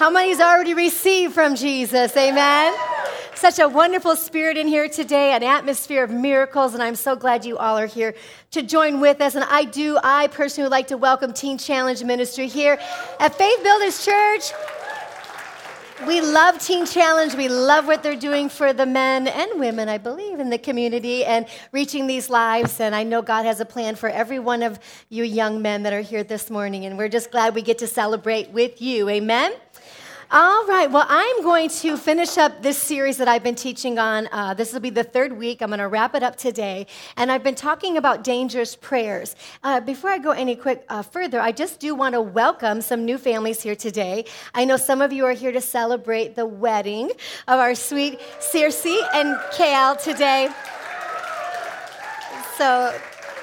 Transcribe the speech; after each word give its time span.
How 0.00 0.08
many's 0.08 0.40
already 0.40 0.72
received 0.72 1.34
from 1.34 1.54
Jesus? 1.54 2.16
Amen. 2.16 2.74
Such 3.34 3.58
a 3.58 3.68
wonderful 3.68 4.16
spirit 4.16 4.56
in 4.56 4.66
here 4.66 4.88
today, 4.88 5.32
an 5.34 5.42
atmosphere 5.42 6.02
of 6.02 6.10
miracles, 6.10 6.72
and 6.72 6.82
I'm 6.82 6.94
so 6.94 7.14
glad 7.14 7.44
you 7.44 7.58
all 7.58 7.76
are 7.76 7.84
here 7.84 8.14
to 8.52 8.62
join 8.62 9.00
with 9.00 9.20
us. 9.20 9.34
And 9.34 9.44
I 9.44 9.64
do, 9.64 9.98
I 10.02 10.28
personally 10.28 10.64
would 10.64 10.72
like 10.72 10.86
to 10.86 10.96
welcome 10.96 11.34
Teen 11.34 11.58
Challenge 11.58 12.02
Ministry 12.02 12.46
here 12.46 12.80
at 13.18 13.34
Faith 13.34 13.62
Builders 13.62 14.02
Church. 14.02 14.52
We 16.06 16.22
love 16.22 16.58
Teen 16.58 16.86
Challenge. 16.86 17.34
We 17.34 17.48
love 17.48 17.86
what 17.86 18.02
they're 18.02 18.16
doing 18.16 18.48
for 18.48 18.72
the 18.72 18.86
men 18.86 19.28
and 19.28 19.60
women, 19.60 19.90
I 19.90 19.98
believe, 19.98 20.40
in 20.40 20.48
the 20.48 20.56
community 20.56 21.26
and 21.26 21.46
reaching 21.72 22.06
these 22.06 22.30
lives. 22.30 22.80
And 22.80 22.94
I 22.94 23.02
know 23.02 23.20
God 23.20 23.44
has 23.44 23.60
a 23.60 23.66
plan 23.66 23.96
for 23.96 24.08
every 24.08 24.38
one 24.38 24.62
of 24.62 24.78
you 25.10 25.24
young 25.24 25.60
men 25.60 25.82
that 25.82 25.92
are 25.92 26.00
here 26.00 26.24
this 26.24 26.48
morning. 26.48 26.86
And 26.86 26.96
we're 26.96 27.10
just 27.10 27.30
glad 27.30 27.54
we 27.54 27.60
get 27.60 27.76
to 27.78 27.86
celebrate 27.86 28.48
with 28.50 28.80
you. 28.80 29.10
Amen. 29.10 29.52
All 30.32 30.64
right. 30.66 30.88
Well, 30.88 31.06
I'm 31.08 31.42
going 31.42 31.68
to 31.80 31.96
finish 31.96 32.38
up 32.38 32.62
this 32.62 32.78
series 32.78 33.16
that 33.16 33.26
I've 33.26 33.42
been 33.42 33.56
teaching 33.56 33.98
on. 33.98 34.28
Uh, 34.30 34.54
this 34.54 34.72
will 34.72 34.78
be 34.78 34.90
the 34.90 35.02
third 35.02 35.36
week. 35.36 35.60
I'm 35.60 35.70
going 35.70 35.80
to 35.80 35.88
wrap 35.88 36.14
it 36.14 36.22
up 36.22 36.36
today. 36.36 36.86
And 37.16 37.32
I've 37.32 37.42
been 37.42 37.56
talking 37.56 37.96
about 37.96 38.22
dangerous 38.22 38.76
prayers. 38.76 39.34
Uh, 39.64 39.80
before 39.80 40.08
I 40.08 40.18
go 40.18 40.30
any 40.30 40.54
quick 40.54 40.84
uh, 40.88 41.02
further, 41.02 41.40
I 41.40 41.50
just 41.50 41.80
do 41.80 41.96
want 41.96 42.12
to 42.12 42.20
welcome 42.20 42.80
some 42.80 43.04
new 43.04 43.18
families 43.18 43.60
here 43.60 43.74
today. 43.74 44.24
I 44.54 44.64
know 44.64 44.76
some 44.76 45.02
of 45.02 45.12
you 45.12 45.24
are 45.24 45.32
here 45.32 45.50
to 45.50 45.60
celebrate 45.60 46.36
the 46.36 46.46
wedding 46.46 47.10
of 47.48 47.58
our 47.58 47.74
sweet 47.74 48.20
Circe 48.38 48.86
and 49.12 49.36
Kale 49.50 49.96
today. 49.96 50.48
So 52.56 52.96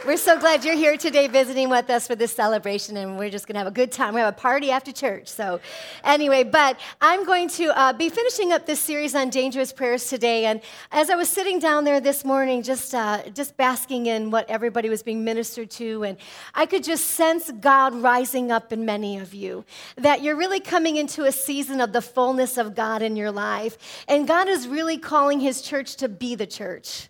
we're 0.08 0.16
so 0.16 0.40
glad 0.40 0.64
you're 0.64 0.74
here 0.74 0.96
today 0.96 1.28
visiting 1.28 1.70
with 1.70 1.90
us 1.90 2.08
for 2.08 2.16
this 2.16 2.34
celebration, 2.34 2.96
and 2.96 3.20
we're 3.20 3.30
just 3.30 3.46
going 3.46 3.56
to 3.56 3.60
have 3.60 3.68
a 3.68 3.72
good 3.72 3.92
time. 3.92 4.14
We 4.14 4.22
have 4.22 4.34
a 4.34 4.38
party 4.38 4.72
after 4.72 4.94
church. 4.94 5.28
So, 5.28 5.60
anyway, 6.02 6.46
but 6.46 6.80
I'm 7.02 7.26
going 7.26 7.50
to 7.50 7.78
uh, 7.78 7.92
be 7.92 8.08
finishing 8.08 8.54
up 8.54 8.66
this 8.66 8.80
series 8.80 9.16
on 9.16 9.30
dangerous 9.30 9.74
prayers 9.74 10.08
today. 10.08 10.46
And 10.46 10.62
as 10.94 11.10
I 11.10 11.16
was 11.16 11.28
sitting 11.28 11.60
down 11.60 11.84
there 11.84 12.00
this 12.00 12.24
morning, 12.24 12.64
just, 12.64 12.96
uh, 12.96 13.22
just 13.34 13.58
basking 13.58 14.06
in 14.06 14.32
what 14.32 14.50
everybody 14.50 14.88
was 14.88 15.04
being 15.04 15.26
ministered 15.26 15.70
to, 15.72 16.04
and 16.04 16.18
I 16.56 16.68
could 16.68 16.86
just 16.86 17.04
sense 17.04 17.52
God 17.60 17.94
rising 17.94 18.50
up 18.50 18.72
in 18.72 18.86
many 18.86 19.20
of 19.20 19.34
you, 19.34 19.66
that 19.98 20.22
you're 20.22 20.38
really 20.38 20.62
coming 20.62 20.96
into 20.96 21.26
a 21.26 21.34
season 21.34 21.82
of 21.82 21.92
the 21.92 22.02
fullness 22.02 22.58
of 22.58 22.76
God 22.76 23.02
in 23.02 23.18
your 23.18 23.32
life. 23.32 23.78
And 24.08 24.26
God 24.26 24.48
is 24.48 24.70
really 24.70 24.98
calling 24.98 25.42
His 25.42 25.62
church 25.62 25.98
to 25.98 26.08
be 26.08 26.36
the 26.36 26.48
church. 26.48 27.10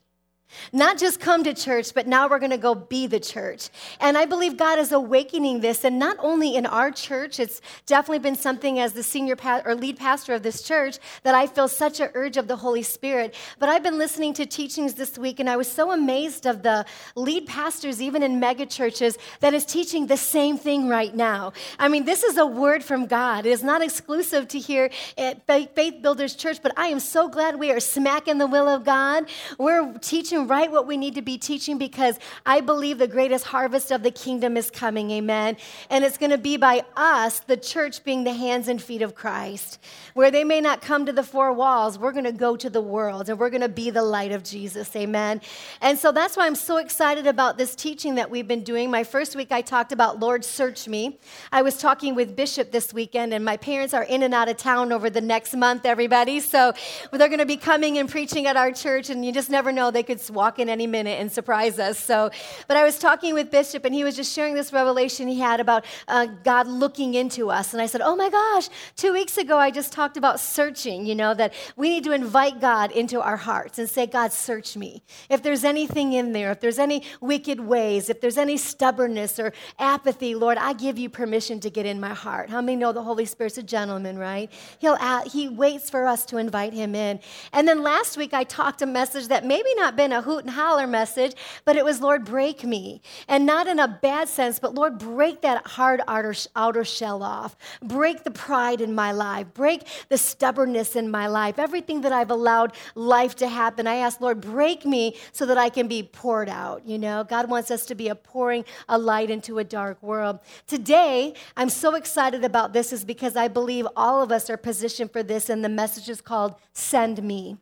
Not 0.72 0.98
just 0.98 1.20
come 1.20 1.44
to 1.44 1.54
church, 1.54 1.94
but 1.94 2.08
now 2.08 2.28
we're 2.30 2.40
going 2.40 2.52
to 2.52 2.58
go 2.58 2.74
be 2.74 3.08
the 3.08 3.20
church. 3.20 3.70
And 4.00 4.18
I 4.18 4.26
believe 4.26 4.58
God 4.58 4.80
is 4.80 4.92
awakening 4.92 5.60
this, 5.60 5.84
and 5.84 6.00
not 6.00 6.18
only 6.20 6.56
in 6.56 6.66
our 6.66 6.92
church, 6.92 7.40
it's 7.40 7.62
definitely 7.86 8.20
been 8.20 8.36
something 8.36 8.80
as 8.80 8.94
the 8.94 9.04
senior 9.04 9.36
pa- 9.36 9.62
or 9.66 9.76
lead 9.76 9.98
pastor 9.98 10.34
of 10.34 10.44
this 10.44 10.62
church 10.62 11.00
that 11.24 11.36
I 11.36 11.48
feel 11.48 11.68
such 11.68 12.00
an 12.00 12.10
urge 12.14 12.38
of 12.38 12.48
the 12.48 12.56
Holy 12.56 12.82
Spirit. 12.82 13.36
But 13.60 13.70
I've 13.70 13.84
been 13.84 13.98
listening 13.98 14.34
to 14.36 14.46
teachings 14.46 14.94
this 14.94 15.18
week, 15.18 15.40
and 15.40 15.50
I 15.50 15.58
was 15.58 15.70
so 15.70 15.92
amazed 15.92 16.46
of 16.46 16.64
the 16.64 16.86
lead 17.16 17.48
pastors, 17.48 18.02
even 18.02 18.24
in 18.24 18.40
mega 18.40 18.66
churches, 18.66 19.18
that 19.42 19.54
is 19.54 19.66
teaching 19.66 20.08
the 20.08 20.18
same 20.18 20.58
thing 20.58 20.88
right 20.88 21.14
now. 21.14 21.54
I 21.78 21.88
mean, 21.88 22.06
this 22.06 22.24
is 22.24 22.38
a 22.38 22.46
word 22.46 22.84
from 22.84 23.06
God. 23.06 23.46
It 23.46 23.52
is 23.52 23.64
not 23.64 23.82
exclusive 23.82 24.48
to 24.50 24.60
here 24.60 24.90
at 25.18 25.46
Faith 25.46 26.02
Builders 26.02 26.36
Church, 26.36 26.60
but 26.62 26.72
I 26.78 26.88
am 26.88 27.00
so 27.00 27.28
glad 27.28 27.60
we 27.60 27.72
are 27.72 27.80
smacking 27.80 28.38
the 28.38 28.48
will 28.48 28.68
of 28.68 28.84
God. 28.84 29.30
We're 29.58 29.98
teaching 30.00 30.37
right 30.46 30.72
what 30.72 30.88
we 30.88 30.98
need 30.98 31.16
to 31.16 31.22
be 31.22 31.38
teaching 31.38 31.78
because 31.78 32.20
I 32.46 32.62
believe 32.62 32.98
the 32.98 33.08
greatest 33.08 33.46
harvest 33.46 33.92
of 33.92 34.04
the 34.04 34.12
kingdom 34.12 34.58
is 34.58 34.70
coming. 34.70 35.12
Amen. 35.12 35.58
And 35.90 36.04
it's 36.04 36.18
going 36.18 36.32
to 36.32 36.38
be 36.38 36.58
by 36.58 36.84
us, 36.96 37.40
the 37.40 37.58
church, 37.58 38.04
being 38.04 38.24
the 38.24 38.34
hands 38.34 38.68
and 38.68 38.82
feet 38.82 39.02
of 39.02 39.16
Christ. 39.16 39.80
Where 40.14 40.32
they 40.32 40.44
may 40.44 40.62
not 40.62 40.82
come 40.82 41.06
to 41.06 41.14
the 41.14 41.24
four 41.24 41.52
walls, 41.54 41.98
we're 41.98 42.12
going 42.12 42.26
to 42.26 42.32
go 42.32 42.56
to 42.56 42.70
the 42.70 42.82
world 42.82 43.30
and 43.30 43.40
we're 43.40 43.50
going 43.50 43.62
to 43.62 43.70
be 43.70 43.90
the 43.90 44.04
light 44.04 44.32
of 44.32 44.44
Jesus. 44.44 44.96
Amen. 44.96 45.42
And 45.82 45.98
so 45.98 46.12
that's 46.12 46.36
why 46.38 46.46
I'm 46.46 46.56
so 46.56 46.78
excited 46.78 47.28
about 47.28 47.58
this 47.58 47.76
teaching 47.76 48.16
that 48.16 48.30
we've 48.30 48.48
been 48.48 48.64
doing. 48.64 48.90
My 48.92 49.04
first 49.04 49.36
week, 49.36 49.52
I 49.52 49.62
talked 49.62 49.92
about 49.92 50.20
Lord, 50.20 50.44
search 50.44 50.88
me. 50.88 51.20
I 51.52 51.62
was 51.62 51.78
talking 51.78 52.16
with 52.16 52.36
Bishop 52.36 52.72
this 52.72 52.94
weekend, 52.94 53.34
and 53.34 53.44
my 53.46 53.58
parents 53.58 53.94
are 53.94 54.04
in 54.04 54.24
and 54.24 54.34
out 54.34 54.50
of 54.50 54.58
town 54.58 54.92
over 54.92 55.10
the 55.10 55.22
next 55.22 55.56
month, 55.56 55.86
everybody. 55.86 56.40
So 56.40 56.74
they're 57.12 57.28
going 57.28 57.40
to 57.40 57.46
be 57.46 57.58
coming 57.58 57.98
and 57.98 58.10
preaching 58.10 58.48
at 58.48 58.58
our 58.58 58.72
church, 58.72 59.10
and 59.10 59.26
you 59.26 59.32
just 59.32 59.50
never 59.50 59.72
know. 59.72 59.92
They 59.92 60.04
could 60.04 60.20
walk 60.32 60.60
in 60.60 60.70
any 60.70 60.88
minute 60.88 61.20
and 61.20 61.32
surprise 61.32 61.80
us. 61.80 62.00
So, 62.00 62.30
but 62.68 62.78
I 62.78 62.84
was 62.84 63.00
talking 63.00 63.34
with 63.34 63.52
Bishop, 63.52 63.86
and 63.86 63.94
he 63.94 64.04
was 64.04 64.16
just 64.16 64.34
sharing 64.34 64.54
this 64.54 64.74
revelation 64.74 65.28
he 65.28 65.40
had 65.40 65.60
about 65.60 65.86
uh, 66.08 66.26
God 66.44 66.68
looking 66.68 67.14
into 67.14 67.50
us. 67.50 67.74
And 67.74 67.82
I 67.82 67.86
said, 67.86 68.02
Oh 68.02 68.16
my 68.16 68.30
gosh, 68.30 68.70
two 68.96 69.14
weeks 69.14 69.38
ago 69.38 69.58
I 69.58 69.72
just 69.72 69.92
talked 69.92 70.18
about 70.18 70.40
searching, 70.40 71.06
you 71.06 71.16
know, 71.16 71.34
that 71.34 71.54
we 71.76 71.90
need 71.90 72.04
to 72.06 72.12
invite 72.12 72.60
God 72.60 72.92
into 72.92 73.22
our 73.22 73.38
hearts 73.38 73.80
and 73.80 73.90
say, 73.90 74.06
God, 74.06 74.32
search 74.32 74.78
me. 74.78 75.04
If 75.30 75.44
there's 75.44 75.64
anything 75.64 76.14
in 76.14 76.32
there, 76.32 76.52
if 76.52 76.60
there's 76.60 76.80
any 76.80 77.04
wicked 77.22 77.60
ways, 77.60 78.10
if 78.10 78.22
there's 78.22 78.38
any 78.38 78.58
stubbornness 78.58 79.40
or 79.40 79.54
apathy, 79.80 80.36
Lord, 80.36 80.58
I 80.58 80.74
give 80.74 80.98
you 80.98 81.10
permission 81.10 81.60
to 81.62 81.70
get 81.70 81.86
in 81.86 82.00
my 82.00 82.14
heart. 82.14 82.50
How 82.50 82.62
many 82.62 82.78
know 82.78 82.92
the 82.92 83.04
Holy 83.04 83.26
Spirit's 83.26 83.58
a 83.58 83.64
gentleman, 83.64 84.18
right? 84.18 84.52
He'll, 84.80 84.98
he 85.24 85.50
waits 85.50 85.90
for 85.90 86.06
us 86.08 86.26
to 86.28 86.38
invite 86.38 86.74
him 86.74 86.96
in. 86.96 87.20
And 87.52 87.68
then 87.68 87.84
last 87.84 88.18
week 88.18 88.34
I 88.34 88.44
talked 88.44 88.82
a 88.82 88.86
message 88.86 89.28
that 89.28 89.46
maybe 89.46 89.74
not 89.76 89.96
been 89.96 90.12
a 90.12 90.17
hoot 90.22 90.44
and 90.44 90.52
holler 90.52 90.88
message, 90.88 91.34
but 91.66 91.76
it 91.76 91.86
was, 91.86 92.02
Lord, 92.02 92.26
break 92.26 92.64
me. 92.64 93.02
And 93.28 93.46
not 93.46 93.68
in 93.68 93.80
a 93.80 93.88
bad 93.88 94.30
sense, 94.30 94.60
but 94.60 94.76
Lord, 94.76 94.98
break 94.98 95.42
that 95.42 95.66
hard 95.68 96.02
outer, 96.08 96.36
outer 96.56 96.84
shell 96.84 97.24
off. 97.24 97.56
Break 97.82 98.24
the 98.24 98.32
pride 98.32 98.82
in 98.82 98.94
my 98.94 99.12
life. 99.12 99.48
Break 99.54 99.88
the 100.10 100.18
stubbornness 100.18 100.96
in 100.96 101.10
my 101.10 101.28
life. 101.28 101.60
Everything 101.60 102.02
that 102.02 102.12
I've 102.12 102.32
allowed 102.32 102.74
life 102.96 103.36
to 103.38 103.48
happen. 103.48 103.88
I 103.88 103.96
ask, 103.96 104.22
Lord, 104.22 104.42
break 104.42 104.86
me 104.86 105.16
so 105.32 105.46
that 105.46 105.58
I 105.58 105.70
can 105.70 105.88
be 105.88 106.04
poured 106.04 106.50
out. 106.50 106.86
You 106.86 106.98
know, 106.98 107.24
God 107.24 107.50
wants 107.50 107.72
us 107.72 107.86
to 107.88 107.96
be 107.96 108.08
a 108.08 108.16
pouring 108.16 108.66
a 108.90 108.98
light 108.98 109.30
into 109.30 109.60
a 109.60 109.64
dark 109.64 110.02
world. 110.02 110.40
Today, 110.68 111.34
I'm 111.56 111.70
so 111.70 111.96
excited 111.96 112.44
about 112.44 112.74
this 112.74 112.94
is 112.94 113.04
because 113.04 113.36
I 113.36 113.48
believe 113.48 113.88
all 113.96 114.22
of 114.22 114.32
us 114.32 114.50
are 114.50 114.58
positioned 114.58 115.12
for 115.12 115.24
this, 115.24 115.50
and 115.50 115.64
the 115.64 115.70
message 115.70 116.10
is 116.10 116.22
called 116.22 116.56
Send 116.74 117.24
Me. 117.24 117.58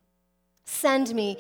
Send 0.66 1.14
me. 1.14 1.38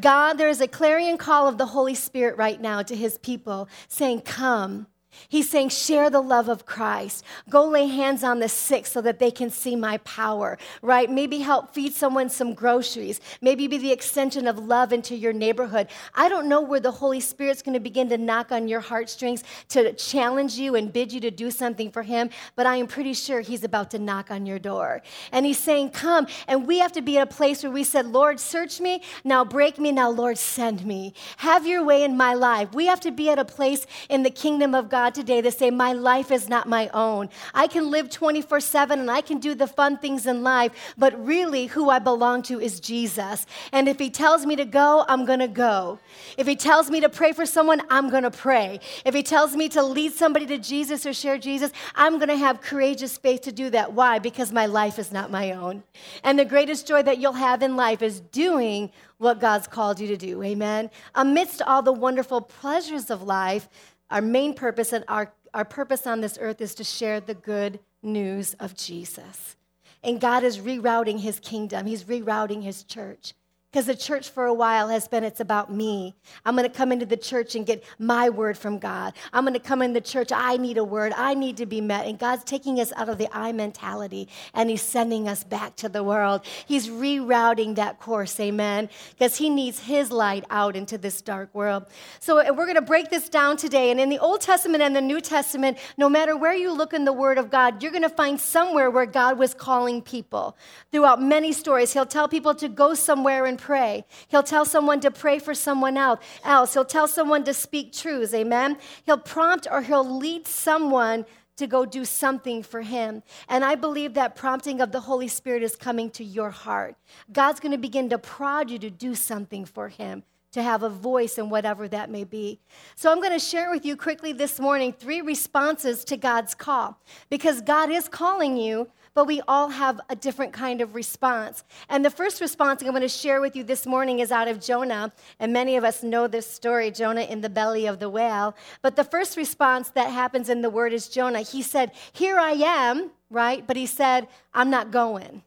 God, 0.00 0.34
there 0.34 0.48
is 0.48 0.60
a 0.60 0.68
clarion 0.68 1.16
call 1.16 1.46
of 1.48 1.58
the 1.58 1.66
Holy 1.66 1.94
Spirit 1.94 2.36
right 2.36 2.60
now 2.60 2.82
to 2.82 2.96
his 2.96 3.18
people 3.18 3.68
saying, 3.88 4.22
Come. 4.22 4.86
He's 5.28 5.50
saying, 5.50 5.70
share 5.70 6.10
the 6.10 6.20
love 6.20 6.48
of 6.48 6.66
Christ. 6.66 7.24
Go 7.48 7.66
lay 7.66 7.86
hands 7.86 8.24
on 8.24 8.40
the 8.40 8.48
sick 8.48 8.86
so 8.86 9.00
that 9.02 9.18
they 9.18 9.30
can 9.30 9.50
see 9.50 9.76
my 9.76 9.98
power, 9.98 10.58
right? 10.82 11.10
Maybe 11.10 11.38
help 11.38 11.74
feed 11.74 11.92
someone 11.92 12.28
some 12.28 12.54
groceries. 12.54 13.20
Maybe 13.40 13.66
be 13.66 13.78
the 13.78 13.92
extension 13.92 14.46
of 14.46 14.58
love 14.58 14.92
into 14.92 15.14
your 15.14 15.32
neighborhood. 15.32 15.88
I 16.14 16.28
don't 16.28 16.48
know 16.48 16.60
where 16.60 16.80
the 16.80 16.90
Holy 16.90 17.20
Spirit's 17.20 17.62
going 17.62 17.74
to 17.74 17.80
begin 17.80 18.08
to 18.10 18.18
knock 18.18 18.52
on 18.52 18.68
your 18.68 18.80
heartstrings 18.80 19.44
to 19.70 19.92
challenge 19.92 20.54
you 20.54 20.74
and 20.74 20.92
bid 20.92 21.12
you 21.12 21.20
to 21.20 21.30
do 21.30 21.50
something 21.50 21.90
for 21.90 22.02
Him, 22.02 22.30
but 22.56 22.66
I 22.66 22.76
am 22.76 22.86
pretty 22.86 23.14
sure 23.14 23.40
He's 23.40 23.64
about 23.64 23.90
to 23.92 23.98
knock 23.98 24.30
on 24.30 24.46
your 24.46 24.58
door. 24.58 25.02
And 25.32 25.44
He's 25.46 25.58
saying, 25.58 25.90
Come. 25.90 26.26
And 26.48 26.66
we 26.66 26.78
have 26.78 26.92
to 26.92 27.02
be 27.02 27.18
at 27.18 27.28
a 27.28 27.34
place 27.34 27.62
where 27.62 27.72
we 27.72 27.84
said, 27.84 28.06
Lord, 28.06 28.40
search 28.40 28.80
me. 28.80 29.02
Now 29.24 29.44
break 29.44 29.78
me. 29.78 29.92
Now, 29.92 30.10
Lord, 30.10 30.38
send 30.38 30.84
me. 30.84 31.14
Have 31.38 31.66
your 31.66 31.84
way 31.84 32.04
in 32.04 32.16
my 32.16 32.34
life. 32.34 32.72
We 32.72 32.86
have 32.86 33.00
to 33.00 33.10
be 33.10 33.28
at 33.30 33.38
a 33.38 33.44
place 33.44 33.86
in 34.08 34.22
the 34.22 34.30
kingdom 34.30 34.74
of 34.74 34.88
God 34.88 35.03
God 35.04 35.14
today 35.14 35.42
to 35.42 35.50
say, 35.50 35.70
My 35.70 35.92
life 35.92 36.30
is 36.30 36.48
not 36.48 36.66
my 36.66 36.88
own. 36.94 37.28
I 37.52 37.66
can 37.66 37.90
live 37.90 38.08
24 38.08 38.60
7 38.60 38.98
and 38.98 39.10
I 39.10 39.20
can 39.20 39.38
do 39.38 39.54
the 39.54 39.66
fun 39.66 39.98
things 39.98 40.26
in 40.26 40.42
life, 40.42 40.94
but 40.96 41.12
really 41.22 41.66
who 41.66 41.90
I 41.90 41.98
belong 41.98 42.40
to 42.44 42.58
is 42.58 42.80
Jesus. 42.80 43.44
And 43.70 43.86
if 43.86 43.98
He 43.98 44.08
tells 44.08 44.46
me 44.46 44.56
to 44.56 44.64
go, 44.64 45.04
I'm 45.06 45.26
going 45.26 45.40
to 45.40 45.48
go. 45.48 45.98
If 46.38 46.46
He 46.46 46.56
tells 46.56 46.88
me 46.88 47.00
to 47.00 47.10
pray 47.10 47.32
for 47.32 47.44
someone, 47.44 47.82
I'm 47.90 48.08
going 48.08 48.22
to 48.22 48.30
pray. 48.30 48.80
If 49.04 49.14
He 49.14 49.22
tells 49.22 49.54
me 49.54 49.68
to 49.70 49.82
lead 49.82 50.14
somebody 50.14 50.46
to 50.46 50.56
Jesus 50.56 51.04
or 51.04 51.12
share 51.12 51.36
Jesus, 51.36 51.70
I'm 51.94 52.16
going 52.16 52.30
to 52.30 52.36
have 52.36 52.62
courageous 52.62 53.18
faith 53.18 53.42
to 53.42 53.52
do 53.52 53.68
that. 53.70 53.92
Why? 53.92 54.18
Because 54.18 54.52
my 54.52 54.64
life 54.64 54.98
is 54.98 55.12
not 55.12 55.30
my 55.30 55.52
own. 55.52 55.82
And 56.22 56.38
the 56.38 56.46
greatest 56.46 56.88
joy 56.88 57.02
that 57.02 57.18
you'll 57.18 57.34
have 57.34 57.62
in 57.62 57.76
life 57.76 58.00
is 58.00 58.20
doing 58.20 58.90
what 59.18 59.40
God's 59.40 59.66
called 59.66 60.00
you 60.00 60.08
to 60.08 60.16
do. 60.16 60.42
Amen. 60.42 60.90
Amidst 61.14 61.62
all 61.62 61.82
the 61.82 61.92
wonderful 61.92 62.40
pleasures 62.40 63.10
of 63.10 63.22
life, 63.22 63.68
our 64.14 64.22
main 64.22 64.54
purpose 64.54 64.92
and 64.92 65.04
our, 65.08 65.32
our 65.52 65.64
purpose 65.64 66.06
on 66.06 66.20
this 66.20 66.38
earth 66.40 66.60
is 66.60 66.76
to 66.76 66.84
share 66.84 67.18
the 67.18 67.34
good 67.34 67.80
news 68.00 68.54
of 68.60 68.76
Jesus. 68.76 69.56
And 70.04 70.20
God 70.20 70.44
is 70.44 70.58
rerouting 70.58 71.18
his 71.18 71.40
kingdom, 71.40 71.86
he's 71.86 72.04
rerouting 72.04 72.62
his 72.62 72.84
church. 72.84 73.34
Because 73.74 73.86
the 73.86 73.96
church 73.96 74.30
for 74.30 74.44
a 74.44 74.54
while 74.54 74.86
has 74.86 75.08
been, 75.08 75.24
it's 75.24 75.40
about 75.40 75.68
me. 75.68 76.14
I'm 76.44 76.54
going 76.54 76.70
to 76.70 76.72
come 76.72 76.92
into 76.92 77.06
the 77.06 77.16
church 77.16 77.56
and 77.56 77.66
get 77.66 77.82
my 77.98 78.30
word 78.30 78.56
from 78.56 78.78
God. 78.78 79.14
I'm 79.32 79.42
going 79.42 79.54
to 79.54 79.58
come 79.58 79.82
in 79.82 79.92
the 79.92 80.00
church, 80.00 80.30
I 80.30 80.58
need 80.58 80.78
a 80.78 80.84
word, 80.84 81.12
I 81.16 81.34
need 81.34 81.56
to 81.56 81.66
be 81.66 81.80
met. 81.80 82.06
And 82.06 82.16
God's 82.16 82.44
taking 82.44 82.78
us 82.78 82.92
out 82.94 83.08
of 83.08 83.18
the 83.18 83.26
I 83.36 83.50
mentality 83.50 84.28
and 84.54 84.70
He's 84.70 84.80
sending 84.80 85.26
us 85.26 85.42
back 85.42 85.74
to 85.78 85.88
the 85.88 86.04
world. 86.04 86.42
He's 86.66 86.86
rerouting 86.86 87.74
that 87.74 87.98
course, 87.98 88.38
amen, 88.38 88.90
because 89.10 89.38
He 89.38 89.50
needs 89.50 89.80
His 89.80 90.12
light 90.12 90.44
out 90.50 90.76
into 90.76 90.96
this 90.96 91.20
dark 91.20 91.52
world. 91.52 91.84
So 92.20 92.38
uh, 92.38 92.52
we're 92.52 92.66
going 92.66 92.76
to 92.76 92.80
break 92.80 93.10
this 93.10 93.28
down 93.28 93.56
today. 93.56 93.90
And 93.90 93.98
in 93.98 94.08
the 94.08 94.20
Old 94.20 94.40
Testament 94.40 94.84
and 94.84 94.94
the 94.94 95.00
New 95.00 95.20
Testament, 95.20 95.78
no 95.96 96.08
matter 96.08 96.36
where 96.36 96.54
you 96.54 96.72
look 96.72 96.92
in 96.92 97.04
the 97.04 97.12
Word 97.12 97.38
of 97.38 97.50
God, 97.50 97.82
you're 97.82 97.90
going 97.90 98.02
to 98.02 98.08
find 98.08 98.40
somewhere 98.40 98.88
where 98.88 99.04
God 99.04 99.36
was 99.36 99.52
calling 99.52 100.00
people. 100.00 100.56
Throughout 100.92 101.20
many 101.20 101.52
stories, 101.52 101.92
He'll 101.92 102.06
tell 102.06 102.28
people 102.28 102.54
to 102.54 102.68
go 102.68 102.94
somewhere 102.94 103.46
and 103.46 103.63
pray. 103.64 104.04
He'll 104.28 104.42
tell 104.42 104.66
someone 104.66 105.00
to 105.00 105.10
pray 105.10 105.38
for 105.38 105.54
someone 105.54 105.96
else. 105.96 106.74
He'll 106.74 106.84
tell 106.84 107.08
someone 107.08 107.44
to 107.44 107.54
speak 107.54 107.92
truths. 107.92 108.34
Amen. 108.34 108.76
He'll 109.06 109.16
prompt 109.18 109.66
or 109.70 109.80
he'll 109.80 110.18
lead 110.18 110.46
someone 110.46 111.24
to 111.56 111.66
go 111.66 111.86
do 111.86 112.04
something 112.04 112.62
for 112.62 112.82
him. 112.82 113.22
And 113.48 113.64
I 113.64 113.74
believe 113.76 114.14
that 114.14 114.34
prompting 114.34 114.80
of 114.80 114.92
the 114.92 115.00
Holy 115.00 115.28
Spirit 115.28 115.62
is 115.62 115.76
coming 115.76 116.10
to 116.10 116.24
your 116.24 116.50
heart. 116.50 116.96
God's 117.32 117.60
going 117.60 117.72
to 117.72 117.78
begin 117.78 118.10
to 118.10 118.18
prod 118.18 118.70
you 118.70 118.78
to 118.80 118.90
do 118.90 119.14
something 119.14 119.64
for 119.64 119.88
him, 119.88 120.24
to 120.52 120.62
have 120.62 120.82
a 120.82 120.88
voice 120.90 121.38
in 121.38 121.48
whatever 121.48 121.88
that 121.88 122.10
may 122.10 122.24
be. 122.24 122.58
So 122.96 123.10
I'm 123.10 123.20
going 123.20 123.32
to 123.32 123.38
share 123.38 123.70
with 123.70 123.86
you 123.86 123.96
quickly 123.96 124.32
this 124.32 124.60
morning 124.60 124.92
three 124.92 125.20
responses 125.20 126.04
to 126.06 126.16
God's 126.16 126.54
call 126.54 127.00
because 127.30 127.62
God 127.62 127.90
is 127.90 128.08
calling 128.08 128.56
you, 128.56 128.88
but 129.14 129.26
we 129.26 129.40
all 129.46 129.68
have 129.68 130.00
a 130.08 130.16
different 130.16 130.52
kind 130.52 130.80
of 130.80 130.94
response. 130.94 131.64
And 131.88 132.04
the 132.04 132.10
first 132.10 132.40
response 132.40 132.82
I'm 132.82 132.90
going 132.90 133.02
to 133.02 133.08
share 133.08 133.40
with 133.40 133.54
you 133.54 133.62
this 133.62 133.86
morning 133.86 134.18
is 134.18 134.32
out 134.32 134.48
of 134.48 134.60
Jonah. 134.60 135.12
And 135.38 135.52
many 135.52 135.76
of 135.76 135.84
us 135.84 136.02
know 136.02 136.26
this 136.26 136.50
story 136.50 136.90
Jonah 136.90 137.22
in 137.22 137.40
the 137.40 137.48
belly 137.48 137.86
of 137.86 138.00
the 138.00 138.10
whale. 138.10 138.56
But 138.82 138.96
the 138.96 139.04
first 139.04 139.36
response 139.36 139.90
that 139.90 140.10
happens 140.10 140.48
in 140.48 140.62
the 140.62 140.70
word 140.70 140.92
is 140.92 141.08
Jonah. 141.08 141.40
He 141.40 141.62
said, 141.62 141.92
Here 142.12 142.38
I 142.38 142.52
am, 142.52 143.10
right? 143.30 143.64
But 143.66 143.76
he 143.76 143.86
said, 143.86 144.26
I'm 144.52 144.70
not 144.70 144.90
going. 144.90 145.42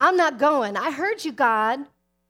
I'm 0.00 0.16
not 0.16 0.38
going. 0.38 0.76
I 0.76 0.90
heard 0.90 1.24
you, 1.24 1.32
God. 1.32 1.80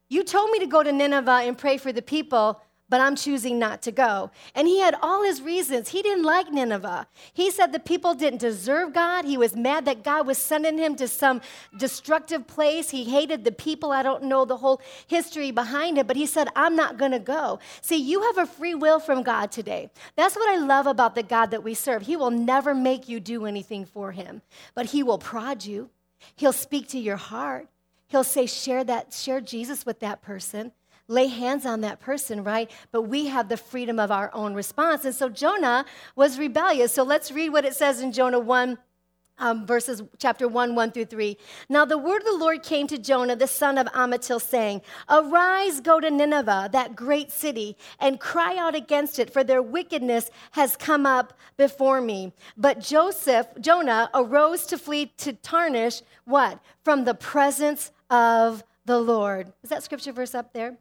You 0.08 0.24
told 0.24 0.50
me 0.50 0.58
to 0.58 0.66
go 0.66 0.82
to 0.82 0.90
Nineveh 0.90 1.42
and 1.44 1.56
pray 1.56 1.76
for 1.76 1.92
the 1.92 2.02
people, 2.02 2.60
but 2.90 3.00
I'm 3.00 3.14
choosing 3.14 3.58
not 3.58 3.80
to 3.82 3.92
go. 3.92 4.32
And 4.54 4.66
he 4.66 4.80
had 4.80 4.96
all 5.00 5.22
his 5.22 5.40
reasons. 5.40 5.88
He 5.88 6.02
didn't 6.02 6.24
like 6.24 6.52
Nineveh. 6.52 7.06
He 7.32 7.50
said 7.50 7.72
the 7.72 7.78
people 7.78 8.14
didn't 8.14 8.40
deserve 8.40 8.92
God. 8.92 9.24
He 9.24 9.38
was 9.38 9.54
mad 9.54 9.84
that 9.84 10.02
God 10.02 10.26
was 10.26 10.36
sending 10.36 10.76
him 10.76 10.96
to 10.96 11.06
some 11.06 11.40
destructive 11.78 12.48
place. 12.48 12.90
He 12.90 13.04
hated 13.04 13.44
the 13.44 13.52
people. 13.52 13.92
I 13.92 14.02
don't 14.02 14.24
know 14.24 14.44
the 14.44 14.56
whole 14.56 14.82
history 15.06 15.52
behind 15.52 15.98
it, 15.98 16.08
but 16.08 16.16
he 16.16 16.26
said, 16.26 16.48
I'm 16.56 16.74
not 16.74 16.98
going 16.98 17.12
to 17.12 17.20
go. 17.20 17.60
See, 17.80 17.96
you 17.96 18.22
have 18.22 18.38
a 18.38 18.46
free 18.46 18.74
will 18.74 18.98
from 18.98 19.22
God 19.22 19.52
today. 19.52 19.90
That's 20.16 20.34
what 20.34 20.50
I 20.50 20.56
love 20.56 20.88
about 20.88 21.14
the 21.14 21.22
God 21.22 21.52
that 21.52 21.62
we 21.62 21.74
serve. 21.74 22.02
He 22.02 22.16
will 22.16 22.32
never 22.32 22.74
make 22.74 23.08
you 23.08 23.20
do 23.20 23.46
anything 23.46 23.84
for 23.84 24.10
him, 24.10 24.42
but 24.74 24.86
he 24.86 25.04
will 25.04 25.18
prod 25.18 25.64
you. 25.64 25.90
He'll 26.34 26.52
speak 26.52 26.88
to 26.88 26.98
your 26.98 27.16
heart. 27.16 27.68
He'll 28.08 28.24
say, 28.24 28.46
share 28.46 28.82
that, 28.84 29.14
share 29.14 29.40
Jesus 29.40 29.86
with 29.86 30.00
that 30.00 30.20
person 30.20 30.72
lay 31.10 31.26
hands 31.26 31.66
on 31.66 31.80
that 31.80 32.00
person, 32.00 32.44
right? 32.44 32.70
But 32.92 33.02
we 33.02 33.26
have 33.26 33.48
the 33.48 33.56
freedom 33.56 33.98
of 33.98 34.10
our 34.10 34.30
own 34.32 34.54
response. 34.54 35.04
And 35.04 35.14
so 35.14 35.28
Jonah 35.28 35.84
was 36.14 36.38
rebellious. 36.38 36.92
So 36.92 37.02
let's 37.02 37.32
read 37.32 37.50
what 37.50 37.64
it 37.64 37.74
says 37.74 38.00
in 38.00 38.12
Jonah 38.12 38.38
1. 38.38 38.78
Um, 39.42 39.66
verses 39.66 40.02
chapter 40.18 40.46
1 40.46 40.74
1 40.74 40.90
through 40.92 41.06
3 41.06 41.34
now 41.70 41.86
the 41.86 41.96
word 41.96 42.18
of 42.18 42.26
the 42.26 42.36
lord 42.36 42.62
came 42.62 42.86
to 42.86 42.98
jonah 42.98 43.34
the 43.34 43.46
son 43.46 43.78
of 43.78 43.86
amittai 43.94 44.38
saying 44.38 44.82
arise 45.08 45.80
go 45.80 45.98
to 45.98 46.10
nineveh 46.10 46.68
that 46.72 46.94
great 46.94 47.32
city 47.32 47.74
and 47.98 48.20
cry 48.20 48.58
out 48.58 48.74
against 48.74 49.18
it 49.18 49.32
for 49.32 49.42
their 49.42 49.62
wickedness 49.62 50.30
has 50.50 50.76
come 50.76 51.06
up 51.06 51.32
before 51.56 52.02
me 52.02 52.34
but 52.58 52.80
joseph 52.80 53.46
jonah 53.62 54.10
arose 54.12 54.66
to 54.66 54.76
flee 54.76 55.06
to 55.16 55.32
tarshish 55.32 56.02
what 56.26 56.60
from 56.84 57.04
the 57.04 57.14
presence 57.14 57.92
of 58.10 58.62
the 58.84 58.98
lord 58.98 59.54
is 59.62 59.70
that 59.70 59.82
scripture 59.82 60.12
verse 60.12 60.34
up 60.34 60.52
there 60.52 60.76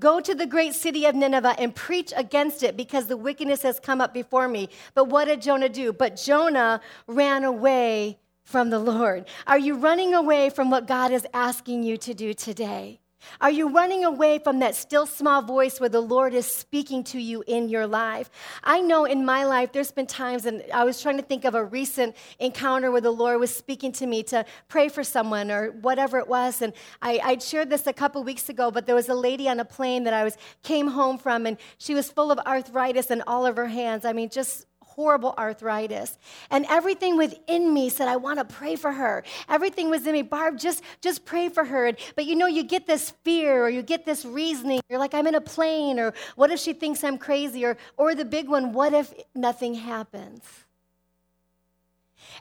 Go 0.00 0.18
to 0.18 0.34
the 0.34 0.46
great 0.46 0.74
city 0.74 1.04
of 1.04 1.14
Nineveh 1.14 1.54
and 1.58 1.74
preach 1.74 2.12
against 2.16 2.62
it 2.62 2.76
because 2.76 3.06
the 3.06 3.18
wickedness 3.18 3.62
has 3.62 3.78
come 3.78 4.00
up 4.00 4.14
before 4.14 4.48
me. 4.48 4.70
But 4.94 5.08
what 5.08 5.26
did 5.26 5.42
Jonah 5.42 5.68
do? 5.68 5.92
But 5.92 6.16
Jonah 6.16 6.80
ran 7.06 7.44
away 7.44 8.18
from 8.42 8.70
the 8.70 8.78
Lord. 8.78 9.26
Are 9.46 9.58
you 9.58 9.74
running 9.74 10.14
away 10.14 10.48
from 10.48 10.70
what 10.70 10.86
God 10.86 11.12
is 11.12 11.26
asking 11.34 11.82
you 11.82 11.98
to 11.98 12.14
do 12.14 12.32
today? 12.32 12.98
Are 13.40 13.50
you 13.50 13.68
running 13.68 14.04
away 14.04 14.38
from 14.38 14.58
that 14.60 14.74
still 14.74 15.06
small 15.06 15.42
voice 15.42 15.80
where 15.80 15.88
the 15.88 16.00
Lord 16.00 16.34
is 16.34 16.46
speaking 16.46 17.04
to 17.04 17.20
you 17.20 17.42
in 17.46 17.68
your 17.68 17.86
life? 17.86 18.30
I 18.64 18.80
know 18.80 19.04
in 19.04 19.24
my 19.24 19.44
life 19.44 19.72
there's 19.72 19.92
been 19.92 20.06
times, 20.06 20.46
and 20.46 20.62
I 20.72 20.84
was 20.84 21.00
trying 21.00 21.16
to 21.16 21.22
think 21.22 21.44
of 21.44 21.54
a 21.54 21.64
recent 21.64 22.16
encounter 22.38 22.90
where 22.90 23.00
the 23.00 23.10
Lord 23.10 23.40
was 23.40 23.54
speaking 23.54 23.92
to 23.92 24.06
me 24.06 24.22
to 24.24 24.44
pray 24.68 24.88
for 24.88 25.04
someone 25.04 25.50
or 25.50 25.70
whatever 25.70 26.18
it 26.18 26.28
was. 26.28 26.62
And 26.62 26.72
I, 27.02 27.20
I'd 27.22 27.42
shared 27.42 27.70
this 27.70 27.86
a 27.86 27.92
couple 27.92 28.22
weeks 28.24 28.48
ago, 28.48 28.70
but 28.70 28.86
there 28.86 28.94
was 28.94 29.08
a 29.08 29.14
lady 29.14 29.48
on 29.48 29.60
a 29.60 29.64
plane 29.64 30.04
that 30.04 30.14
I 30.14 30.24
was 30.24 30.36
came 30.62 30.88
home 30.88 31.18
from, 31.18 31.46
and 31.46 31.56
she 31.78 31.94
was 31.94 32.10
full 32.10 32.30
of 32.30 32.38
arthritis 32.40 33.10
in 33.10 33.22
all 33.26 33.46
of 33.46 33.56
her 33.56 33.68
hands. 33.68 34.04
I 34.04 34.12
mean, 34.12 34.28
just 34.28 34.66
horrible 35.00 35.34
arthritis. 35.38 36.18
And 36.50 36.66
everything 36.68 37.16
within 37.16 37.72
me 37.72 37.88
said, 37.88 38.06
I 38.06 38.16
want 38.16 38.38
to 38.38 38.44
pray 38.44 38.76
for 38.76 38.92
her. 38.92 39.24
Everything 39.48 39.88
was 39.88 40.06
in 40.06 40.12
me, 40.12 40.20
Barb, 40.20 40.58
just, 40.58 40.82
just 41.00 41.24
pray 41.24 41.48
for 41.48 41.64
her. 41.64 41.92
But 42.16 42.26
you 42.26 42.36
know, 42.36 42.46
you 42.46 42.62
get 42.62 42.86
this 42.86 43.14
fear 43.24 43.64
or 43.64 43.70
you 43.70 43.80
get 43.80 44.04
this 44.04 44.26
reasoning. 44.26 44.80
You're 44.90 44.98
like, 44.98 45.14
I'm 45.14 45.26
in 45.26 45.36
a 45.36 45.40
plane, 45.40 45.98
or 45.98 46.12
what 46.36 46.50
if 46.50 46.60
she 46.60 46.74
thinks 46.74 47.02
I'm 47.02 47.16
crazy? 47.16 47.64
Or, 47.64 47.78
or 47.96 48.14
the 48.14 48.26
big 48.26 48.46
one, 48.46 48.74
what 48.74 48.92
if 48.92 49.14
nothing 49.34 49.72
happens? 49.72 50.42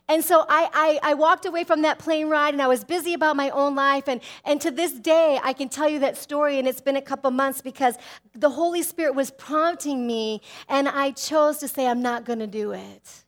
And 0.10 0.26
so 0.26 0.44
I, 0.50 0.70
I, 0.74 1.12
I, 1.12 1.14
walked 1.14 1.46
away 1.46 1.64
from 1.64 1.84
that 1.84 2.00
plane 2.00 2.30
ride 2.30 2.56
and 2.56 2.64
I 2.64 2.68
was 2.68 2.84
busy 2.84 3.14
about 3.14 3.36
my 3.36 3.52
own 3.52 3.76
life. 3.76 4.08
And, 4.08 4.22
and 4.44 4.60
to 4.60 4.72
this 4.72 4.94
day, 4.94 5.40
I 5.44 5.54
can 5.54 5.70
tell 5.70 5.88
you 5.88 6.00
that 6.00 6.18
story, 6.18 6.58
and 6.58 6.68
it's 6.68 6.82
been 6.82 6.96
a 6.96 7.02
couple 7.02 7.30
months 7.30 7.62
because 7.62 7.96
the 8.34 8.50
Holy 8.50 8.82
Spirit 8.82 9.14
was 9.14 9.30
prompting 9.30 10.08
me, 10.08 10.42
and 10.68 10.90
I 10.90 11.12
chose 11.12 11.60
to 11.60 11.68
say, 11.68 11.86
I'm 11.86 12.02
not 12.02 12.26
going 12.26 12.40
to 12.40 12.48
do 12.48 12.72
it. 12.72 13.24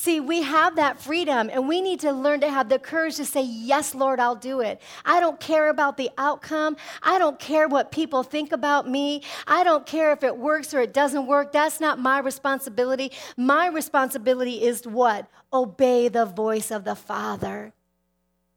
See, 0.00 0.18
we 0.18 0.40
have 0.40 0.76
that 0.76 0.98
freedom, 0.98 1.50
and 1.52 1.68
we 1.68 1.82
need 1.82 2.00
to 2.00 2.12
learn 2.12 2.40
to 2.40 2.48
have 2.48 2.70
the 2.70 2.78
courage 2.78 3.16
to 3.16 3.26
say, 3.26 3.42
Yes, 3.42 3.94
Lord, 3.94 4.18
I'll 4.18 4.34
do 4.34 4.60
it. 4.60 4.80
I 5.04 5.20
don't 5.20 5.38
care 5.38 5.68
about 5.68 5.98
the 5.98 6.08
outcome. 6.16 6.78
I 7.02 7.18
don't 7.18 7.38
care 7.38 7.68
what 7.68 7.92
people 7.92 8.22
think 8.22 8.50
about 8.50 8.88
me. 8.88 9.22
I 9.46 9.62
don't 9.62 9.84
care 9.84 10.10
if 10.12 10.22
it 10.22 10.38
works 10.38 10.72
or 10.72 10.80
it 10.80 10.94
doesn't 10.94 11.26
work. 11.26 11.52
That's 11.52 11.80
not 11.80 11.98
my 11.98 12.18
responsibility. 12.18 13.12
My 13.36 13.66
responsibility 13.66 14.62
is 14.62 14.86
what? 14.86 15.28
Obey 15.52 16.08
the 16.08 16.24
voice 16.24 16.70
of 16.70 16.84
the 16.84 16.94
Father. 16.94 17.74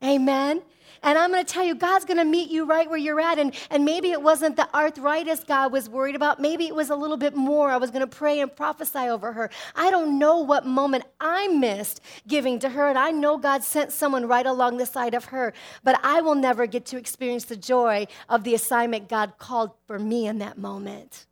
Amen. 0.01 0.61
And 1.03 1.17
I'm 1.17 1.31
going 1.31 1.45
to 1.45 1.53
tell 1.53 1.65
you, 1.65 1.75
God's 1.75 2.05
going 2.05 2.17
to 2.17 2.25
meet 2.25 2.49
you 2.49 2.65
right 2.65 2.89
where 2.89 2.97
you're 2.97 3.19
at. 3.19 3.37
And, 3.37 3.53
and 3.69 3.85
maybe 3.85 4.11
it 4.11 4.21
wasn't 4.21 4.55
the 4.55 4.73
arthritis 4.73 5.43
God 5.43 5.71
was 5.71 5.89
worried 5.89 6.15
about. 6.15 6.39
Maybe 6.39 6.65
it 6.65 6.73
was 6.73 6.89
a 6.89 6.95
little 6.95 7.17
bit 7.17 7.35
more. 7.35 7.69
I 7.69 7.77
was 7.77 7.91
going 7.91 8.07
to 8.07 8.15
pray 8.15 8.39
and 8.39 8.53
prophesy 8.55 9.09
over 9.09 9.33
her. 9.33 9.49
I 9.75 9.91
don't 9.91 10.17
know 10.17 10.39
what 10.39 10.65
moment 10.65 11.03
I 11.19 11.49
missed 11.49 12.01
giving 12.27 12.57
to 12.59 12.69
her. 12.69 12.87
And 12.87 12.97
I 12.97 13.11
know 13.11 13.37
God 13.37 13.63
sent 13.63 13.91
someone 13.91 14.27
right 14.27 14.45
along 14.45 14.77
the 14.77 14.85
side 14.85 15.13
of 15.13 15.25
her. 15.25 15.53
But 15.83 15.99
I 16.03 16.21
will 16.21 16.35
never 16.35 16.65
get 16.65 16.85
to 16.87 16.97
experience 16.97 17.45
the 17.45 17.57
joy 17.57 18.07
of 18.29 18.43
the 18.43 18.55
assignment 18.55 19.09
God 19.09 19.37
called 19.37 19.71
for 19.85 19.99
me 19.99 20.27
in 20.27 20.39
that 20.39 20.57
moment. 20.57 21.25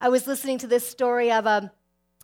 I 0.00 0.08
was 0.08 0.26
listening 0.26 0.56
to 0.58 0.66
this 0.66 0.88
story 0.88 1.30
of 1.30 1.44
a 1.44 1.70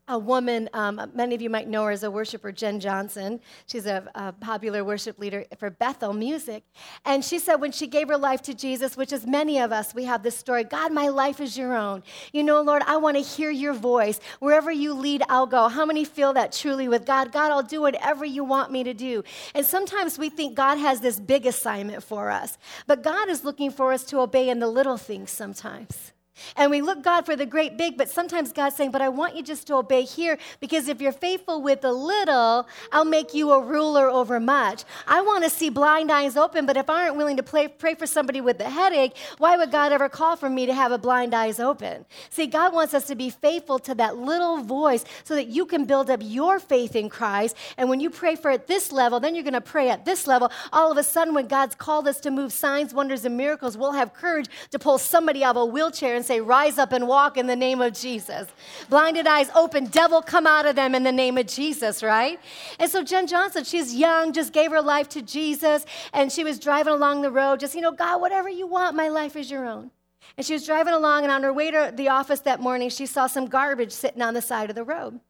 a 0.08 0.18
woman, 0.18 0.68
um, 0.72 1.10
many 1.14 1.34
of 1.34 1.42
you 1.42 1.50
might 1.50 1.68
know 1.68 1.84
her 1.84 1.90
as 1.90 2.04
a 2.04 2.10
worshiper, 2.10 2.52
Jen 2.52 2.78
Johnson. 2.78 3.40
She's 3.66 3.86
a, 3.86 4.08
a, 4.14 4.32
popular 4.32 4.84
worship 4.84 5.18
leader 5.18 5.44
for 5.58 5.70
Bethel 5.70 6.12
Music. 6.12 6.62
And 7.04 7.24
she 7.24 7.40
said 7.40 7.56
when 7.56 7.72
she 7.72 7.88
gave 7.88 8.08
her 8.08 8.16
life 8.16 8.40
to 8.42 8.54
Jesus, 8.54 8.96
which 8.96 9.12
is 9.12 9.26
many 9.26 9.58
of 9.58 9.72
us, 9.72 9.94
we 9.94 10.04
have 10.04 10.22
this 10.22 10.36
story 10.36 10.62
God, 10.62 10.92
my 10.92 11.08
life 11.08 11.40
is 11.40 11.58
your 11.58 11.74
own. 11.74 12.04
You 12.32 12.44
know, 12.44 12.62
Lord, 12.62 12.82
I 12.86 12.98
want 12.98 13.16
to 13.16 13.22
hear 13.22 13.50
your 13.50 13.72
voice. 13.72 14.20
Wherever 14.38 14.70
you 14.70 14.94
lead, 14.94 15.22
I'll 15.28 15.46
go. 15.46 15.68
How 15.68 15.84
many 15.84 16.04
feel 16.04 16.32
that 16.34 16.52
truly 16.52 16.86
with 16.86 17.04
God? 17.04 17.32
God, 17.32 17.50
I'll 17.50 17.62
do 17.62 17.80
whatever 17.80 18.24
you 18.24 18.44
want 18.44 18.70
me 18.70 18.84
to 18.84 18.94
do. 18.94 19.24
And 19.54 19.66
sometimes 19.66 20.18
we 20.18 20.28
think 20.28 20.54
God 20.54 20.76
has 20.76 21.00
this 21.00 21.18
big 21.18 21.46
assignment 21.46 22.04
for 22.04 22.30
us, 22.30 22.58
but 22.86 23.02
God 23.02 23.28
is 23.28 23.44
looking 23.44 23.70
for 23.70 23.92
us 23.92 24.04
to 24.04 24.20
obey 24.20 24.48
in 24.48 24.60
the 24.60 24.68
little 24.68 24.96
things 24.96 25.32
sometimes. 25.32 26.12
And 26.56 26.70
we 26.70 26.80
look 26.80 27.02
God 27.02 27.26
for 27.26 27.36
the 27.36 27.46
great 27.46 27.76
big, 27.76 27.96
but 27.96 28.08
sometimes 28.08 28.52
God's 28.52 28.76
saying, 28.76 28.90
But 28.90 29.02
I 29.02 29.08
want 29.08 29.36
you 29.36 29.42
just 29.42 29.66
to 29.68 29.74
obey 29.76 30.02
here 30.02 30.38
because 30.60 30.88
if 30.88 31.00
you're 31.00 31.12
faithful 31.12 31.62
with 31.62 31.84
a 31.84 31.92
little, 31.92 32.66
I'll 32.92 33.04
make 33.04 33.34
you 33.34 33.52
a 33.52 33.60
ruler 33.60 34.08
over 34.08 34.40
much. 34.40 34.84
I 35.06 35.20
want 35.22 35.44
to 35.44 35.50
see 35.50 35.70
blind 35.70 36.10
eyes 36.10 36.36
open, 36.36 36.66
but 36.66 36.76
if 36.76 36.90
I 36.90 37.04
aren't 37.04 37.16
willing 37.16 37.36
to 37.36 37.42
pray, 37.42 37.68
pray 37.68 37.94
for 37.94 38.06
somebody 38.06 38.40
with 38.40 38.60
a 38.60 38.68
headache, 38.68 39.16
why 39.38 39.56
would 39.56 39.70
God 39.70 39.92
ever 39.92 40.08
call 40.08 40.36
for 40.36 40.48
me 40.48 40.66
to 40.66 40.74
have 40.74 40.92
a 40.92 40.98
blind 40.98 41.34
eyes 41.34 41.60
open? 41.60 42.04
See, 42.30 42.46
God 42.46 42.72
wants 42.72 42.94
us 42.94 43.06
to 43.06 43.14
be 43.14 43.30
faithful 43.30 43.78
to 43.80 43.94
that 43.94 44.16
little 44.16 44.58
voice 44.62 45.04
so 45.24 45.34
that 45.34 45.48
you 45.48 45.66
can 45.66 45.84
build 45.84 46.10
up 46.10 46.20
your 46.22 46.58
faith 46.58 46.96
in 46.96 47.08
Christ. 47.08 47.56
And 47.76 47.88
when 47.88 48.00
you 48.00 48.10
pray 48.10 48.36
for 48.36 48.50
at 48.50 48.66
this 48.66 48.92
level, 48.92 49.20
then 49.20 49.34
you're 49.34 49.44
going 49.44 49.54
to 49.54 49.60
pray 49.60 49.88
at 49.90 50.04
this 50.04 50.26
level. 50.26 50.50
All 50.72 50.92
of 50.92 50.98
a 50.98 51.02
sudden, 51.02 51.34
when 51.34 51.46
God's 51.46 51.74
called 51.74 52.08
us 52.08 52.20
to 52.20 52.30
move 52.30 52.52
signs, 52.52 52.92
wonders, 52.92 53.24
and 53.24 53.36
miracles, 53.36 53.76
we'll 53.76 53.92
have 53.92 54.12
courage 54.12 54.48
to 54.70 54.78
pull 54.78 54.98
somebody 54.98 55.44
out 55.44 55.56
of 55.56 55.62
a 55.62 55.66
wheelchair 55.66 56.14
and 56.14 56.25
say, 56.26 56.40
Rise 56.40 56.78
up 56.78 56.92
and 56.92 57.06
walk 57.06 57.36
in 57.36 57.46
the 57.46 57.56
name 57.56 57.80
of 57.80 57.92
Jesus. 57.92 58.48
Blinded 58.88 59.26
eyes 59.26 59.48
open, 59.54 59.86
devil 59.86 60.20
come 60.20 60.46
out 60.46 60.66
of 60.66 60.76
them 60.76 60.94
in 60.94 61.02
the 61.02 61.12
name 61.12 61.38
of 61.38 61.46
Jesus, 61.46 62.02
right? 62.02 62.40
And 62.78 62.90
so 62.90 63.02
Jen 63.02 63.26
Johnson, 63.26 63.64
she's 63.64 63.94
young, 63.94 64.32
just 64.32 64.52
gave 64.52 64.70
her 64.70 64.82
life 64.82 65.08
to 65.10 65.22
Jesus, 65.22 65.86
and 66.12 66.30
she 66.32 66.44
was 66.44 66.58
driving 66.58 66.92
along 66.92 67.22
the 67.22 67.30
road, 67.30 67.60
just, 67.60 67.74
you 67.74 67.80
know, 67.80 67.92
God, 67.92 68.20
whatever 68.20 68.48
you 68.48 68.66
want, 68.66 68.96
my 68.96 69.08
life 69.08 69.36
is 69.36 69.50
your 69.50 69.66
own. 69.66 69.90
And 70.36 70.44
she 70.44 70.52
was 70.52 70.66
driving 70.66 70.94
along, 70.94 71.22
and 71.22 71.32
on 71.32 71.42
her 71.42 71.52
way 71.52 71.70
to 71.70 71.92
the 71.94 72.08
office 72.08 72.40
that 72.40 72.60
morning, 72.60 72.90
she 72.90 73.06
saw 73.06 73.26
some 73.26 73.46
garbage 73.46 73.92
sitting 73.92 74.22
on 74.22 74.34
the 74.34 74.42
side 74.42 74.70
of 74.70 74.76
the 74.76 74.84
road. 74.84 75.20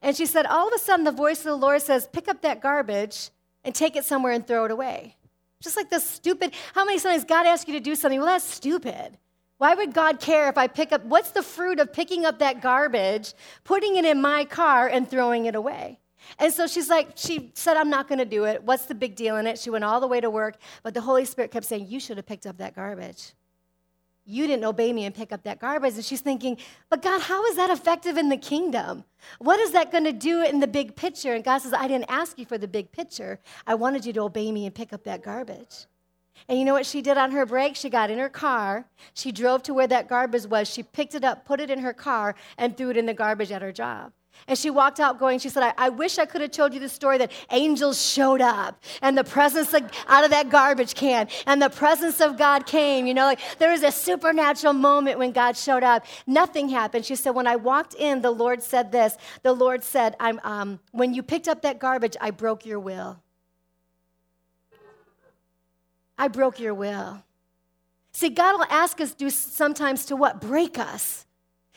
And 0.00 0.16
she 0.16 0.26
said, 0.26 0.46
All 0.46 0.68
of 0.68 0.74
a 0.74 0.78
sudden, 0.78 1.04
the 1.04 1.12
voice 1.12 1.38
of 1.40 1.44
the 1.44 1.56
Lord 1.56 1.82
says, 1.82 2.08
Pick 2.10 2.28
up 2.28 2.42
that 2.42 2.60
garbage 2.60 3.30
and 3.64 3.74
take 3.74 3.96
it 3.96 4.04
somewhere 4.04 4.32
and 4.32 4.46
throw 4.46 4.64
it 4.64 4.70
away. 4.70 5.16
Just 5.60 5.76
like 5.76 5.90
this 5.90 6.08
stupid, 6.08 6.52
how 6.74 6.84
many 6.84 6.98
times 6.98 7.24
God 7.24 7.46
asks 7.46 7.66
you 7.66 7.74
to 7.74 7.80
do 7.80 7.94
something? 7.94 8.18
Well, 8.20 8.28
that's 8.28 8.44
stupid. 8.44 9.16
Why 9.58 9.74
would 9.74 9.94
God 9.94 10.20
care 10.20 10.48
if 10.48 10.58
I 10.58 10.66
pick 10.66 10.92
up, 10.92 11.04
what's 11.04 11.30
the 11.30 11.42
fruit 11.42 11.78
of 11.78 11.92
picking 11.92 12.24
up 12.26 12.40
that 12.40 12.60
garbage, 12.60 13.34
putting 13.62 13.96
it 13.96 14.04
in 14.04 14.20
my 14.20 14.44
car, 14.44 14.88
and 14.88 15.08
throwing 15.08 15.46
it 15.46 15.54
away? 15.54 16.00
And 16.38 16.52
so 16.52 16.66
she's 16.66 16.88
like, 16.88 17.10
she 17.16 17.52
said, 17.54 17.76
I'm 17.76 17.90
not 17.90 18.08
going 18.08 18.18
to 18.18 18.24
do 18.24 18.44
it. 18.44 18.62
What's 18.64 18.86
the 18.86 18.94
big 18.94 19.14
deal 19.14 19.36
in 19.36 19.46
it? 19.46 19.58
She 19.58 19.70
went 19.70 19.84
all 19.84 20.00
the 20.00 20.08
way 20.08 20.20
to 20.20 20.30
work, 20.30 20.56
but 20.82 20.94
the 20.94 21.00
Holy 21.00 21.24
Spirit 21.24 21.50
kept 21.50 21.66
saying, 21.66 21.86
You 21.88 22.00
should 22.00 22.16
have 22.16 22.26
picked 22.26 22.46
up 22.46 22.58
that 22.58 22.74
garbage. 22.74 23.34
You 24.26 24.46
didn't 24.46 24.64
obey 24.64 24.90
me 24.92 25.04
and 25.04 25.14
pick 25.14 25.32
up 25.32 25.42
that 25.42 25.60
garbage. 25.60 25.94
And 25.94 26.04
she's 26.04 26.22
thinking, 26.22 26.56
But 26.88 27.02
God, 27.02 27.20
how 27.20 27.44
is 27.46 27.56
that 27.56 27.70
effective 27.70 28.16
in 28.16 28.30
the 28.30 28.36
kingdom? 28.36 29.04
What 29.38 29.60
is 29.60 29.72
that 29.72 29.92
going 29.92 30.04
to 30.04 30.12
do 30.12 30.42
in 30.42 30.60
the 30.60 30.66
big 30.66 30.96
picture? 30.96 31.34
And 31.34 31.44
God 31.44 31.58
says, 31.58 31.74
I 31.74 31.86
didn't 31.88 32.10
ask 32.10 32.38
you 32.38 32.46
for 32.46 32.58
the 32.58 32.68
big 32.68 32.90
picture. 32.90 33.38
I 33.66 33.74
wanted 33.74 34.06
you 34.06 34.12
to 34.14 34.22
obey 34.22 34.50
me 34.50 34.66
and 34.66 34.74
pick 34.74 34.92
up 34.92 35.04
that 35.04 35.22
garbage. 35.22 35.86
And 36.48 36.58
you 36.58 36.64
know 36.64 36.74
what 36.74 36.86
she 36.86 37.00
did 37.00 37.16
on 37.16 37.30
her 37.32 37.46
break? 37.46 37.76
She 37.76 37.88
got 37.88 38.10
in 38.10 38.18
her 38.18 38.28
car, 38.28 38.86
she 39.14 39.32
drove 39.32 39.62
to 39.64 39.74
where 39.74 39.86
that 39.86 40.08
garbage 40.08 40.46
was, 40.46 40.68
she 40.68 40.82
picked 40.82 41.14
it 41.14 41.24
up, 41.24 41.44
put 41.44 41.60
it 41.60 41.70
in 41.70 41.78
her 41.80 41.92
car, 41.92 42.34
and 42.58 42.76
threw 42.76 42.90
it 42.90 42.96
in 42.96 43.06
the 43.06 43.14
garbage 43.14 43.50
at 43.50 43.62
her 43.62 43.72
job. 43.72 44.12
And 44.46 44.58
she 44.58 44.68
walked 44.68 45.00
out 45.00 45.18
going, 45.18 45.38
she 45.38 45.48
said, 45.48 45.62
I, 45.62 45.86
I 45.86 45.88
wish 45.88 46.18
I 46.18 46.26
could 46.26 46.40
have 46.40 46.50
told 46.50 46.74
you 46.74 46.80
the 46.80 46.88
story 46.88 47.18
that 47.18 47.32
angels 47.50 48.04
showed 48.04 48.40
up 48.40 48.82
and 49.00 49.16
the 49.16 49.24
presence 49.24 49.72
of, 49.72 49.90
out 50.06 50.24
of 50.24 50.30
that 50.30 50.50
garbage 50.50 50.94
can 50.94 51.28
and 51.46 51.62
the 51.62 51.70
presence 51.70 52.20
of 52.20 52.36
God 52.36 52.66
came. 52.66 53.06
You 53.06 53.14
know, 53.14 53.24
like 53.24 53.40
there 53.58 53.70
was 53.70 53.82
a 53.82 53.92
supernatural 53.92 54.74
moment 54.74 55.18
when 55.18 55.32
God 55.32 55.56
showed 55.56 55.82
up. 55.82 56.04
Nothing 56.26 56.68
happened. 56.68 57.06
She 57.06 57.16
said, 57.16 57.30
When 57.30 57.46
I 57.46 57.56
walked 57.56 57.94
in, 57.94 58.20
the 58.20 58.30
Lord 58.30 58.62
said 58.62 58.92
this. 58.92 59.16
The 59.42 59.52
Lord 59.52 59.82
said, 59.82 60.14
I'm, 60.20 60.40
um, 60.44 60.80
When 60.92 61.14
you 61.14 61.22
picked 61.22 61.48
up 61.48 61.62
that 61.62 61.78
garbage, 61.78 62.16
I 62.20 62.30
broke 62.30 62.66
your 62.66 62.80
will. 62.80 63.23
I 66.16 66.28
broke 66.28 66.60
your 66.60 66.74
will. 66.74 67.22
See, 68.12 68.28
God 68.28 68.58
will 68.58 68.66
ask 68.70 69.00
us 69.00 69.12
do 69.12 69.28
sometimes 69.30 70.04
to 70.06 70.16
what? 70.16 70.40
Break 70.40 70.78
us. 70.78 71.23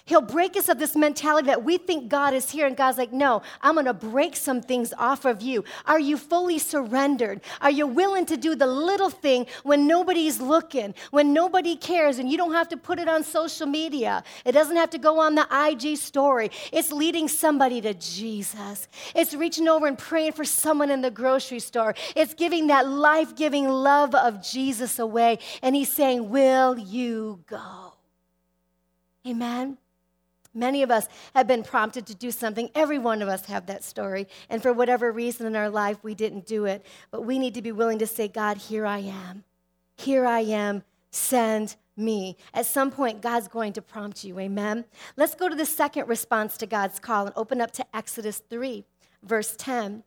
He'll 0.08 0.22
break 0.22 0.56
us 0.56 0.70
of 0.70 0.80
this 0.80 0.96
mentality 0.96 1.48
that 1.48 1.66
we 1.66 1.78
think 1.78 2.08
God 2.08 2.34
is 2.34 2.50
here, 2.50 2.66
and 2.66 2.78
God's 2.78 2.98
like, 2.98 3.12
no, 3.12 3.42
I'm 3.62 3.76
gonna 3.76 3.94
break 3.94 4.38
some 4.38 4.62
things 4.62 4.94
off 4.98 5.26
of 5.26 5.42
you. 5.42 5.66
Are 5.86 6.00
you 6.00 6.16
fully 6.16 6.60
surrendered? 6.60 7.42
Are 7.60 7.70
you 7.70 7.86
willing 7.86 8.26
to 8.28 8.38
do 8.38 8.56
the 8.56 8.68
little 8.68 9.10
thing 9.10 9.48
when 9.64 9.86
nobody's 9.86 10.40
looking, 10.40 10.96
when 11.12 11.34
nobody 11.34 11.76
cares, 11.76 12.20
and 12.20 12.32
you 12.32 12.38
don't 12.38 12.54
have 12.54 12.70
to 12.70 12.78
put 12.78 13.00
it 13.00 13.10
on 13.10 13.22
social 13.22 13.68
media? 13.68 14.24
It 14.46 14.54
doesn't 14.54 14.78
have 14.78 14.90
to 14.92 14.98
go 14.98 15.20
on 15.20 15.36
the 15.36 15.46
IG 15.52 15.98
story. 15.98 16.52
It's 16.72 16.94
leading 16.94 17.28
somebody 17.28 17.82
to 17.82 17.94
Jesus. 17.94 18.88
It's 19.14 19.34
reaching 19.34 19.68
over 19.68 19.88
and 19.88 19.98
praying 19.98 20.32
for 20.32 20.46
someone 20.46 20.90
in 20.90 21.02
the 21.02 21.12
grocery 21.12 21.60
store. 21.60 21.96
It's 22.16 22.34
giving 22.34 22.68
that 22.68 22.88
life 22.88 23.36
giving 23.36 23.68
love 23.68 24.16
of 24.16 24.42
Jesus 24.42 25.00
away, 25.00 25.40
and 25.62 25.76
He's 25.76 25.92
saying, 25.92 26.30
Will 26.30 26.80
you 26.80 27.44
go? 27.46 27.96
Amen. 29.28 29.78
Many 30.58 30.84
of 30.84 30.92
us 30.92 31.08
have 31.36 31.48
been 31.48 31.64
prompted 31.64 32.06
to 32.08 32.16
do 32.16 32.32
something. 32.32 32.70
Every 32.74 32.98
one 32.98 33.22
of 33.22 33.30
us 33.30 33.46
have 33.46 33.68
that 33.68 33.84
story. 33.84 34.28
And 34.50 34.62
for 34.62 34.74
whatever 34.74 35.12
reason 35.12 35.46
in 35.46 35.56
our 35.56 35.70
life, 35.70 35.98
we 36.04 36.16
didn't 36.16 36.46
do 36.46 36.66
it. 36.66 36.86
But 37.12 37.22
we 37.22 37.38
need 37.38 37.54
to 37.54 37.62
be 37.62 37.72
willing 37.72 38.00
to 38.00 38.08
say, 38.08 38.28
God, 38.28 38.58
here 38.58 38.86
I 38.86 39.00
am. 39.00 39.44
Here 39.96 40.26
I 40.26 40.42
am. 40.42 40.84
Send 41.12 41.76
me. 41.96 42.38
At 42.54 42.66
some 42.66 42.92
point, 42.92 43.22
God's 43.22 43.48
going 43.48 43.74
to 43.74 43.82
prompt 43.82 44.24
you. 44.24 44.40
Amen. 44.40 44.86
Let's 45.16 45.36
go 45.36 45.48
to 45.48 45.56
the 45.56 45.66
second 45.66 46.08
response 46.08 46.58
to 46.58 46.66
God's 46.66 47.00
call 47.00 47.26
and 47.26 47.34
open 47.36 47.62
up 47.62 47.72
to 47.72 47.86
Exodus 47.96 48.42
3, 48.50 48.84
verse 49.24 49.56
10. 49.58 50.04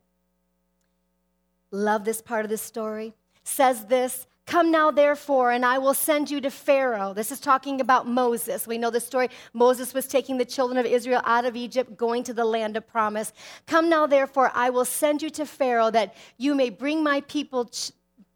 Love 1.71 2.03
this 2.03 2.21
part 2.21 2.45
of 2.45 2.51
the 2.51 2.57
story. 2.57 3.13
Says 3.43 3.85
this 3.85 4.27
Come 4.51 4.69
now, 4.69 4.91
therefore, 4.91 5.51
and 5.51 5.65
I 5.65 5.77
will 5.77 5.93
send 5.93 6.29
you 6.29 6.41
to 6.41 6.51
Pharaoh. 6.51 7.13
This 7.13 7.31
is 7.31 7.39
talking 7.39 7.79
about 7.79 8.05
Moses. 8.05 8.67
We 8.67 8.77
know 8.77 8.89
the 8.89 8.99
story. 8.99 9.29
Moses 9.53 9.93
was 9.93 10.07
taking 10.07 10.37
the 10.37 10.43
children 10.43 10.77
of 10.77 10.85
Israel 10.85 11.21
out 11.23 11.45
of 11.45 11.55
Egypt, 11.55 11.95
going 11.95 12.21
to 12.23 12.33
the 12.33 12.43
land 12.43 12.75
of 12.75 12.85
promise. 12.85 13.31
Come 13.65 13.87
now, 13.87 14.07
therefore, 14.07 14.51
I 14.53 14.69
will 14.69 14.83
send 14.83 15.21
you 15.21 15.29
to 15.29 15.45
Pharaoh 15.45 15.89
that 15.91 16.15
you 16.37 16.53
may 16.53 16.69
bring 16.69 17.01
my 17.01 17.21
people, 17.21 17.71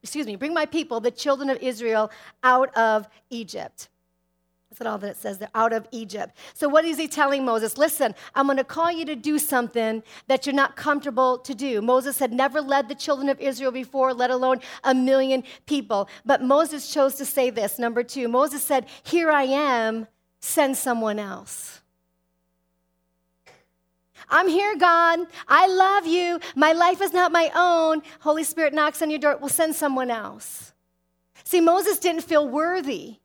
excuse 0.01 0.25
me, 0.25 0.37
bring 0.37 0.53
my 0.53 0.65
people, 0.65 1.01
the 1.01 1.11
children 1.11 1.49
of 1.49 1.57
Israel, 1.57 2.09
out 2.43 2.73
of 2.77 3.09
Egypt. 3.29 3.89
That's 4.77 4.89
all 4.89 4.97
that 4.99 5.11
it 5.11 5.17
says. 5.17 5.37
They're 5.37 5.49
out 5.55 5.73
of 5.73 5.87
Egypt. 5.91 6.35
So, 6.53 6.67
what 6.67 6.85
is 6.85 6.97
he 6.97 7.07
telling 7.07 7.45
Moses? 7.45 7.77
Listen, 7.77 8.13
I'm 8.33 8.45
going 8.45 8.57
to 8.57 8.63
call 8.63 8.91
you 8.91 9.05
to 9.05 9.15
do 9.15 9.39
something 9.39 10.03
that 10.27 10.45
you're 10.45 10.55
not 10.55 10.75
comfortable 10.75 11.37
to 11.39 11.55
do. 11.55 11.81
Moses 11.81 12.19
had 12.19 12.33
never 12.33 12.61
led 12.61 12.89
the 12.89 12.95
children 12.95 13.29
of 13.29 13.39
Israel 13.39 13.71
before, 13.71 14.13
let 14.13 14.31
alone 14.31 14.59
a 14.83 14.93
million 14.93 15.43
people. 15.65 16.09
But 16.25 16.43
Moses 16.43 16.91
chose 16.93 17.15
to 17.15 17.25
say 17.25 17.49
this. 17.49 17.79
Number 17.79 18.03
two, 18.03 18.27
Moses 18.27 18.61
said, 18.61 18.87
Here 19.03 19.31
I 19.31 19.43
am, 19.43 20.07
send 20.39 20.77
someone 20.77 21.19
else. 21.19 21.81
I'm 24.29 24.47
here, 24.47 24.75
God. 24.75 25.19
I 25.47 25.67
love 25.67 26.07
you. 26.07 26.39
My 26.55 26.71
life 26.73 27.01
is 27.01 27.13
not 27.13 27.31
my 27.31 27.51
own. 27.55 28.01
Holy 28.21 28.43
Spirit 28.43 28.73
knocks 28.73 29.01
on 29.01 29.09
your 29.09 29.19
door. 29.19 29.37
We'll 29.37 29.49
send 29.49 29.75
someone 29.75 30.09
else. 30.09 30.73
See, 31.43 31.61
Moses 31.61 31.99
didn't 31.99 32.23
feel 32.23 32.47
worthy. 32.47 33.17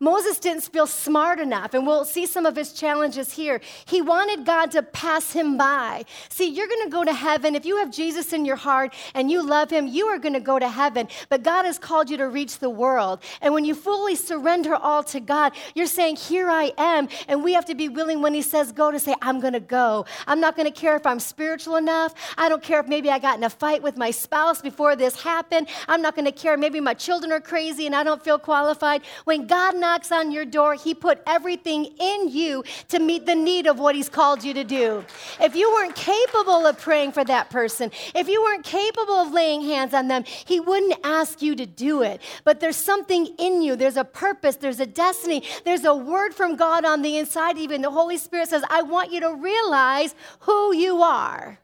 Moses 0.00 0.38
didn't 0.38 0.62
feel 0.62 0.86
smart 0.86 1.40
enough, 1.40 1.74
and 1.74 1.84
we'll 1.84 2.04
see 2.04 2.24
some 2.24 2.46
of 2.46 2.54
his 2.54 2.72
challenges 2.72 3.32
here. 3.32 3.60
He 3.84 4.00
wanted 4.00 4.46
God 4.46 4.70
to 4.72 4.82
pass 4.82 5.32
him 5.32 5.56
by. 5.56 6.04
See, 6.28 6.48
you're 6.48 6.68
going 6.68 6.84
to 6.84 6.90
go 6.90 7.04
to 7.04 7.12
heaven. 7.12 7.56
If 7.56 7.66
you 7.66 7.78
have 7.78 7.90
Jesus 7.90 8.32
in 8.32 8.44
your 8.44 8.56
heart 8.56 8.94
and 9.14 9.28
you 9.28 9.42
love 9.42 9.70
him, 9.70 9.88
you 9.88 10.06
are 10.06 10.18
going 10.18 10.34
to 10.34 10.40
go 10.40 10.58
to 10.58 10.68
heaven. 10.68 11.08
But 11.28 11.42
God 11.42 11.64
has 11.64 11.78
called 11.78 12.10
you 12.10 12.16
to 12.18 12.28
reach 12.28 12.58
the 12.58 12.70
world. 12.70 13.20
And 13.40 13.52
when 13.52 13.64
you 13.64 13.74
fully 13.74 14.14
surrender 14.14 14.76
all 14.76 15.02
to 15.04 15.18
God, 15.18 15.52
you're 15.74 15.86
saying, 15.86 16.16
Here 16.16 16.48
I 16.48 16.72
am. 16.78 17.08
And 17.26 17.42
we 17.42 17.54
have 17.54 17.64
to 17.64 17.74
be 17.74 17.88
willing 17.88 18.22
when 18.22 18.34
he 18.34 18.42
says 18.42 18.70
go 18.70 18.92
to 18.92 19.00
say, 19.00 19.14
I'm 19.20 19.40
going 19.40 19.54
to 19.54 19.60
go. 19.60 20.06
I'm 20.28 20.40
not 20.40 20.54
going 20.56 20.72
to 20.72 20.80
care 20.80 20.94
if 20.94 21.06
I'm 21.06 21.18
spiritual 21.18 21.74
enough. 21.74 22.14
I 22.36 22.48
don't 22.48 22.62
care 22.62 22.78
if 22.78 22.86
maybe 22.86 23.10
I 23.10 23.18
got 23.18 23.36
in 23.36 23.44
a 23.44 23.50
fight 23.50 23.82
with 23.82 23.96
my 23.96 24.12
spouse 24.12 24.62
before 24.62 24.94
this 24.94 25.20
happened. 25.20 25.68
I'm 25.88 26.02
not 26.02 26.14
going 26.14 26.26
to 26.26 26.32
care. 26.32 26.56
Maybe 26.56 26.80
my 26.80 26.94
children 26.94 27.32
are 27.32 27.40
crazy 27.40 27.86
and 27.86 27.96
I 27.96 28.04
don't 28.04 28.22
feel 28.22 28.38
qualified. 28.38 29.02
When 29.24 29.46
God 29.46 29.74
knocks 29.88 30.12
on 30.12 30.30
your 30.30 30.44
door, 30.44 30.74
He 30.74 30.92
put 30.92 31.22
everything 31.26 31.86
in 31.98 32.28
you 32.28 32.62
to 32.88 32.98
meet 32.98 33.24
the 33.24 33.34
need 33.34 33.66
of 33.66 33.78
what 33.78 33.94
He's 33.94 34.10
called 34.10 34.44
you 34.44 34.52
to 34.52 34.62
do. 34.62 35.02
If 35.40 35.56
you 35.56 35.70
weren't 35.72 35.94
capable 35.94 36.66
of 36.66 36.78
praying 36.78 37.12
for 37.12 37.24
that 37.24 37.48
person, 37.48 37.90
if 38.14 38.28
you 38.28 38.42
weren't 38.42 38.64
capable 38.64 39.14
of 39.14 39.32
laying 39.32 39.62
hands 39.62 39.94
on 39.94 40.08
them, 40.08 40.24
He 40.26 40.60
wouldn't 40.60 40.96
ask 41.04 41.40
you 41.40 41.56
to 41.56 41.64
do 41.64 42.02
it. 42.02 42.20
But 42.44 42.60
there's 42.60 42.76
something 42.76 43.28
in 43.38 43.62
you, 43.62 43.76
there's 43.76 43.96
a 43.96 44.04
purpose, 44.04 44.56
there's 44.56 44.80
a 44.80 44.86
destiny, 44.86 45.42
there's 45.64 45.84
a 45.84 45.94
word 45.94 46.34
from 46.34 46.56
God 46.56 46.84
on 46.84 47.00
the 47.00 47.16
inside, 47.16 47.56
even. 47.56 47.80
The 47.80 47.90
Holy 47.90 48.18
Spirit 48.18 48.48
says, 48.48 48.64
I 48.68 48.82
want 48.82 49.10
you 49.10 49.20
to 49.20 49.32
realize 49.34 50.14
who 50.40 50.74
you 50.74 51.00
are. 51.02 51.58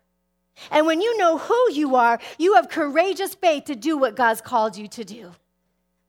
And 0.71 0.87
when 0.87 1.03
you 1.03 1.19
know 1.19 1.37
who 1.37 1.73
you 1.73 1.97
are, 1.97 2.19
you 2.39 2.55
have 2.55 2.71
courageous 2.71 3.35
faith 3.35 3.65
to 3.65 3.75
do 3.75 3.99
what 3.99 4.17
God's 4.17 4.41
called 4.41 4.79
you 4.79 4.89
to 4.89 5.05
do. 5.05 5.33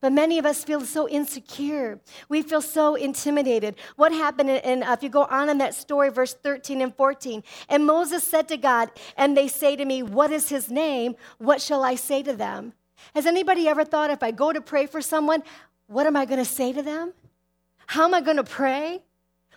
But 0.05 0.13
many 0.13 0.37
of 0.37 0.45
us 0.45 0.63
feel 0.63 0.81
so 0.81 1.09
insecure. 1.09 1.99
We 2.29 2.43
feel 2.43 2.61
so 2.61 2.93
intimidated. 2.93 3.73
What 3.95 4.11
happened 4.11 4.51
in 4.51 4.83
uh, 4.83 4.91
if 4.93 5.01
you 5.01 5.09
go 5.09 5.23
on 5.23 5.49
in 5.49 5.57
that 5.57 5.73
story, 5.73 6.11
verse 6.11 6.35
13 6.35 6.79
and 6.79 6.95
14? 6.95 7.41
And 7.69 7.87
Moses 7.87 8.23
said 8.23 8.47
to 8.49 8.57
God, 8.57 8.91
and 9.17 9.35
they 9.35 9.47
say 9.47 9.75
to 9.75 9.83
me, 9.83 10.03
What 10.03 10.29
is 10.29 10.47
his 10.47 10.69
name? 10.69 11.15
What 11.39 11.59
shall 11.59 11.83
I 11.83 11.95
say 11.95 12.21
to 12.21 12.33
them? 12.33 12.73
Has 13.15 13.25
anybody 13.25 13.67
ever 13.67 13.83
thought 13.83 14.11
if 14.11 14.21
I 14.21 14.29
go 14.29 14.53
to 14.53 14.61
pray 14.61 14.85
for 14.85 15.01
someone, 15.01 15.41
what 15.87 16.05
am 16.05 16.15
I 16.15 16.25
going 16.25 16.37
to 16.37 16.45
say 16.45 16.71
to 16.71 16.83
them? 16.83 17.11
How 17.87 18.03
am 18.03 18.13
I 18.13 18.21
going 18.21 18.37
to 18.37 18.43
pray? 18.43 19.01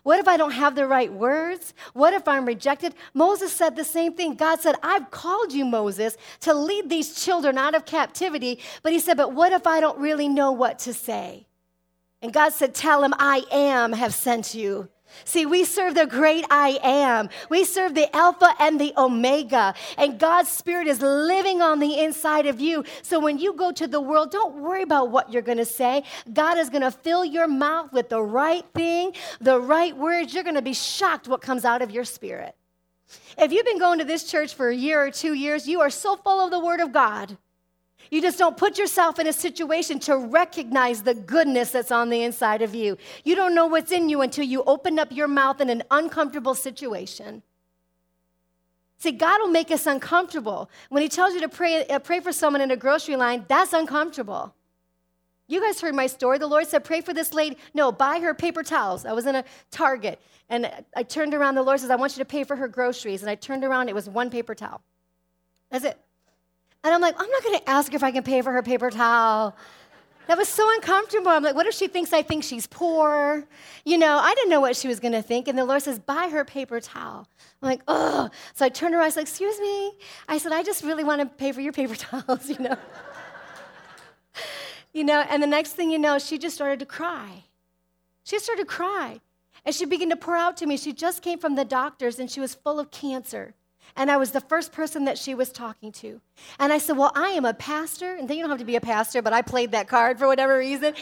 What 0.03 0.19
if 0.19 0.29
I 0.29 0.37
don't 0.37 0.53
have 0.53 0.75
the 0.75 0.87
right 0.87 1.13
words? 1.13 1.75
What 1.93 2.15
if 2.15 2.27
I'm 2.29 2.47
rejected? 2.47 2.95
Moses 3.15 3.53
said 3.53 3.77
the 3.77 3.85
same 3.85 4.15
thing. 4.15 4.35
God 4.35 4.61
said, 4.61 4.77
I've 4.83 5.11
called 5.11 5.53
you, 5.53 5.65
Moses, 5.65 6.17
to 6.41 6.55
lead 6.55 6.89
these 6.89 7.23
children 7.23 7.59
out 7.59 7.75
of 7.75 7.85
captivity. 7.85 8.61
But 8.83 8.93
he 8.93 8.99
said, 8.99 9.17
But 9.17 9.33
what 9.35 9.53
if 9.53 9.67
I 9.67 9.81
don't 9.81 9.99
really 9.99 10.29
know 10.29 10.53
what 10.53 10.79
to 10.81 10.95
say? 10.95 11.47
And 12.23 12.33
God 12.33 12.53
said, 12.53 12.75
Tell 12.75 13.03
him, 13.03 13.15
I 13.19 13.45
am 13.51 13.93
have 13.93 14.15
sent 14.15 14.55
you. 14.55 14.89
See, 15.25 15.47
we 15.47 15.65
serve 15.65 15.95
the 15.95 16.07
great 16.07 16.45
I 16.51 16.79
am. 16.83 17.29
We 17.49 17.65
serve 17.65 17.95
the 17.95 18.15
Alpha 18.15 18.55
and 18.59 18.81
the 18.81 18.93
Omega. 18.97 19.75
And 19.97 20.19
God's 20.19 20.51
Spirit 20.51 20.87
is 20.87 21.01
living 21.01 21.63
on 21.63 21.79
the 21.79 21.99
inside 21.99 22.47
of 22.47 22.61
you. 22.61 22.85
So 23.03 23.21
when 23.21 23.39
you 23.39 23.53
go 23.55 23.73
to 23.73 23.87
the 23.87 24.01
world, 24.01 24.31
don't 24.31 24.57
worry 24.57 24.83
about 24.83 25.11
what 25.11 25.33
you're 25.33 25.43
going 25.43 25.59
to 25.59 25.65
say. 25.65 26.05
God 26.33 26.59
is 26.59 26.71
going 26.71 26.83
to 26.83 26.91
fill 26.91 27.25
your 27.25 27.49
mouth 27.49 27.93
with 27.93 28.09
the 28.09 28.23
right 28.23 28.65
thing, 28.75 29.13
the 29.41 29.61
right 29.61 29.97
words. 29.97 30.35
You're 30.35 30.45
going 30.45 30.57
to 30.57 30.63
be 30.63 30.75
shocked 30.75 31.29
what 31.29 31.41
comes 31.41 31.65
out 31.65 31.83
of 31.83 31.91
your 31.91 32.05
spirit. 32.05 32.55
If 33.39 33.53
you've 33.53 33.65
been 33.65 33.79
going 33.79 34.01
to 34.01 34.05
this 34.05 34.25
church 34.25 34.55
for 34.55 34.69
a 34.69 34.75
year 34.75 35.03
or 35.03 35.11
two 35.11 35.33
years, 35.33 35.67
you 35.67 35.81
are 35.81 35.91
so 35.91 36.17
full 36.17 36.45
of 36.45 36.51
the 36.51 36.61
Word 36.61 36.81
of 36.81 36.93
God 36.93 37.39
you 38.11 38.23
just 38.23 38.39
don't 38.39 38.57
put 38.57 38.79
yourself 38.79 39.19
in 39.19 39.27
a 39.27 39.33
situation 39.33 39.99
to 40.01 40.17
recognize 40.17 41.03
the 41.03 41.15
goodness 41.15 41.71
that's 41.71 41.91
on 41.91 42.11
the 42.11 42.23
inside 42.23 42.63
of 42.63 42.75
you. 42.75 42.97
You 43.25 43.35
don't 43.35 43.55
know 43.55 43.67
what's 43.67 43.93
in 43.93 44.09
you 44.09 44.23
until 44.23 44.45
you 44.45 44.63
open 44.65 44.99
up 44.99 45.13
your 45.13 45.29
mouth 45.29 45.61
in 45.61 45.71
an 45.71 45.83
uncomfortable 45.91 46.55
situation. 46.55 47.43
See, 48.99 49.13
God 49.13 49.41
will 49.41 49.49
make 49.49 49.71
us 49.71 49.87
uncomfortable. 49.87 50.71
When 50.89 51.03
He 51.03 51.09
tells 51.09 51.35
you 51.35 51.41
to 51.41 51.49
pray, 51.49 51.87
uh, 51.87 51.99
pray 52.01 52.21
for 52.21 52.33
someone 52.33 52.61
in 52.61 52.71
a 52.71 52.77
grocery 52.77 53.17
line, 53.17 53.45
that's 53.49 53.73
uncomfortable. 53.73 54.55
You 55.47 55.63
guys 55.63 55.81
heard 55.81 55.95
my 55.95 56.07
story. 56.07 56.39
The 56.39 56.47
Lord 56.47 56.67
said, 56.67 56.85
Pray 56.85 57.01
for 57.01 57.15
this 57.15 57.33
lady. 57.33 57.57
No, 57.73 57.91
buy 57.91 58.21
her 58.21 58.35
paper 58.35 58.63
towels. 58.63 59.07
I 59.07 59.13
was 59.13 59.25
in 59.27 59.35
a 59.35 59.45
Target 59.71 60.21
and 60.51 60.71
I 60.95 61.03
turned 61.03 61.33
around. 61.33 61.55
The 61.55 61.63
Lord 61.63 61.81
says, 61.81 61.91
I 61.91 61.97
want 61.97 62.17
you 62.17 62.19
to 62.23 62.29
pay 62.29 62.45
for 62.45 62.55
her 62.57 62.69
groceries. 62.69 63.23
And 63.23 63.31
I 63.31 63.35
turned 63.35 63.65
around, 63.65 63.89
it 63.89 63.95
was 63.95 64.09
one 64.09 64.31
paper 64.31 64.55
towel. 64.55 64.83
That's 65.71 65.85
it. 65.85 65.99
And 66.85 66.95
I'm 66.95 67.01
like, 67.01 67.15
I'm 67.19 67.31
not 67.31 67.43
going 67.43 67.59
to 67.59 67.69
ask 67.69 67.93
if 67.93 68.03
I 68.03 68.11
can 68.11 68.23
pay 68.23 68.41
for 68.43 68.53
her 68.53 68.63
paper 68.63 68.91
towel. 68.91 69.57
That 70.29 70.37
was 70.37 70.49
so 70.49 70.71
uncomfortable. 70.75 71.29
I'm 71.31 71.43
like, 71.43 71.55
what 71.55 71.67
if 71.67 71.75
she 71.75 71.89
thinks 71.89 72.13
I 72.13 72.21
think 72.21 72.45
she's 72.45 72.67
poor? 72.67 73.47
You 73.87 73.97
know, 73.97 74.19
I 74.19 74.35
didn't 74.35 74.51
know 74.51 74.61
what 74.61 74.77
she 74.77 74.87
was 74.87 75.01
going 75.01 75.13
to 75.13 75.23
think. 75.23 75.49
And 75.49 75.59
the 75.59 75.65
Lord 75.65 75.83
says, 75.83 75.99
buy 75.99 76.29
her 76.29 76.45
paper 76.45 76.81
towel. 76.81 77.27
I'm 77.63 77.69
like, 77.69 77.81
oh. 77.89 78.29
So 78.53 78.67
I 78.67 78.69
turned 78.69 78.95
around. 78.95 79.05
I 79.05 79.09
like, 79.09 79.17
excuse 79.17 79.59
me. 79.59 79.93
I 80.29 80.37
said, 80.37 80.53
I 80.53 80.63
just 80.63 80.85
really 80.85 81.03
want 81.03 81.23
to 81.23 81.27
pay 81.27 81.53
for 81.53 81.63
your 81.63 81.73
paper 81.73 81.95
towels, 81.97 82.49
you 82.51 82.59
know. 82.59 82.77
you 84.93 85.03
know, 85.03 85.25
and 85.31 85.43
the 85.43 85.47
next 85.47 85.73
thing 85.73 85.91
you 85.91 85.99
know, 85.99 86.19
she 86.19 86.37
just 86.37 86.55
started 86.55 86.79
to 86.81 86.87
cry. 86.87 87.45
She 88.25 88.39
started 88.39 88.63
to 88.63 88.67
cry. 88.67 89.23
And 89.65 89.75
she 89.75 89.87
began 89.87 90.11
to 90.11 90.17
pour 90.17 90.37
out 90.37 90.59
to 90.59 90.67
me. 90.67 90.77
She 90.77 90.93
just 90.93 91.23
came 91.23 91.39
from 91.39 91.55
the 91.55 91.65
doctors 91.65 92.19
and 92.19 92.31
she 92.31 92.39
was 92.41 92.55
full 92.55 92.79
of 92.79 92.91
cancer. 92.91 93.55
And 93.97 94.11
I 94.11 94.17
was 94.17 94.31
the 94.31 94.41
first 94.41 94.73
person 94.73 95.05
that 95.07 95.19
she 95.19 95.35
was 95.35 95.51
talking 95.51 95.93
to. 95.93 96.21
And 96.59 96.73
I 96.73 96.79
said, 96.79 96.97
Well, 96.97 97.13
I 97.15 97.31
am 97.31 97.45
a 97.45 97.55
pastor. 97.55 98.15
And 98.15 98.29
then 98.29 98.37
you 98.37 98.43
don't 98.43 98.51
have 98.51 98.59
to 98.61 98.65
be 98.65 98.77
a 98.77 98.81
pastor, 98.81 99.23
but 99.23 99.33
I 99.33 99.43
played 99.43 99.73
that 99.73 99.89
card 99.89 100.19
for 100.19 100.27
whatever 100.27 100.59
reason. 100.59 100.95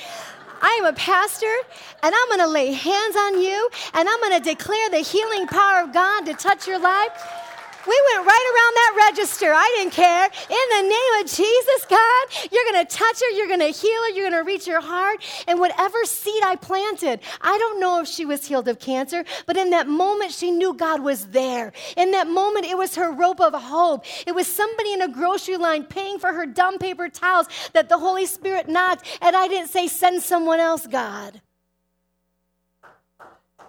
I 0.62 0.78
am 0.80 0.86
a 0.86 0.92
pastor, 0.94 1.54
and 2.02 2.14
I'm 2.14 2.28
gonna 2.30 2.50
lay 2.50 2.72
hands 2.72 3.14
on 3.14 3.42
you, 3.42 3.68
and 3.92 4.08
I'm 4.08 4.20
gonna 4.22 4.40
declare 4.40 4.88
the 4.90 4.98
healing 5.00 5.46
power 5.46 5.82
of 5.82 5.92
God 5.92 6.22
to 6.26 6.34
touch 6.34 6.66
your 6.66 6.78
life. 6.78 7.45
We 7.86 8.02
went 8.12 8.26
right 8.26 8.46
around 8.52 8.74
that 8.74 9.10
register. 9.10 9.52
I 9.54 9.74
didn't 9.78 9.92
care. 9.92 10.24
In 10.24 10.66
the 10.76 10.88
name 10.88 11.12
of 11.20 11.30
Jesus, 11.30 11.86
God, 11.88 12.50
you're 12.50 12.64
going 12.72 12.84
to 12.84 12.96
touch 12.96 13.20
her, 13.20 13.30
you're 13.36 13.46
going 13.46 13.60
to 13.60 13.78
heal 13.78 14.02
her, 14.02 14.10
you're 14.10 14.30
going 14.30 14.44
to 14.44 14.46
reach 14.46 14.66
her 14.66 14.80
heart. 14.80 15.22
And 15.46 15.60
whatever 15.60 16.04
seed 16.04 16.42
I 16.44 16.56
planted, 16.56 17.20
I 17.40 17.56
don't 17.58 17.80
know 17.80 18.00
if 18.00 18.08
she 18.08 18.24
was 18.24 18.46
healed 18.46 18.68
of 18.68 18.78
cancer, 18.78 19.24
but 19.46 19.56
in 19.56 19.70
that 19.70 19.86
moment, 19.86 20.32
she 20.32 20.50
knew 20.50 20.74
God 20.74 21.00
was 21.02 21.28
there. 21.28 21.72
In 21.96 22.10
that 22.10 22.28
moment, 22.28 22.66
it 22.66 22.76
was 22.76 22.96
her 22.96 23.12
rope 23.12 23.40
of 23.40 23.54
hope. 23.54 24.04
It 24.26 24.34
was 24.34 24.46
somebody 24.46 24.92
in 24.92 25.02
a 25.02 25.08
grocery 25.08 25.56
line 25.56 25.84
paying 25.84 26.18
for 26.18 26.32
her 26.32 26.46
dumb 26.46 26.78
paper 26.78 27.08
towels 27.08 27.46
that 27.72 27.88
the 27.88 27.98
Holy 27.98 28.26
Spirit 28.26 28.68
knocked, 28.68 29.06
and 29.20 29.36
I 29.36 29.48
didn't 29.48 29.68
say, 29.68 29.86
Send 29.86 30.22
someone 30.22 30.60
else, 30.60 30.86
God. 30.86 31.40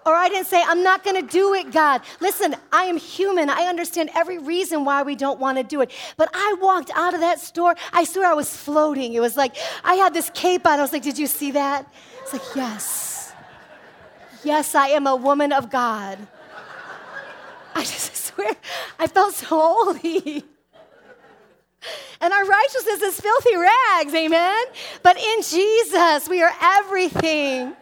Or 0.07 0.15
I 0.15 0.29
didn't 0.29 0.47
say, 0.47 0.63
I'm 0.65 0.83
not 0.83 1.03
going 1.03 1.17
to 1.17 1.27
do 1.27 1.53
it, 1.53 1.69
God. 1.69 2.01
Listen, 2.21 2.55
I 2.71 2.83
am 2.83 2.95
human. 2.95 3.49
I 3.49 3.63
understand 3.63 4.09
every 4.15 4.37
reason 4.37 4.85
why 4.85 5.03
we 5.03 5.15
don't 5.15 5.37
want 5.37 5.57
to 5.57 5.65
do 5.65 5.81
it. 5.81 5.91
But 6.15 6.29
I 6.33 6.55
walked 6.61 6.91
out 6.95 7.13
of 7.13 7.19
that 7.19 7.41
store. 7.41 7.75
I 7.91 8.05
swear 8.05 8.31
I 8.31 8.33
was 8.33 8.55
floating. 8.55 9.13
It 9.15 9.19
was 9.19 9.35
like, 9.35 9.57
I 9.83 9.95
had 9.95 10.13
this 10.13 10.31
cape 10.33 10.65
on. 10.65 10.79
I 10.79 10.81
was 10.81 10.93
like, 10.93 11.03
Did 11.03 11.17
you 11.19 11.27
see 11.27 11.51
that? 11.51 11.91
It's 12.21 12.31
like, 12.31 12.55
Yes. 12.55 13.33
Yes, 14.45 14.75
I 14.75 14.87
am 14.89 15.07
a 15.07 15.15
woman 15.15 15.51
of 15.51 15.69
God. 15.69 16.17
I 17.75 17.81
just 17.81 18.15
swear, 18.15 18.55
I 18.97 19.07
felt 19.07 19.33
so 19.33 19.45
holy. 19.45 20.45
And 22.19 22.33
our 22.33 22.45
righteousness 22.45 23.01
is 23.01 23.19
filthy 23.19 23.55
rags, 23.55 24.13
amen? 24.13 24.65
But 25.03 25.17
in 25.17 25.41
Jesus, 25.43 26.27
we 26.27 26.41
are 26.41 26.53
everything. 26.61 27.75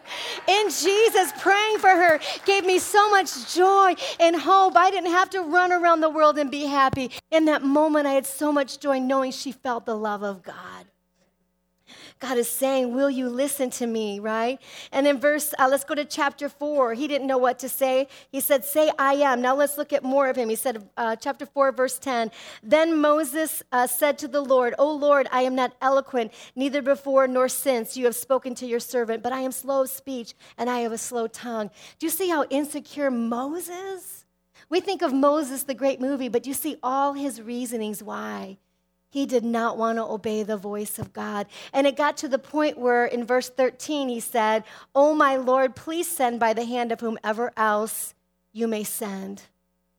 In 0.46 0.68
Jesus, 0.68 1.32
praying 1.40 1.78
for 1.78 1.88
her 1.88 2.20
gave 2.44 2.64
me 2.66 2.78
so 2.78 3.10
much 3.10 3.54
joy 3.54 3.94
and 4.20 4.36
hope. 4.36 4.76
I 4.76 4.90
didn't 4.90 5.12
have 5.12 5.30
to 5.30 5.40
run 5.40 5.72
around 5.72 6.00
the 6.00 6.10
world 6.10 6.38
and 6.38 6.50
be 6.50 6.66
happy. 6.66 7.10
In 7.30 7.46
that 7.46 7.62
moment, 7.62 8.06
I 8.06 8.12
had 8.12 8.26
so 8.26 8.52
much 8.52 8.78
joy 8.78 8.98
knowing 8.98 9.32
she 9.32 9.52
felt 9.52 9.86
the 9.86 9.96
love 9.96 10.22
of 10.22 10.42
God. 10.42 10.86
God 12.18 12.38
is 12.38 12.48
saying, 12.48 12.94
Will 12.94 13.10
you 13.10 13.28
listen 13.28 13.68
to 13.70 13.86
me, 13.86 14.18
right? 14.20 14.58
And 14.90 15.06
in 15.06 15.18
verse, 15.18 15.52
uh, 15.58 15.68
let's 15.70 15.84
go 15.84 15.94
to 15.94 16.04
chapter 16.04 16.48
four. 16.48 16.94
He 16.94 17.06
didn't 17.08 17.26
know 17.26 17.36
what 17.36 17.58
to 17.58 17.68
say. 17.68 18.08
He 18.30 18.40
said, 18.40 18.64
Say, 18.64 18.90
I 18.98 19.14
am. 19.14 19.42
Now 19.42 19.54
let's 19.54 19.76
look 19.76 19.92
at 19.92 20.02
more 20.02 20.28
of 20.28 20.36
him. 20.36 20.48
He 20.48 20.56
said, 20.56 20.88
uh, 20.96 21.16
chapter 21.16 21.44
four, 21.44 21.72
verse 21.72 21.98
10. 21.98 22.30
Then 22.62 22.98
Moses 22.98 23.62
uh, 23.70 23.86
said 23.86 24.18
to 24.18 24.28
the 24.28 24.40
Lord, 24.40 24.74
O 24.78 24.90
Lord, 24.90 25.28
I 25.30 25.42
am 25.42 25.54
not 25.54 25.74
eloquent, 25.82 26.32
neither 26.54 26.80
before 26.80 27.28
nor 27.28 27.48
since 27.48 27.96
you 27.96 28.06
have 28.06 28.16
spoken 28.16 28.54
to 28.56 28.66
your 28.66 28.80
servant, 28.80 29.22
but 29.22 29.32
I 29.32 29.40
am 29.40 29.52
slow 29.52 29.82
of 29.82 29.90
speech 29.90 30.34
and 30.56 30.70
I 30.70 30.80
have 30.80 30.92
a 30.92 30.98
slow 30.98 31.26
tongue. 31.26 31.70
Do 31.98 32.06
you 32.06 32.10
see 32.10 32.28
how 32.28 32.44
insecure 32.44 33.10
Moses? 33.10 34.24
We 34.68 34.80
think 34.80 35.02
of 35.02 35.12
Moses, 35.12 35.64
the 35.64 35.74
great 35.74 36.00
movie, 36.00 36.28
but 36.28 36.46
you 36.46 36.54
see 36.54 36.76
all 36.82 37.12
his 37.12 37.40
reasonings 37.42 38.02
why. 38.02 38.58
He 39.08 39.26
did 39.26 39.44
not 39.44 39.78
want 39.78 39.98
to 39.98 40.04
obey 40.04 40.42
the 40.42 40.56
voice 40.56 40.98
of 40.98 41.12
God. 41.12 41.46
And 41.72 41.86
it 41.86 41.96
got 41.96 42.16
to 42.18 42.28
the 42.28 42.38
point 42.38 42.78
where 42.78 43.06
in 43.06 43.24
verse 43.24 43.48
13 43.48 44.08
he 44.08 44.20
said, 44.20 44.64
Oh, 44.94 45.14
my 45.14 45.36
Lord, 45.36 45.76
please 45.76 46.08
send 46.08 46.40
by 46.40 46.52
the 46.52 46.64
hand 46.64 46.92
of 46.92 47.00
whomever 47.00 47.52
else 47.56 48.14
you 48.52 48.66
may 48.66 48.84
send. 48.84 49.42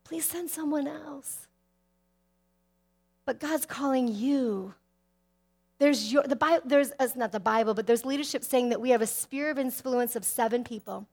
Please 0.04 0.24
send 0.24 0.50
someone 0.50 0.86
else. 0.86 1.48
But 3.24 3.40
God's 3.40 3.66
calling 3.66 4.08
you. 4.08 4.74
There's 5.78 6.12
your, 6.12 6.24
the 6.24 6.36
Bible, 6.36 6.62
there's, 6.66 6.92
it's 6.98 7.14
not 7.14 7.30
the 7.30 7.40
Bible, 7.40 7.74
but 7.74 7.86
there's 7.86 8.04
leadership 8.04 8.42
saying 8.42 8.70
that 8.70 8.80
we 8.80 8.90
have 8.90 9.02
a 9.02 9.06
sphere 9.06 9.50
of 9.50 9.58
influence 9.58 10.16
of 10.16 10.24
seven 10.24 10.64
people. 10.64 11.06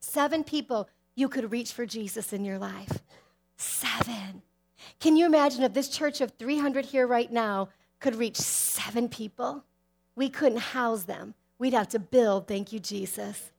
Seven 0.00 0.44
people 0.44 0.88
you 1.14 1.28
could 1.28 1.50
reach 1.50 1.72
for 1.72 1.84
Jesus 1.84 2.32
in 2.32 2.44
your 2.44 2.58
life. 2.58 3.02
Seven. 3.56 4.42
Can 5.00 5.16
you 5.16 5.26
imagine 5.26 5.62
if 5.62 5.72
this 5.72 5.88
church 5.88 6.20
of 6.20 6.32
300 6.32 6.86
here 6.86 7.06
right 7.06 7.30
now 7.30 7.68
could 8.00 8.14
reach 8.14 8.36
seven 8.36 9.08
people? 9.08 9.64
We 10.14 10.28
couldn't 10.28 10.58
house 10.58 11.04
them. 11.04 11.34
We'd 11.58 11.74
have 11.74 11.88
to 11.90 11.98
build, 11.98 12.46
thank 12.46 12.72
you, 12.72 12.78
Jesus. 12.80 13.50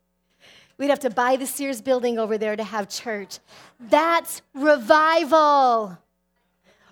We'd 0.78 0.90
have 0.90 1.00
to 1.00 1.10
buy 1.10 1.36
the 1.36 1.48
Sears 1.48 1.82
building 1.82 2.20
over 2.20 2.38
there 2.38 2.56
to 2.56 2.63
have 2.63 2.88
church. 2.90 3.40
That's 3.80 4.42
revival. 4.54 5.98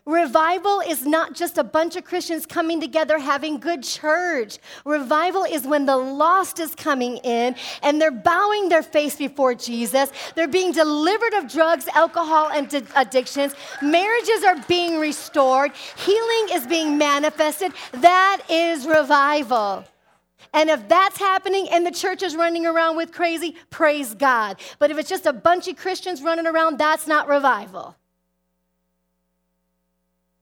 Revival 0.08 0.82
is 0.82 1.04
not 1.04 1.34
just 1.34 1.58
a 1.58 1.64
bunch 1.64 1.96
of 1.96 2.04
Christians 2.04 2.46
coming 2.46 2.80
together 2.80 3.18
having 3.18 3.58
good 3.58 3.82
church. 3.82 4.60
Revival 4.86 5.46
is 5.46 5.66
when 5.66 5.88
the 5.88 5.98
lost 5.98 6.60
is 6.60 6.76
coming 6.76 7.18
in 7.18 7.56
and 7.82 8.00
they're 8.00 8.12
bowing 8.12 8.70
their 8.70 8.84
face 8.84 9.16
before 9.16 9.56
Jesus. 9.56 10.12
They're 10.36 10.48
being 10.48 10.72
delivered 10.72 11.34
of 11.34 11.52
drugs, 11.52 11.88
alcohol, 11.96 12.52
and 12.52 12.72
addictions. 12.96 13.56
Marriages 13.82 14.44
are 14.44 14.58
being 14.68 15.00
restored. 15.00 15.72
Healing 15.98 16.50
is 16.52 16.68
being 16.68 17.00
manifested. 17.00 17.72
That 17.94 18.44
is 18.48 18.86
revival. 18.86 19.86
And 20.54 20.70
if 20.70 20.88
that's 20.88 21.18
happening 21.18 21.68
and 21.72 21.84
the 21.84 21.92
church 21.92 22.22
is 22.22 22.36
running 22.36 22.68
around 22.68 22.96
with 22.96 23.12
crazy, 23.12 23.56
praise 23.72 24.14
God. 24.14 24.60
But 24.78 24.92
if 24.92 25.00
it's 25.00 25.10
just 25.10 25.26
a 25.26 25.34
bunch 25.34 25.68
of 25.68 25.78
Christians 25.78 26.22
running 26.22 26.46
around, 26.46 26.78
that's 26.78 27.08
not 27.08 27.28
revival. 27.28 27.96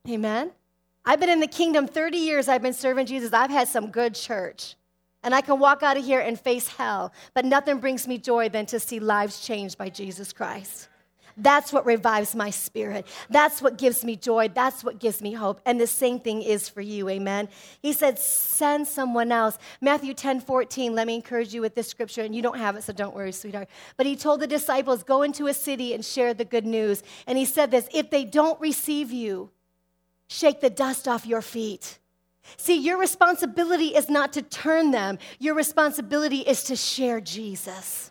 Amen. 0.10 0.52
I've 1.06 1.20
been 1.20 1.30
in 1.30 1.40
the 1.40 1.48
kingdom 1.48 1.88
30 1.88 2.18
years. 2.18 2.48
I've 2.48 2.62
been 2.62 2.74
serving 2.74 3.06
Jesus. 3.06 3.32
I've 3.32 3.50
had 3.50 3.68
some 3.68 3.90
good 3.90 4.16
church. 4.16 4.76
And 5.24 5.34
I 5.34 5.40
can 5.40 5.60
walk 5.60 5.84
out 5.84 5.96
of 5.96 6.04
here 6.04 6.20
and 6.20 6.38
face 6.38 6.68
hell, 6.68 7.14
but 7.34 7.46
nothing 7.46 7.80
brings 7.80 8.08
me 8.08 8.18
joy 8.18 8.50
than 8.50 8.66
to 8.68 8.80
see 8.80 9.00
lives 9.00 9.40
changed 9.40 9.78
by 9.78 9.88
Jesus 9.88 10.34
Christ. 10.34 10.90
That's 11.38 11.74
what 11.74 11.86
revives 11.86 12.36
my 12.36 12.50
spirit. 12.50 13.08
That's 13.30 13.62
what 13.62 13.78
gives 13.78 14.04
me 14.04 14.16
joy. 14.16 14.50
That's 14.50 14.84
what 14.84 15.00
gives 15.00 15.22
me 15.22 15.34
hope. 15.34 15.62
And 15.66 15.80
the 15.80 15.88
same 15.88 16.20
thing 16.20 16.44
is 16.44 16.70
for 16.70 16.82
you. 16.82 17.10
Amen. 17.10 17.48
He 17.82 17.94
said, 17.94 18.20
send 18.20 18.88
someone 18.88 19.32
else. 19.32 19.58
Matthew 19.82 20.14
10 20.14 20.42
14, 20.42 20.94
let 20.94 21.08
me 21.08 21.16
encourage 21.16 21.54
you 21.54 21.62
with 21.62 21.74
this 21.74 21.88
scripture. 21.88 22.22
And 22.22 22.36
you 22.36 22.42
don't 22.42 22.58
have 22.58 22.76
it, 22.76 22.84
so 22.84 22.94
don't 22.94 23.16
worry, 23.16 23.32
sweetheart. 23.32 23.70
But 23.98 24.06
he 24.06 24.16
told 24.16 24.42
the 24.42 24.48
disciples, 24.48 25.04
go 25.04 25.24
into 25.24 25.48
a 25.48 25.54
city 25.54 25.94
and 25.94 26.06
share 26.06 26.34
the 26.34 26.46
good 26.46 26.66
news. 26.66 27.02
And 27.26 27.38
he 27.38 27.46
said 27.46 27.72
this 27.72 27.88
if 27.94 28.12
they 28.12 28.26
don't 28.26 28.60
receive 28.62 29.12
you, 29.12 29.50
shake 30.34 30.62
the 30.62 30.70
dust 30.70 31.08
off 31.08 31.26
your 31.26 31.42
feet. 31.42 32.00
See, 32.58 32.76
your 32.76 32.98
responsibility 32.98 33.96
is 33.96 34.10
not 34.10 34.34
to 34.34 34.42
turn 34.42 34.92
them, 34.92 35.20
your 35.40 35.56
responsibility 35.56 36.40
is 36.40 36.64
to 36.66 36.76
share 36.76 37.22
Jesus. 37.22 38.10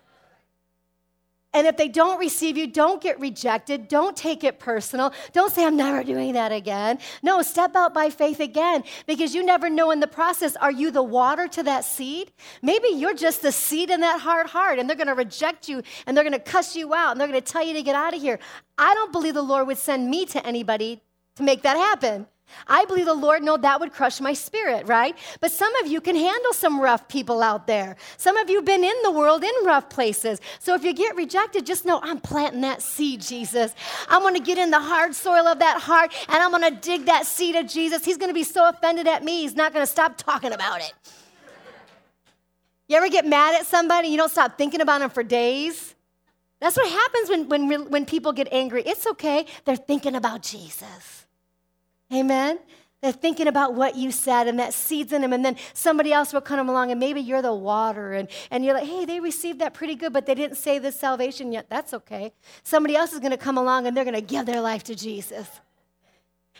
And 1.54 1.66
if 1.66 1.76
they 1.76 1.88
don't 1.88 2.18
receive 2.18 2.56
you, 2.56 2.66
don't 2.66 3.02
get 3.02 3.20
rejected. 3.20 3.86
Don't 3.86 4.16
take 4.16 4.42
it 4.42 4.58
personal. 4.58 5.12
Don't 5.34 5.52
say, 5.52 5.66
I'm 5.66 5.76
never 5.76 6.02
doing 6.02 6.32
that 6.32 6.50
again. 6.50 6.98
No, 7.22 7.42
step 7.42 7.76
out 7.76 7.92
by 7.92 8.08
faith 8.08 8.40
again 8.40 8.84
because 9.06 9.34
you 9.34 9.44
never 9.44 9.68
know 9.68 9.90
in 9.90 10.00
the 10.00 10.06
process 10.06 10.56
are 10.56 10.70
you 10.70 10.90
the 10.90 11.02
water 11.02 11.46
to 11.48 11.62
that 11.64 11.84
seed? 11.84 12.32
Maybe 12.62 12.88
you're 12.88 13.12
just 13.12 13.42
the 13.42 13.52
seed 13.52 13.90
in 13.90 14.00
that 14.00 14.20
hard 14.20 14.46
heart 14.46 14.78
and 14.78 14.88
they're 14.88 14.96
going 14.96 15.08
to 15.08 15.14
reject 15.14 15.68
you 15.68 15.82
and 16.06 16.16
they're 16.16 16.24
going 16.24 16.32
to 16.32 16.38
cuss 16.38 16.74
you 16.74 16.94
out 16.94 17.10
and 17.10 17.20
they're 17.20 17.28
going 17.28 17.42
to 17.42 17.52
tell 17.52 17.66
you 17.66 17.74
to 17.74 17.82
get 17.82 17.96
out 17.96 18.14
of 18.14 18.22
here. 18.22 18.38
I 18.78 18.94
don't 18.94 19.12
believe 19.12 19.34
the 19.34 19.42
Lord 19.42 19.66
would 19.66 19.76
send 19.76 20.08
me 20.08 20.24
to 20.26 20.46
anybody 20.46 21.02
to 21.36 21.42
make 21.42 21.62
that 21.62 21.76
happen. 21.76 22.26
I 22.66 22.84
believe 22.84 23.06
the 23.06 23.14
Lord 23.14 23.42
know 23.42 23.56
that 23.56 23.80
would 23.80 23.92
crush 23.92 24.20
my 24.20 24.32
spirit, 24.32 24.86
right? 24.86 25.16
But 25.40 25.52
some 25.52 25.74
of 25.76 25.86
you 25.86 26.00
can 26.00 26.16
handle 26.16 26.52
some 26.52 26.80
rough 26.80 27.08
people 27.08 27.42
out 27.42 27.66
there. 27.66 27.96
Some 28.16 28.36
of 28.36 28.50
you 28.50 28.56
have 28.56 28.64
been 28.64 28.84
in 28.84 28.94
the 29.02 29.10
world 29.10 29.42
in 29.42 29.50
rough 29.64 29.88
places. 29.88 30.40
So 30.58 30.74
if 30.74 30.84
you 30.84 30.92
get 30.92 31.16
rejected, 31.16 31.66
just 31.66 31.84
know 31.84 32.00
I'm 32.02 32.20
planting 32.20 32.60
that 32.62 32.82
seed, 32.82 33.20
Jesus. 33.20 33.74
I'm 34.08 34.22
going 34.22 34.34
to 34.34 34.40
get 34.40 34.58
in 34.58 34.70
the 34.70 34.80
hard 34.80 35.14
soil 35.14 35.46
of 35.46 35.58
that 35.60 35.80
heart 35.80 36.12
and 36.28 36.42
I'm 36.42 36.50
going 36.50 36.74
to 36.74 36.80
dig 36.80 37.06
that 37.06 37.26
seed 37.26 37.56
of 37.56 37.66
Jesus. 37.66 38.04
He's 38.04 38.16
going 38.16 38.30
to 38.30 38.34
be 38.34 38.44
so 38.44 38.68
offended 38.68 39.06
at 39.06 39.24
me, 39.24 39.42
he's 39.42 39.56
not 39.56 39.72
going 39.72 39.84
to 39.84 39.90
stop 39.90 40.16
talking 40.16 40.52
about 40.52 40.80
it. 40.80 40.92
You 42.88 42.96
ever 42.96 43.08
get 43.08 43.26
mad 43.26 43.54
at 43.58 43.66
somebody? 43.66 44.08
You 44.08 44.18
don't 44.18 44.30
stop 44.30 44.58
thinking 44.58 44.82
about 44.82 45.00
them 45.00 45.08
for 45.08 45.22
days. 45.22 45.94
That's 46.62 46.76
what 46.76 46.88
happens 46.88 47.28
when, 47.28 47.48
when, 47.48 47.90
when 47.90 48.06
people 48.06 48.32
get 48.32 48.46
angry. 48.52 48.84
It's 48.86 49.04
okay, 49.04 49.46
they're 49.64 49.74
thinking 49.74 50.14
about 50.14 50.42
Jesus. 50.42 51.26
Amen? 52.14 52.60
They're 53.00 53.10
thinking 53.10 53.48
about 53.48 53.74
what 53.74 53.96
you 53.96 54.12
said 54.12 54.46
and 54.46 54.60
that 54.60 54.72
seeds 54.72 55.12
in 55.12 55.22
them. 55.22 55.32
And 55.32 55.44
then 55.44 55.56
somebody 55.74 56.12
else 56.12 56.32
will 56.32 56.40
come 56.40 56.68
along 56.68 56.92
and 56.92 57.00
maybe 57.00 57.20
you're 57.20 57.42
the 57.42 57.52
water 57.52 58.12
and, 58.12 58.28
and 58.48 58.64
you're 58.64 58.74
like, 58.74 58.86
hey, 58.86 59.04
they 59.04 59.18
received 59.18 59.58
that 59.58 59.74
pretty 59.74 59.96
good, 59.96 60.12
but 60.12 60.24
they 60.24 60.36
didn't 60.36 60.56
say 60.56 60.78
this 60.78 60.94
salvation 61.00 61.50
yet. 61.50 61.68
That's 61.68 61.92
okay. 61.94 62.32
Somebody 62.62 62.94
else 62.94 63.12
is 63.12 63.18
going 63.18 63.32
to 63.32 63.36
come 63.36 63.58
along 63.58 63.88
and 63.88 63.96
they're 63.96 64.04
going 64.04 64.14
to 64.14 64.20
give 64.20 64.46
their 64.46 64.60
life 64.60 64.84
to 64.84 64.94
Jesus. 64.94 65.48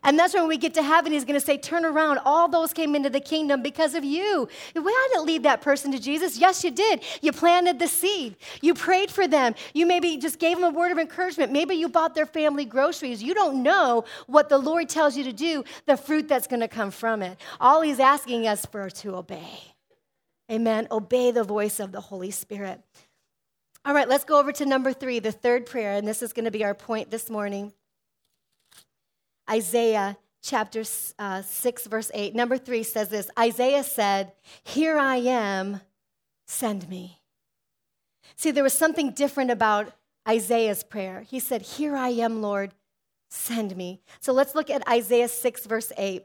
And 0.05 0.19
that's 0.19 0.35
when 0.35 0.49
we 0.49 0.57
get 0.57 0.75
to 0.75 0.83
heaven, 0.83 1.12
he's 1.12 1.25
going 1.25 1.38
to 1.38 1.45
say, 1.45 1.57
Turn 1.57 1.85
around. 1.85 2.19
All 2.25 2.49
those 2.49 2.73
came 2.73 2.97
into 2.97 3.09
the 3.09 3.21
kingdom 3.21 3.62
because 3.62 3.95
of 3.95 4.05
you. 4.05 4.49
Well, 4.75 4.88
I 4.88 5.09
didn't 5.12 5.27
lead 5.27 5.45
that 5.45 5.61
person 5.61 5.93
to 5.93 5.99
Jesus. 5.99 6.38
Yes, 6.38 6.65
you 6.65 6.71
did. 6.71 7.03
You 7.21 7.33
planted 7.33 7.79
the 7.79 7.87
seed. 7.87 8.37
You 8.61 8.75
prayed 8.75 9.11
for 9.11 9.29
them. 9.29 9.55
You 9.75 9.87
maybe 9.87 10.17
just 10.17 10.38
gave 10.38 10.59
them 10.59 10.65
a 10.65 10.77
word 10.77 10.91
of 10.91 10.99
encouragement. 10.99 11.53
Maybe 11.53 11.77
you 11.77 11.88
bought 11.88 12.15
their 12.15 12.27
family 12.27 12.65
groceries. 12.65 13.23
You 13.23 13.35
don't 13.35 13.62
know 13.62 14.05
what 14.27 14.49
the 14.49 14.59
Lord 14.59 14.88
tells 14.88 15.17
you 15.17 15.25
to 15.25 15.33
do, 15.33 15.65
the 15.87 15.97
fruit 15.97 16.29
that's 16.29 16.47
going 16.47 16.61
to 16.61 16.69
come 16.69 16.91
from 16.91 17.23
it. 17.23 17.38
All 17.61 17.81
he's 17.81 18.01
asking 18.01 18.47
us 18.49 18.67
for 18.67 18.87
is 18.88 18.95
to 18.95 19.15
obey. 19.15 19.73
Amen. 20.51 20.88
Obey 20.91 21.31
the 21.31 21.45
voice 21.45 21.79
of 21.79 21.93
the 21.93 22.01
Holy 22.01 22.31
Spirit. 22.31 22.81
All 23.85 23.95
right, 23.95 24.09
let's 24.09 24.25
go 24.25 24.38
over 24.38 24.53
to 24.53 24.67
number 24.67 24.93
three, 24.93 25.19
the 25.19 25.33
third 25.33 25.67
prayer, 25.67 25.95
and 25.95 26.07
this 26.07 26.23
is 26.23 26.33
going 26.33 26.45
to 26.45 26.51
be 26.51 26.65
our 26.65 26.75
point 26.75 27.11
this 27.11 27.29
morning. 27.29 27.73
Isaiah 29.51 30.17
chapter 30.43 30.83
uh, 31.19 31.43
6, 31.43 31.87
verse 31.87 32.11
8. 32.13 32.35
Number 32.35 32.59
3 32.59 32.83
says 32.83 33.09
this 33.09 33.31
Isaiah 33.39 33.85
said, 33.85 34.33
Here 34.65 34.99
I 34.99 35.17
am, 35.17 35.81
send 36.47 36.89
me. 36.89 37.21
See, 38.37 38.51
there 38.51 38.65
was 38.65 38.73
something 38.73 39.13
different 39.13 39.51
about 39.51 39.93
Isaiah's 40.29 40.83
prayer. 40.83 41.23
He 41.23 41.39
said, 41.39 41.63
Here 41.63 41.97
I 41.97 42.09
am, 42.09 42.43
Lord, 42.43 42.75
send 43.31 43.77
me. 43.77 44.01
So 44.21 44.33
let's 44.33 44.55
look 44.55 44.71
at 44.71 44.87
Isaiah 44.89 45.29
6, 45.29 45.67
verse 45.67 45.93
8. 45.97 46.25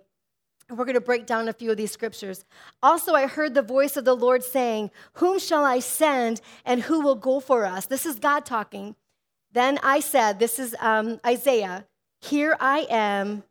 We're 0.70 0.86
going 0.86 0.96
to 0.96 1.02
break 1.02 1.26
down 1.26 1.48
a 1.48 1.54
few 1.54 1.72
of 1.72 1.78
these 1.78 1.92
scriptures. 1.92 2.44
Also, 2.84 3.14
I 3.14 3.28
heard 3.28 3.54
the 3.54 3.62
voice 3.62 3.96
of 3.96 4.04
the 4.04 4.16
Lord 4.16 4.44
saying, 4.44 4.92
Whom 5.14 5.40
shall 5.40 5.64
I 5.64 5.80
send 5.80 6.42
and 6.66 6.82
who 6.82 7.00
will 7.00 7.16
go 7.16 7.40
for 7.40 7.66
us? 7.66 7.86
This 7.86 8.06
is 8.06 8.20
God 8.20 8.46
talking. 8.46 8.96
Then 9.54 9.80
I 9.82 10.02
said, 10.02 10.40
This 10.40 10.60
is 10.60 10.76
um, 10.80 11.22
Isaiah. 11.26 11.86
Here 12.22 12.58
I 12.60 12.88
am, 12.90 13.44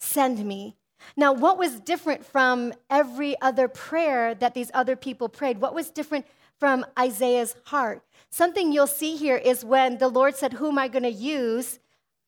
send 0.00 0.44
me. 0.44 0.76
Now, 1.16 1.32
what 1.32 1.58
was 1.58 1.80
different 1.80 2.24
from 2.24 2.72
every 2.88 3.40
other 3.40 3.68
prayer 3.68 4.34
that 4.36 4.54
these 4.54 4.70
other 4.72 4.96
people 4.96 5.28
prayed? 5.28 5.60
What 5.60 5.74
was 5.74 5.90
different 5.90 6.26
from 6.58 6.86
Isaiah's 6.98 7.56
heart? 7.64 8.02
Something 8.30 8.72
you'll 8.72 8.86
see 8.86 9.16
here 9.16 9.36
is 9.36 9.64
when 9.64 9.98
the 9.98 10.08
Lord 10.08 10.36
said, 10.36 10.54
Who 10.54 10.68
am 10.68 10.78
I 10.78 10.88
going 10.88 11.02
to 11.02 11.10
use? 11.10 11.80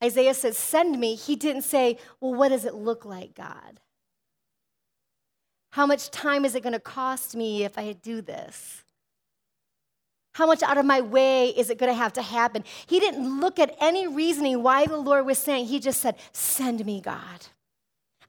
Isaiah 0.03 0.33
says, 0.33 0.57
Send 0.57 0.99
me. 0.99 1.15
He 1.15 1.35
didn't 1.35 1.63
say, 1.63 1.97
Well, 2.19 2.33
what 2.33 2.49
does 2.49 2.65
it 2.65 2.75
look 2.75 3.05
like, 3.05 3.35
God? 3.35 3.79
How 5.71 5.85
much 5.85 6.09
time 6.09 6.45
is 6.45 6.55
it 6.55 6.63
going 6.63 6.73
to 6.73 6.79
cost 6.79 7.35
me 7.35 7.63
if 7.63 7.77
I 7.77 7.91
do 7.93 8.21
this? 8.21 8.84
How 10.35 10.45
much 10.45 10.61
out 10.63 10.77
of 10.77 10.85
my 10.85 10.99
way 10.99 11.47
is 11.47 11.69
it 11.69 11.77
going 11.77 11.89
to 11.89 11.97
have 11.97 12.11
to 12.11 12.21
happen? 12.21 12.65
He 12.87 12.99
didn't 12.99 13.39
look 13.39 13.57
at 13.57 13.73
any 13.79 14.05
reasoning 14.05 14.61
why 14.63 14.85
the 14.85 14.97
Lord 14.97 15.25
was 15.25 15.37
saying. 15.37 15.67
He 15.67 15.79
just 15.79 16.01
said, 16.01 16.17
Send 16.33 16.85
me, 16.85 16.99
God. 16.99 17.47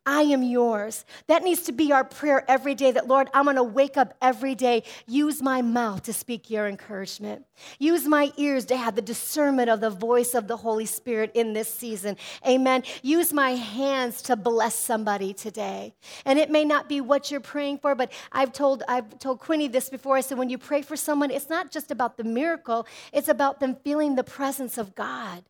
I 0.09 0.23
am 0.23 0.45
yours. 0.45 1.05
That 1.27 1.43
needs 1.43 1.63
to 1.63 1.73
be 1.73 1.93
our 1.93 2.05
prayer 2.05 2.49
every 2.49 2.77
day 2.77 2.93
that, 2.93 3.09
Lord, 3.09 3.29
I'm 3.35 3.45
going 3.45 3.57
to 3.57 3.65
wake 3.65 3.97
up 3.97 4.15
every 4.23 4.55
day, 4.55 4.85
use 5.09 5.43
my 5.43 5.63
mouth 5.63 6.05
to 6.05 6.13
speak 6.13 6.49
your 6.49 6.69
encouragement, 6.69 7.45
use 7.81 8.07
my 8.07 8.33
ears 8.37 8.65
to 8.67 8.77
have 8.77 8.95
the 8.95 9.03
discernment 9.03 9.69
of 9.69 9.81
the 9.81 9.91
voice 9.91 10.35
of 10.35 10.47
the 10.47 10.57
Holy 10.57 10.87
Spirit 10.87 11.33
in 11.35 11.55
this 11.55 11.73
season. 11.73 12.17
Amen. 12.47 12.85
Use 13.03 13.33
my 13.33 13.57
hands 13.57 14.23
to 14.23 14.37
bless 14.37 14.77
somebody 14.77 15.35
today. 15.35 15.93
And 16.25 16.39
it 16.39 16.51
may 16.51 16.65
not 16.65 16.89
be 16.89 17.01
what 17.01 17.33
you're 17.33 17.41
praying 17.41 17.79
for, 17.79 17.97
but 17.97 18.13
I've 18.31 18.53
told, 18.53 18.85
I've 18.89 19.19
told 19.19 19.41
Quinny 19.41 19.67
this 19.67 19.91
before. 19.91 20.17
I 20.17 20.21
said, 20.21 20.39
when 20.39 20.51
you 20.51 20.59
pray 20.59 20.83
for 20.83 20.97
someone, 20.97 21.33
it's 21.33 21.51
not 21.51 21.73
just 21.73 21.91
about 21.91 22.17
the 22.17 22.25
miracle, 22.25 22.87
it's 23.13 23.29
about 23.29 23.59
them 23.59 23.75
feeling 23.83 24.15
the 24.15 24.25
presence 24.25 24.79
of 24.79 24.95
God. 24.95 25.43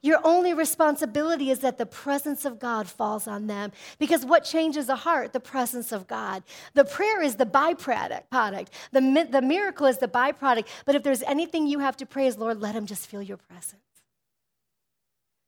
Your 0.00 0.20
only 0.24 0.54
responsibility 0.54 1.50
is 1.50 1.60
that 1.60 1.78
the 1.78 1.86
presence 1.86 2.44
of 2.44 2.58
God 2.58 2.88
falls 2.88 3.26
on 3.26 3.46
them. 3.46 3.72
Because 3.98 4.24
what 4.24 4.44
changes 4.44 4.88
a 4.88 4.96
heart? 4.96 5.32
The 5.32 5.40
presence 5.40 5.92
of 5.92 6.06
God. 6.06 6.42
The 6.74 6.84
prayer 6.84 7.22
is 7.22 7.36
the 7.36 7.46
byproduct. 7.46 8.30
Product. 8.30 8.72
The, 8.92 9.28
the 9.30 9.42
miracle 9.42 9.86
is 9.86 9.98
the 9.98 10.08
byproduct. 10.08 10.66
But 10.84 10.94
if 10.94 11.02
there's 11.02 11.22
anything 11.22 11.66
you 11.66 11.80
have 11.80 11.96
to 11.98 12.06
pray, 12.06 12.26
is 12.26 12.38
Lord, 12.38 12.60
let 12.60 12.74
him 12.74 12.86
just 12.86 13.06
feel 13.06 13.22
your 13.22 13.36
presence. 13.36 13.82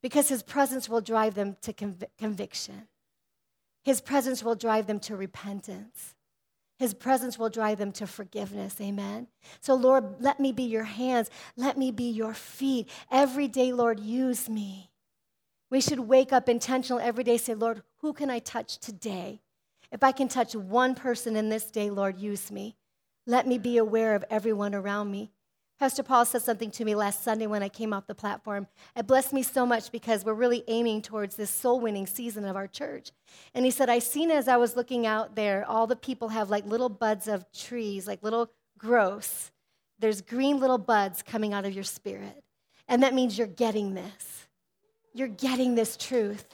Because 0.03 0.29
his 0.29 0.43
presence 0.43 0.89
will 0.89 1.01
drive 1.01 1.35
them 1.35 1.57
to 1.63 1.73
conv- 1.73 2.05
conviction, 2.19 2.89
his 3.83 4.01
presence 4.01 4.43
will 4.43 4.55
drive 4.55 4.87
them 4.87 5.01
to 5.01 5.17
repentance. 5.17 6.15
His 6.79 6.93
presence 6.93 7.39
will 7.39 7.51
drive 7.51 7.79
them 7.79 7.93
to 7.93 8.07
forgiveness. 8.07 8.81
Amen. 8.81 9.29
So, 9.61 9.75
Lord, 9.75 10.17
let 10.21 10.41
me 10.41 10.53
be 10.53 10.65
your 10.65 10.85
hands. 10.85 11.31
Let 11.57 11.79
me 11.79 11.91
be 11.91 12.11
your 12.11 12.35
feet. 12.35 12.89
Every 13.11 13.47
day, 13.47 13.73
Lord, 13.73 14.01
use 14.01 14.49
me. 14.49 14.91
We 15.71 15.81
should 15.81 16.01
wake 16.01 16.33
up 16.33 16.49
intentional 16.49 16.99
every 16.99 17.25
day, 17.25 17.37
say, 17.37 17.55
Lord, 17.55 17.83
who 17.99 18.13
can 18.13 18.31
I 18.31 18.39
touch 18.39 18.79
today? 18.79 19.41
If 19.93 20.03
I 20.03 20.13
can 20.13 20.29
touch 20.29 20.55
one 20.55 20.95
person 20.95 21.37
in 21.37 21.49
this 21.49 21.71
day, 21.71 21.91
Lord, 21.91 22.19
use 22.19 22.51
me. 22.51 22.77
Let 23.27 23.47
me 23.47 23.59
be 23.59 23.79
aware 23.79 24.15
of 24.15 24.25
everyone 24.29 24.75
around 24.75 25.11
me. 25.11 25.31
Pastor 25.79 26.05
Paul 26.05 26.25
said 26.25 26.43
something 26.43 26.71
to 26.73 26.85
me 26.85 26.95
last 26.95 27.25
Sunday 27.25 27.49
when 27.49 27.63
I 27.63 27.69
came 27.69 27.93
off 27.93 28.07
the 28.07 28.15
platform. 28.15 28.69
It 28.97 29.09
blessed 29.09 29.33
me 29.33 29.43
so 29.43 29.67
much 29.67 29.91
because 29.91 30.25
we're 30.25 30.35
really 30.35 30.63
aiming 30.69 31.03
towards 31.03 31.35
this 31.35 31.51
soul 31.51 31.81
winning 31.81 32.07
season 32.07 32.45
of 32.45 32.55
our 32.55 32.69
church. 32.69 33.11
And 33.55 33.65
he 33.65 33.73
said, 33.73 33.91
I 33.91 33.99
seen 33.99 34.31
as 34.31 34.47
I 34.47 34.57
was 34.57 34.77
looking 34.77 35.05
out 35.05 35.35
there, 35.35 35.65
all 35.69 35.89
the 35.89 35.97
people 35.97 36.29
have 36.29 36.49
like 36.49 36.65
little 36.65 36.89
buds 36.89 37.27
of 37.27 37.51
trees, 37.53 38.07
like 38.07 38.23
little 38.23 38.51
growths. 38.79 39.51
There's 39.99 40.21
green 40.21 40.61
little 40.61 40.79
buds 40.79 41.23
coming 41.23 41.53
out 41.53 41.65
of 41.65 41.75
your 41.75 41.85
spirit. 41.85 42.45
And 42.87 43.03
that 43.03 43.15
means 43.15 43.37
you're 43.37 43.47
getting 43.47 43.95
this. 43.95 44.47
You're 45.13 45.29
getting 45.29 45.75
this 45.75 45.97
truth. 45.97 46.47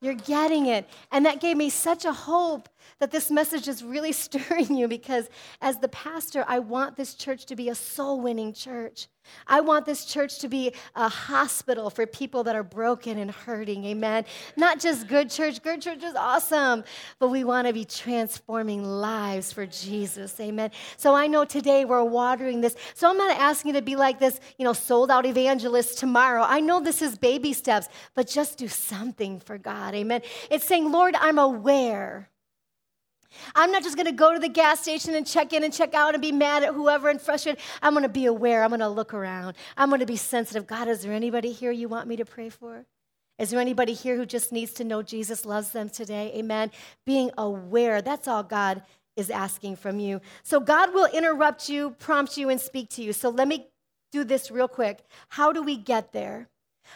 You're 0.00 0.14
getting 0.14 0.66
it. 0.66 0.88
And 1.10 1.26
that 1.26 1.40
gave 1.40 1.56
me 1.56 1.70
such 1.70 2.04
a 2.04 2.12
hope 2.12 2.68
that 3.00 3.10
this 3.10 3.30
message 3.30 3.68
is 3.68 3.82
really 3.82 4.12
stirring 4.24 4.76
you 4.76 4.88
because 4.88 5.28
as 5.60 5.78
the 5.78 5.88
pastor, 5.88 6.44
I 6.48 6.58
want 6.58 6.96
this 6.96 7.14
church 7.14 7.46
to 7.46 7.56
be 7.56 7.68
a 7.68 7.74
soul 7.74 8.20
winning 8.20 8.52
church. 8.52 9.08
I 9.46 9.60
want 9.60 9.86
this 9.86 10.04
church 10.04 10.38
to 10.40 10.48
be 10.48 10.72
a 10.94 11.08
hospital 11.08 11.90
for 11.90 12.06
people 12.06 12.44
that 12.44 12.56
are 12.56 12.62
broken 12.62 13.18
and 13.18 13.30
hurting. 13.30 13.84
Amen. 13.84 14.24
Not 14.56 14.80
just 14.80 15.08
good 15.08 15.30
church. 15.30 15.62
Good 15.62 15.82
church 15.82 16.02
is 16.02 16.14
awesome, 16.14 16.84
but 17.18 17.28
we 17.28 17.44
want 17.44 17.66
to 17.66 17.72
be 17.72 17.84
transforming 17.84 18.84
lives 18.84 19.52
for 19.52 19.66
Jesus. 19.66 20.38
Amen. 20.40 20.70
So 20.96 21.14
I 21.14 21.26
know 21.26 21.44
today 21.44 21.84
we're 21.84 22.04
watering 22.04 22.60
this. 22.60 22.76
So 22.94 23.08
I'm 23.08 23.16
not 23.16 23.36
asking 23.38 23.74
you 23.74 23.80
to 23.80 23.84
be 23.84 23.96
like 23.96 24.18
this, 24.18 24.40
you 24.58 24.64
know, 24.64 24.72
sold 24.72 25.10
out 25.10 25.26
evangelist 25.26 25.98
tomorrow. 25.98 26.44
I 26.46 26.60
know 26.60 26.80
this 26.80 27.02
is 27.02 27.16
baby 27.16 27.52
steps, 27.52 27.88
but 28.14 28.26
just 28.26 28.58
do 28.58 28.68
something 28.68 29.40
for 29.40 29.58
God. 29.58 29.94
Amen. 29.94 30.22
It's 30.50 30.66
saying, 30.66 30.90
Lord, 30.90 31.14
I'm 31.16 31.38
aware 31.38 32.28
I'm 33.54 33.70
not 33.70 33.82
just 33.82 33.96
going 33.96 34.06
to 34.06 34.12
go 34.12 34.32
to 34.32 34.38
the 34.38 34.48
gas 34.48 34.80
station 34.80 35.14
and 35.14 35.26
check 35.26 35.52
in 35.52 35.64
and 35.64 35.72
check 35.72 35.94
out 35.94 36.14
and 36.14 36.22
be 36.22 36.32
mad 36.32 36.62
at 36.62 36.74
whoever 36.74 37.08
and 37.08 37.20
frustrated. 37.20 37.62
I'm 37.82 37.92
going 37.92 38.02
to 38.02 38.08
be 38.08 38.26
aware. 38.26 38.62
I'm 38.62 38.70
going 38.70 38.80
to 38.80 38.88
look 38.88 39.14
around. 39.14 39.56
I'm 39.76 39.88
going 39.88 40.00
to 40.00 40.06
be 40.06 40.16
sensitive. 40.16 40.66
God, 40.66 40.88
is 40.88 41.02
there 41.02 41.12
anybody 41.12 41.52
here 41.52 41.70
you 41.70 41.88
want 41.88 42.08
me 42.08 42.16
to 42.16 42.24
pray 42.24 42.48
for? 42.48 42.86
Is 43.38 43.50
there 43.50 43.60
anybody 43.60 43.92
here 43.92 44.16
who 44.16 44.26
just 44.26 44.50
needs 44.50 44.72
to 44.74 44.84
know 44.84 45.02
Jesus 45.02 45.44
loves 45.44 45.70
them 45.70 45.88
today? 45.88 46.32
Amen. 46.34 46.72
Being 47.06 47.30
aware, 47.38 48.02
that's 48.02 48.26
all 48.26 48.42
God 48.42 48.82
is 49.16 49.30
asking 49.30 49.76
from 49.76 50.00
you. 50.00 50.20
So 50.42 50.60
God 50.60 50.94
will 50.94 51.06
interrupt 51.06 51.68
you, 51.68 51.90
prompt 51.98 52.36
you, 52.36 52.48
and 52.48 52.60
speak 52.60 52.88
to 52.90 53.02
you. 53.02 53.12
So 53.12 53.28
let 53.28 53.46
me 53.46 53.68
do 54.10 54.24
this 54.24 54.50
real 54.50 54.68
quick. 54.68 55.00
How 55.28 55.52
do 55.52 55.62
we 55.62 55.76
get 55.76 56.12
there? 56.12 56.48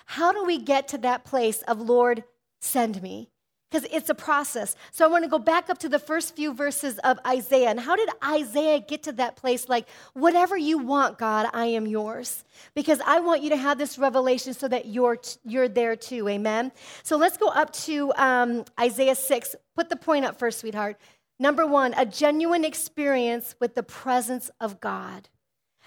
How 0.07 0.33
do 0.33 0.45
we 0.45 0.59
get 0.59 0.89
to 0.89 0.99
that 0.99 1.25
place 1.25 1.63
of, 1.63 1.81
Lord, 1.81 2.25
send 2.61 3.03
me? 3.03 3.32
Because 3.73 3.89
it's 3.91 4.11
a 4.11 4.15
process. 4.15 4.77
So 4.91 5.03
I 5.03 5.09
want 5.09 5.25
to 5.25 5.31
go 5.31 5.39
back 5.39 5.71
up 5.71 5.79
to 5.79 5.89
the 5.89 5.99
first 5.99 6.37
few 6.37 6.53
verses 6.53 6.99
of 6.99 7.19
Isaiah. 7.27 7.71
And 7.71 7.81
how 7.81 7.97
did 7.97 8.11
Isaiah 8.23 8.81
get 8.81 9.03
to 9.05 9.13
that 9.13 9.37
place? 9.37 9.67
Like, 9.67 9.89
whatever 10.13 10.59
you 10.59 10.77
want, 10.77 11.17
God, 11.17 11.49
I 11.55 11.67
am 11.67 11.87
yours. 11.87 12.45
Because 12.75 13.01
I 13.07 13.21
want 13.21 13.43
you 13.43 13.49
to 13.49 13.57
have 13.57 13.79
this 13.79 13.99
revelation 13.99 14.53
so 14.53 14.69
that 14.69 14.87
you're, 14.87 15.17
you're 15.45 15.69
there 15.69 15.97
too. 15.97 16.29
Amen. 16.29 16.71
So 17.03 17.17
let's 17.17 17.39
go 17.39 17.49
up 17.49 17.73
to 17.85 18.13
um, 18.17 18.67
Isaiah 18.79 19.15
6. 19.15 19.57
Put 19.75 19.89
the 19.89 19.97
point 19.97 20.27
up 20.27 20.39
first, 20.39 20.61
sweetheart. 20.61 20.99
Number 21.39 21.67
one, 21.67 21.95
a 21.97 22.05
genuine 22.05 22.67
experience 22.67 23.55
with 23.59 23.75
the 23.75 23.83
presence 23.83 24.51
of 24.61 24.83
God. 24.83 25.31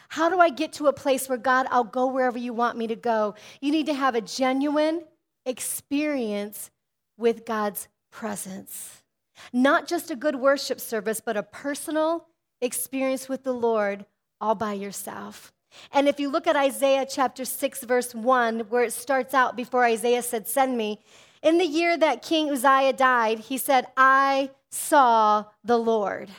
How 0.09 0.29
do 0.29 0.39
I 0.39 0.49
get 0.49 0.73
to 0.73 0.87
a 0.87 0.93
place 0.93 1.29
where 1.29 1.37
God, 1.37 1.67
I'll 1.69 1.83
go 1.83 2.07
wherever 2.07 2.37
you 2.39 2.51
want 2.51 2.79
me 2.79 2.87
to 2.87 2.95
go? 2.95 3.35
You 3.61 3.71
need 3.71 3.85
to 3.85 3.93
have 3.93 4.15
a 4.15 4.21
genuine 4.21 5.03
experience 5.45 6.71
with 7.17 7.45
God's 7.45 7.87
presence. 8.11 9.03
Not 9.51 9.87
just 9.87 10.11
a 10.11 10.15
good 10.15 10.35
worship 10.37 10.79
service, 10.79 11.21
but 11.23 11.37
a 11.37 11.43
personal 11.43 12.27
experience 12.61 13.27
with 13.27 13.43
the 13.43 13.53
Lord 13.53 14.05
all 14.39 14.55
by 14.55 14.73
yourself. 14.73 15.53
And 15.91 16.07
if 16.07 16.19
you 16.19 16.29
look 16.29 16.47
at 16.47 16.55
Isaiah 16.55 17.05
chapter 17.09 17.43
6, 17.43 17.83
verse 17.83 18.15
1, 18.15 18.61
where 18.69 18.83
it 18.83 18.93
starts 18.93 19.33
out 19.33 19.55
before 19.55 19.83
Isaiah 19.83 20.21
said, 20.21 20.47
Send 20.47 20.77
me, 20.77 21.01
in 21.41 21.57
the 21.57 21.65
year 21.65 21.97
that 21.97 22.21
King 22.21 22.49
Uzziah 22.49 22.93
died, 22.93 23.39
he 23.39 23.57
said, 23.57 23.87
I 23.97 24.51
saw 24.69 25.45
the 25.63 25.77
Lord. 25.77 26.29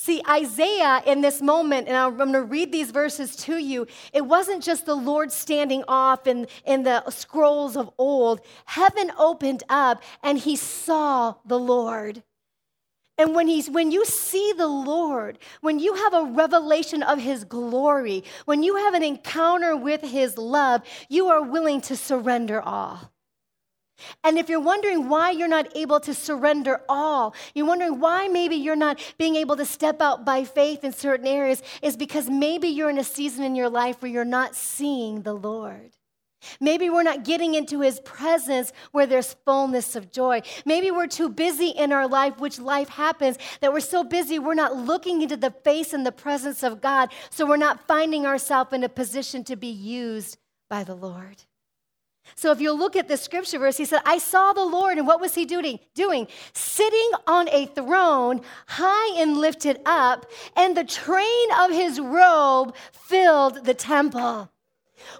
See, 0.00 0.22
Isaiah 0.26 1.02
in 1.04 1.20
this 1.20 1.42
moment, 1.42 1.86
and 1.86 1.94
I'm 1.94 2.16
going 2.16 2.32
to 2.32 2.40
read 2.40 2.72
these 2.72 2.90
verses 2.90 3.36
to 3.36 3.58
you, 3.58 3.86
it 4.14 4.22
wasn't 4.22 4.62
just 4.62 4.86
the 4.86 4.94
Lord 4.94 5.30
standing 5.30 5.84
off 5.86 6.26
in, 6.26 6.46
in 6.64 6.84
the 6.84 7.10
scrolls 7.10 7.76
of 7.76 7.90
old. 7.98 8.40
Heaven 8.64 9.12
opened 9.18 9.62
up 9.68 10.02
and 10.22 10.38
he 10.38 10.56
saw 10.56 11.34
the 11.44 11.58
Lord. 11.58 12.22
And 13.18 13.34
when, 13.34 13.46
he's, 13.46 13.68
when 13.68 13.90
you 13.90 14.06
see 14.06 14.54
the 14.56 14.68
Lord, 14.68 15.38
when 15.60 15.78
you 15.78 15.92
have 15.92 16.14
a 16.14 16.32
revelation 16.32 17.02
of 17.02 17.18
his 17.18 17.44
glory, 17.44 18.24
when 18.46 18.62
you 18.62 18.76
have 18.76 18.94
an 18.94 19.02
encounter 19.02 19.76
with 19.76 20.00
his 20.00 20.38
love, 20.38 20.80
you 21.10 21.28
are 21.28 21.42
willing 21.42 21.82
to 21.82 21.94
surrender 21.94 22.62
all. 22.62 23.12
And 24.24 24.38
if 24.38 24.48
you're 24.48 24.60
wondering 24.60 25.08
why 25.08 25.30
you're 25.30 25.48
not 25.48 25.76
able 25.76 26.00
to 26.00 26.14
surrender 26.14 26.80
all, 26.88 27.34
you're 27.54 27.66
wondering 27.66 28.00
why 28.00 28.28
maybe 28.28 28.56
you're 28.56 28.76
not 28.76 29.00
being 29.18 29.36
able 29.36 29.56
to 29.56 29.64
step 29.64 30.00
out 30.00 30.24
by 30.24 30.44
faith 30.44 30.84
in 30.84 30.92
certain 30.92 31.26
areas, 31.26 31.62
is 31.82 31.96
because 31.96 32.28
maybe 32.28 32.68
you're 32.68 32.90
in 32.90 32.98
a 32.98 33.04
season 33.04 33.44
in 33.44 33.54
your 33.54 33.68
life 33.68 34.02
where 34.02 34.10
you're 34.10 34.24
not 34.24 34.54
seeing 34.54 35.22
the 35.22 35.34
Lord. 35.34 35.96
Maybe 36.60 36.88
we're 36.88 37.02
not 37.02 37.24
getting 37.24 37.54
into 37.54 37.80
his 37.80 38.00
presence 38.00 38.72
where 38.92 39.06
there's 39.06 39.36
fullness 39.44 39.94
of 39.94 40.10
joy. 40.10 40.40
Maybe 40.64 40.90
we're 40.90 41.06
too 41.06 41.28
busy 41.28 41.68
in 41.68 41.92
our 41.92 42.08
life, 42.08 42.38
which 42.38 42.58
life 42.58 42.88
happens, 42.88 43.36
that 43.60 43.72
we're 43.72 43.80
so 43.80 44.04
busy 44.04 44.38
we're 44.38 44.54
not 44.54 44.76
looking 44.76 45.22
into 45.22 45.36
the 45.36 45.50
face 45.50 45.92
and 45.92 46.06
the 46.06 46.12
presence 46.12 46.62
of 46.62 46.80
God. 46.80 47.10
So 47.28 47.46
we're 47.46 47.56
not 47.56 47.86
finding 47.86 48.26
ourselves 48.26 48.72
in 48.72 48.84
a 48.84 48.88
position 48.88 49.44
to 49.44 49.56
be 49.56 49.68
used 49.68 50.38
by 50.68 50.84
the 50.84 50.94
Lord. 50.94 51.44
So 52.34 52.50
if 52.52 52.60
you 52.60 52.72
look 52.72 52.96
at 52.96 53.08
the 53.08 53.16
scripture 53.16 53.58
verse, 53.58 53.76
he 53.76 53.84
said, 53.84 54.00
I 54.04 54.18
saw 54.18 54.52
the 54.52 54.64
Lord, 54.64 54.98
and 54.98 55.06
what 55.06 55.20
was 55.20 55.34
he 55.34 55.44
doing? 55.44 55.78
Doing? 55.94 56.26
Sitting 56.52 57.10
on 57.26 57.48
a 57.48 57.66
throne, 57.66 58.40
high 58.66 59.20
and 59.20 59.36
lifted 59.36 59.80
up, 59.84 60.26
and 60.56 60.76
the 60.76 60.84
train 60.84 61.48
of 61.58 61.70
his 61.70 62.00
robe 62.00 62.74
filled 62.92 63.64
the 63.64 63.74
temple. 63.74 64.50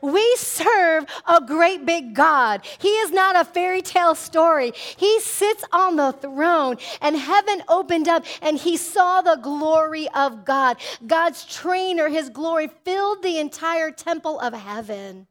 We 0.02 0.36
serve 0.36 1.06
a 1.26 1.40
great 1.40 1.86
big 1.86 2.14
God. 2.14 2.64
He 2.78 2.88
is 2.88 3.10
not 3.10 3.36
a 3.36 3.44
fairy 3.44 3.82
tale 3.82 4.14
story. 4.14 4.72
He 4.74 5.20
sits 5.20 5.64
on 5.72 5.96
the 5.96 6.12
throne, 6.12 6.76
and 7.00 7.16
heaven 7.16 7.62
opened 7.68 8.08
up, 8.08 8.24
and 8.42 8.58
he 8.58 8.76
saw 8.76 9.22
the 9.22 9.36
glory 9.36 10.08
of 10.14 10.44
God. 10.44 10.76
God's 11.06 11.44
train 11.44 11.98
or 11.98 12.08
his 12.08 12.28
glory, 12.28 12.68
filled 12.84 13.22
the 13.22 13.38
entire 13.38 13.90
temple 13.90 14.38
of 14.40 14.52
heaven. 14.52 15.26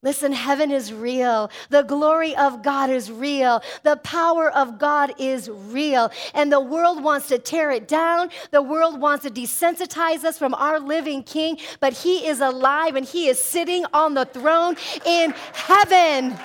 Listen, 0.00 0.30
heaven 0.30 0.70
is 0.70 0.92
real. 0.92 1.50
The 1.70 1.82
glory 1.82 2.36
of 2.36 2.62
God 2.62 2.88
is 2.88 3.10
real. 3.10 3.60
The 3.82 3.96
power 3.96 4.48
of 4.48 4.78
God 4.78 5.12
is 5.18 5.50
real. 5.50 6.12
And 6.34 6.52
the 6.52 6.60
world 6.60 7.02
wants 7.02 7.26
to 7.28 7.38
tear 7.38 7.72
it 7.72 7.88
down. 7.88 8.30
The 8.52 8.62
world 8.62 9.00
wants 9.00 9.24
to 9.24 9.30
desensitize 9.30 10.22
us 10.22 10.38
from 10.38 10.54
our 10.54 10.78
living 10.78 11.24
King, 11.24 11.58
but 11.80 11.94
He 11.94 12.28
is 12.28 12.40
alive 12.40 12.94
and 12.94 13.04
He 13.04 13.26
is 13.26 13.42
sitting 13.42 13.84
on 13.92 14.14
the 14.14 14.24
throne 14.24 14.76
in 15.04 15.34
heaven. 15.52 16.38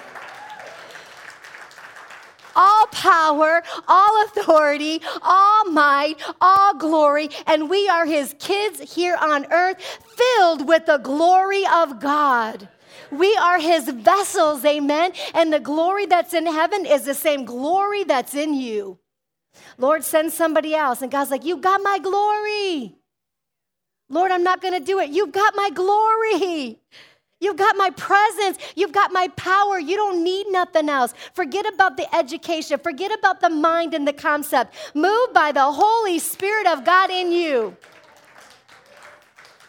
All 2.56 2.88
power, 2.88 3.62
all 3.88 4.26
authority, 4.26 5.02
all 5.22 5.66
might, 5.66 6.16
all 6.42 6.76
glory, 6.76 7.30
and 7.46 7.70
we 7.70 7.88
are 7.88 8.08
His 8.08 8.34
kids 8.40 8.96
here 8.96 9.16
on 9.22 9.46
earth, 9.52 9.78
filled 10.16 10.68
with 10.68 10.88
the 10.88 10.98
glory 10.98 11.66
of 11.72 12.00
God. 12.00 12.68
We 13.18 13.36
are 13.36 13.60
his 13.60 13.90
vessels, 13.90 14.66
amen. 14.66 15.14
And 15.34 15.54
the 15.54 15.60
glory 15.60 16.06
that's 16.06 16.34
in 16.34 16.46
heaven 16.46 16.86
is 16.86 17.06
the 17.06 17.14
same 17.14 17.46
glory 17.46 18.04
that's 18.04 18.36
in 18.36 18.54
you. 18.54 19.00
Lord, 19.78 20.04
send 20.04 20.32
somebody 20.32 20.76
else. 20.76 21.02
And 21.02 21.12
God's 21.12 21.32
like, 21.32 21.46
You 21.46 21.58
got 21.58 21.82
my 21.82 22.00
glory. 22.00 22.96
Lord, 24.10 24.32
I'm 24.32 24.44
not 24.44 24.62
going 24.62 24.74
to 24.74 24.86
do 24.86 25.00
it. 25.00 25.10
You've 25.10 25.32
got 25.32 25.56
my 25.56 25.70
glory. 25.72 26.80
You've 27.40 27.58
got 27.58 27.76
my 27.76 27.90
presence. 27.90 28.58
You've 28.76 28.94
got 28.94 29.12
my 29.12 29.28
power. 29.36 29.78
You 29.78 29.98
don't 29.98 30.24
need 30.24 30.48
nothing 30.50 30.88
else. 30.88 31.14
Forget 31.34 31.66
about 31.74 31.98
the 31.98 32.14
education. 32.16 32.80
Forget 32.80 33.12
about 33.18 33.42
the 33.42 33.50
mind 33.50 33.94
and 33.94 34.08
the 34.08 34.14
concept. 34.14 34.76
Move 34.94 35.34
by 35.34 35.52
the 35.52 35.72
Holy 35.72 36.20
Spirit 36.20 36.68
of 36.68 36.86
God 36.86 37.10
in 37.10 37.32
you. 37.34 37.76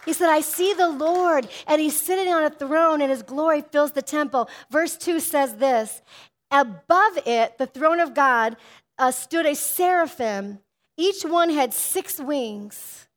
He 0.04 0.12
said, 0.12 0.28
I 0.28 0.40
see 0.40 0.74
the 0.74 0.88
Lord, 0.88 1.48
and 1.66 1.80
he's 1.80 1.96
sitting 2.00 2.32
on 2.32 2.44
a 2.44 2.50
throne, 2.50 3.00
and 3.00 3.10
his 3.10 3.22
glory 3.22 3.62
fills 3.62 3.92
the 3.92 4.02
temple. 4.02 4.48
Verse 4.70 4.96
2 4.96 5.20
says 5.20 5.56
this 5.56 6.02
Above 6.50 7.18
it, 7.26 7.58
the 7.58 7.66
throne 7.66 8.00
of 8.00 8.14
God, 8.14 8.56
uh, 8.98 9.10
stood 9.10 9.46
a 9.46 9.54
seraphim. 9.54 10.60
Each 10.96 11.22
one 11.24 11.50
had 11.50 11.74
six 11.74 12.20
wings. 12.20 13.08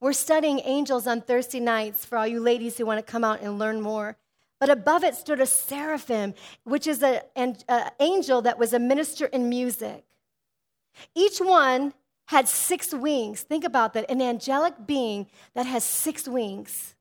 We're 0.00 0.12
studying 0.12 0.60
angels 0.64 1.06
on 1.06 1.20
Thursday 1.20 1.60
nights 1.60 2.04
for 2.04 2.16
all 2.16 2.26
you 2.26 2.40
ladies 2.40 2.78
who 2.78 2.86
want 2.86 3.04
to 3.04 3.10
come 3.10 3.24
out 3.24 3.40
and 3.42 3.58
learn 3.58 3.80
more. 3.80 4.16
But 4.60 4.70
above 4.70 5.04
it 5.04 5.14
stood 5.14 5.40
a 5.40 5.46
seraphim, 5.46 6.34
which 6.64 6.86
is 6.86 7.02
an 7.02 7.56
angel 8.00 8.42
that 8.42 8.58
was 8.58 8.72
a 8.72 8.78
minister 8.78 9.26
in 9.26 9.48
music. 9.48 10.04
Each 11.14 11.38
one 11.38 11.94
had 12.28 12.46
six 12.46 12.92
wings. 12.92 13.40
Think 13.40 13.64
about 13.64 13.94
that 13.94 14.10
an 14.10 14.20
angelic 14.20 14.86
being 14.86 15.26
that 15.54 15.64
has 15.64 15.82
six 15.82 16.28
wings. 16.28 16.94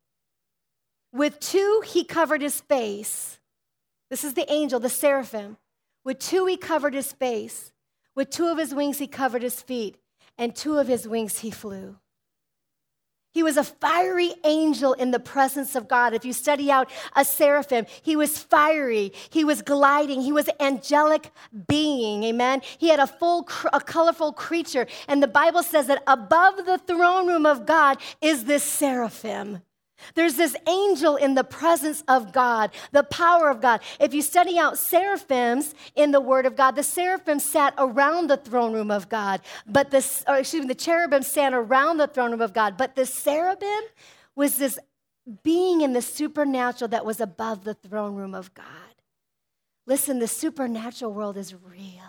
With 1.12 1.40
two, 1.42 1.84
he 1.86 2.06
covered 2.06 2.42
his 2.42 2.62
face. 2.62 3.38
This 4.10 4.24
is 4.24 4.36
the 4.36 4.50
angel, 4.52 4.80
the 4.80 4.90
seraphim. 4.90 5.58
With 6.06 6.20
two, 6.20 6.46
he 6.46 6.56
covered 6.56 6.94
his 6.94 7.12
face. 7.12 7.74
With 8.16 8.30
two 8.30 8.48
of 8.48 8.58
his 8.58 8.74
wings, 8.74 9.00
he 9.00 9.08
covered 9.08 9.42
his 9.42 9.62
feet. 9.62 9.98
And 10.38 10.56
two 10.56 10.78
of 10.78 10.88
his 10.88 11.06
wings, 11.06 11.40
he 11.40 11.52
flew. 11.52 11.98
He 13.38 13.44
was 13.44 13.56
a 13.56 13.64
fiery 13.64 14.34
angel 14.46 14.94
in 14.94 15.12
the 15.12 15.20
presence 15.20 15.76
of 15.76 15.88
God. 15.88 16.16
If 16.16 16.26
you 16.26 16.34
study 16.34 16.72
out 16.72 16.90
a 17.16 17.24
seraphim, 17.24 17.86
he 18.02 18.16
was 18.16 18.40
fiery, 18.40 19.14
he 19.30 19.44
was 19.44 19.62
gliding, 19.62 20.22
he 20.24 20.32
was 20.32 20.50
angelic 20.60 21.30
being. 21.68 22.24
Amen. 22.24 22.64
He 22.80 22.90
had 22.90 23.00
a 23.00 23.06
full, 23.06 23.48
a 23.72 23.80
colorful 23.80 24.34
creature. 24.34 24.88
And 25.08 25.22
the 25.22 25.28
Bible 25.28 25.62
says 25.62 25.86
that 25.86 26.02
above 26.08 26.66
the 26.66 26.80
throne 26.80 27.28
room 27.28 27.46
of 27.46 27.68
God 27.68 28.00
is 28.22 28.46
this 28.46 28.64
seraphim. 28.64 29.62
There's 30.16 30.36
this 30.36 30.56
angel 30.68 31.16
in 31.16 31.36
the 31.36 31.44
presence 31.44 32.04
of 32.08 32.32
God, 32.32 32.72
the 32.92 33.04
power 33.04 33.50
of 33.50 33.62
God. 33.62 33.82
If 34.00 34.14
you 34.14 34.22
study 34.22 34.58
out 34.58 34.78
seraphims 34.78 35.74
in 35.96 36.12
the 36.12 36.22
Word 36.22 36.46
of 36.46 36.56
God, 36.56 36.76
the 36.76 36.84
seraphim 36.84 37.40
sat 37.40 37.74
around 37.78 38.28
the 38.28 38.38
throne 38.38 38.74
room 38.74 38.92
of 38.92 39.10
God, 39.10 39.42
but 39.68 39.92
the, 39.92 39.98
excuse 40.30 40.62
me, 40.62 40.68
the 40.68 40.76
cherubim 40.76 41.24
sat 41.24 41.54
around 41.54 41.98
the 41.98 42.08
throne 42.08 42.32
room 42.32 42.42
of 42.42 42.54
God, 42.54 42.78
but 42.78 42.96
the 42.96 43.06
cherubim 43.06 43.82
was 44.36 44.58
this 44.58 44.80
being 45.44 45.82
in 45.82 45.94
the 45.94 46.02
supernatural 46.02 46.88
that 46.90 47.06
was 47.06 47.20
above 47.20 47.64
the 47.64 47.74
throne 47.74 48.16
room 48.16 48.34
of 48.34 48.54
God. 48.54 48.66
Listen, 49.86 50.20
the 50.20 50.28
supernatural 50.28 51.14
world 51.14 51.38
is 51.38 51.54
real. 51.54 52.04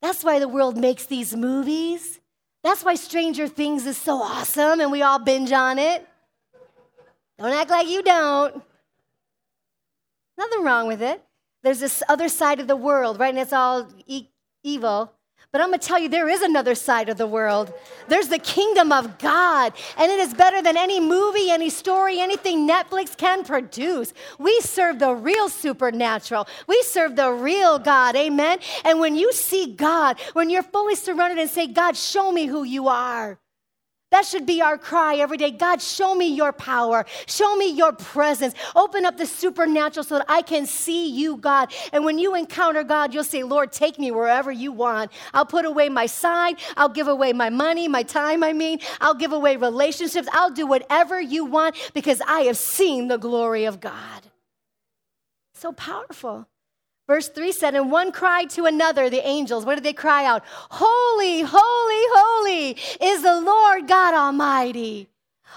That's 0.00 0.22
why 0.22 0.38
the 0.38 0.48
world 0.48 0.76
makes 0.76 1.06
these 1.06 1.34
movies. 1.34 2.20
That's 2.62 2.84
why 2.84 2.94
Stranger 2.96 3.48
Things 3.48 3.86
is 3.86 3.96
so 3.96 4.20
awesome 4.20 4.80
and 4.80 4.90
we 4.90 5.02
all 5.02 5.18
binge 5.18 5.52
on 5.52 5.78
it. 5.78 6.06
Don't 7.38 7.52
act 7.52 7.70
like 7.70 7.88
you 7.88 8.02
don't. 8.02 8.62
Nothing 10.36 10.64
wrong 10.64 10.88
with 10.88 11.02
it. 11.02 11.22
There's 11.62 11.80
this 11.80 12.02
other 12.08 12.28
side 12.28 12.60
of 12.60 12.66
the 12.66 12.76
world, 12.76 13.18
right? 13.18 13.30
And 13.30 13.38
it's 13.38 13.52
all 13.52 13.88
e- 14.06 14.28
evil. 14.62 15.12
But 15.50 15.62
I'm 15.62 15.72
to 15.72 15.78
tell 15.78 15.98
you, 15.98 16.10
there 16.10 16.28
is 16.28 16.42
another 16.42 16.74
side 16.74 17.08
of 17.08 17.16
the 17.16 17.26
world. 17.26 17.72
There's 18.06 18.28
the 18.28 18.38
kingdom 18.38 18.92
of 18.92 19.18
God, 19.18 19.72
and 19.96 20.12
it 20.12 20.20
is 20.20 20.34
better 20.34 20.60
than 20.60 20.76
any 20.76 21.00
movie, 21.00 21.50
any 21.50 21.70
story, 21.70 22.20
anything 22.20 22.68
Netflix 22.68 23.16
can 23.16 23.44
produce. 23.44 24.12
We 24.38 24.60
serve 24.60 24.98
the 24.98 25.14
real 25.14 25.48
supernatural. 25.48 26.48
We 26.66 26.82
serve 26.82 27.16
the 27.16 27.32
real 27.32 27.78
God, 27.78 28.14
amen? 28.14 28.58
And 28.84 29.00
when 29.00 29.16
you 29.16 29.32
see 29.32 29.74
God, 29.74 30.20
when 30.34 30.50
you're 30.50 30.62
fully 30.62 30.96
surrendered 30.96 31.38
and 31.38 31.48
say, 31.48 31.66
God, 31.66 31.96
show 31.96 32.30
me 32.30 32.44
who 32.44 32.64
you 32.64 32.88
are, 32.88 33.38
that 34.10 34.24
should 34.24 34.46
be 34.46 34.62
our 34.62 34.78
cry 34.78 35.16
every 35.16 35.36
day. 35.36 35.50
God, 35.50 35.82
show 35.82 36.14
me 36.14 36.28
your 36.34 36.52
power. 36.52 37.04
Show 37.26 37.56
me 37.56 37.70
your 37.70 37.92
presence. 37.92 38.54
Open 38.74 39.04
up 39.04 39.18
the 39.18 39.26
supernatural 39.26 40.02
so 40.02 40.18
that 40.18 40.26
I 40.28 40.40
can 40.40 40.64
see 40.64 41.10
you, 41.10 41.36
God. 41.36 41.72
And 41.92 42.04
when 42.04 42.18
you 42.18 42.34
encounter 42.34 42.82
God, 42.84 43.12
you'll 43.12 43.24
say, 43.24 43.42
Lord, 43.42 43.70
take 43.70 43.98
me 43.98 44.10
wherever 44.10 44.50
you 44.50 44.72
want. 44.72 45.12
I'll 45.34 45.44
put 45.44 45.66
away 45.66 45.90
my 45.90 46.06
side. 46.06 46.56
I'll 46.76 46.88
give 46.88 47.08
away 47.08 47.34
my 47.34 47.50
money, 47.50 47.86
my 47.86 48.02
time, 48.02 48.42
I 48.42 48.54
mean. 48.54 48.80
I'll 49.00 49.14
give 49.14 49.32
away 49.32 49.56
relationships. 49.56 50.28
I'll 50.32 50.50
do 50.50 50.66
whatever 50.66 51.20
you 51.20 51.44
want 51.44 51.76
because 51.92 52.22
I 52.26 52.42
have 52.42 52.56
seen 52.56 53.08
the 53.08 53.18
glory 53.18 53.66
of 53.66 53.78
God. 53.78 54.22
So 55.52 55.72
powerful. 55.72 56.48
Verse 57.08 57.28
3 57.28 57.52
said, 57.52 57.74
And 57.74 57.90
one 57.90 58.12
cried 58.12 58.50
to 58.50 58.66
another, 58.66 59.08
the 59.08 59.26
angels. 59.26 59.64
What 59.64 59.76
did 59.76 59.84
they 59.84 59.94
cry 59.94 60.26
out? 60.26 60.44
Holy, 60.46 61.40
holy, 61.40 62.04
holy 62.14 62.76
is 63.00 63.22
the 63.22 63.40
Lord 63.40 63.88
God 63.88 64.12
Almighty. 64.12 65.08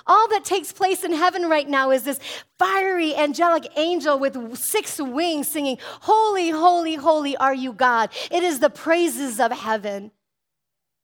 All 0.07 0.29
that 0.29 0.45
takes 0.45 0.71
place 0.71 1.03
in 1.03 1.11
heaven 1.11 1.49
right 1.49 1.67
now 1.67 1.91
is 1.91 2.03
this 2.03 2.19
fiery 2.57 3.13
angelic 3.13 3.67
angel 3.75 4.17
with 4.17 4.57
six 4.57 4.99
wings 4.99 5.49
singing, 5.49 5.77
Holy, 6.01 6.49
holy, 6.49 6.95
holy 6.95 7.35
are 7.35 7.53
you, 7.53 7.73
God. 7.73 8.11
It 8.31 8.43
is 8.43 8.59
the 8.59 8.69
praises 8.69 9.39
of 9.39 9.51
heaven. 9.51 10.11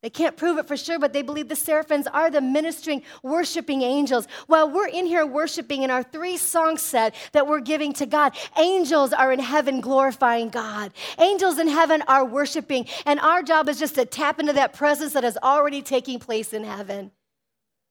They 0.08 0.12
can't 0.12 0.38
prove 0.38 0.58
it 0.58 0.70
for 0.70 0.78
sure, 0.78 1.00
but 1.00 1.12
they 1.12 1.22
believe 1.22 1.50
the 1.50 1.56
seraphims 1.58 2.08
are 2.08 2.32
the 2.32 2.40
ministering, 2.40 3.04
worshiping 3.24 3.82
angels. 3.82 4.26
While 4.46 4.72
we're 4.72 4.88
in 4.88 5.06
here 5.06 5.26
worshiping 5.26 5.84
in 5.84 5.92
our 5.92 6.02
three 6.02 6.38
song 6.38 6.78
set 6.78 7.14
that 7.34 7.46
we're 7.46 7.60
giving 7.60 7.92
to 7.92 8.06
God, 8.06 8.34
angels 8.58 9.12
are 9.12 9.34
in 9.34 9.40
heaven 9.40 9.82
glorifying 9.82 10.48
God. 10.48 10.94
Angels 11.20 11.60
in 11.60 11.68
heaven 11.68 12.04
are 12.08 12.24
worshiping, 12.24 12.86
and 13.06 13.20
our 13.20 13.44
job 13.44 13.68
is 13.68 13.80
just 13.80 13.96
to 13.96 14.06
tap 14.06 14.40
into 14.40 14.54
that 14.54 14.72
presence 14.72 15.12
that 15.12 15.26
is 15.26 15.38
already 15.44 15.82
taking 15.82 16.20
place 16.20 16.54
in 16.54 16.64
heaven. 16.64 17.12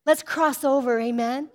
Let's 0.07 0.23
cross 0.23 0.65
over, 0.65 0.99
amen. 0.99 1.51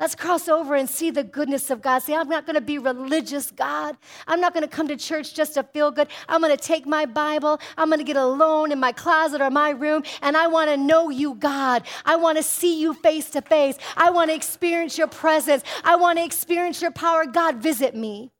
Let's 0.00 0.16
cross 0.16 0.48
over 0.48 0.74
and 0.74 0.90
see 0.90 1.12
the 1.12 1.22
goodness 1.22 1.70
of 1.70 1.80
God. 1.80 2.00
See, 2.00 2.14
I'm 2.14 2.28
not 2.28 2.46
going 2.46 2.56
to 2.56 2.60
be 2.60 2.78
religious, 2.78 3.52
God. 3.52 3.96
I'm 4.26 4.40
not 4.40 4.52
going 4.52 4.64
to 4.64 4.68
come 4.68 4.88
to 4.88 4.96
church 4.96 5.34
just 5.34 5.54
to 5.54 5.62
feel 5.62 5.92
good. 5.92 6.08
I'm 6.28 6.40
going 6.40 6.54
to 6.54 6.62
take 6.62 6.84
my 6.84 7.06
Bible. 7.06 7.60
I'm 7.78 7.88
going 7.88 8.00
to 8.00 8.04
get 8.04 8.16
alone 8.16 8.72
in 8.72 8.80
my 8.80 8.90
closet 8.90 9.40
or 9.40 9.50
my 9.50 9.70
room, 9.70 10.02
and 10.20 10.36
I 10.36 10.48
want 10.48 10.70
to 10.70 10.76
know 10.76 11.10
you, 11.10 11.34
God. 11.36 11.84
I 12.04 12.16
want 12.16 12.38
to 12.38 12.42
see 12.42 12.80
you 12.80 12.94
face 12.94 13.30
to 13.30 13.40
face. 13.40 13.78
I 13.96 14.10
want 14.10 14.30
to 14.30 14.34
experience 14.34 14.98
your 14.98 15.06
presence. 15.06 15.62
I 15.84 15.94
want 15.94 16.18
to 16.18 16.24
experience 16.24 16.82
your 16.82 16.90
power. 16.90 17.24
God, 17.24 17.56
visit 17.58 17.94
me. 17.94 18.32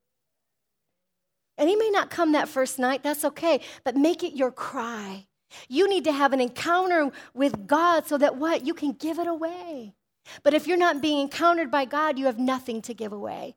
And 1.57 1.69
he 1.69 1.77
may 1.77 1.91
not 1.91 2.11
come 2.11 2.33
that 2.33 2.49
first 2.49 2.81
night. 2.81 3.05
That's 3.05 3.25
okay. 3.25 3.61
But 3.85 3.97
make 3.97 4.25
it 4.25 4.35
your 4.35 4.51
cry. 4.51 5.29
You 5.69 5.89
need 5.89 6.03
to 6.05 6.13
have 6.13 6.33
an 6.33 6.41
encounter 6.41 7.13
with 7.33 7.69
God 7.69 8.09
so 8.09 8.19
that 8.19 8.37
what? 8.37 8.67
You 8.67 8.75
can 8.75 8.91
give 8.91 9.21
it 9.21 9.29
away. 9.29 9.95
But 10.43 10.55
if 10.55 10.67
you're 10.67 10.77
not 10.77 11.03
being 11.03 11.21
encountered 11.21 11.71
by 11.71 11.85
God, 11.85 12.19
you 12.19 12.27
have 12.27 12.39
nothing 12.39 12.83
to 12.83 12.95
give 12.95 13.13
away. 13.13 13.57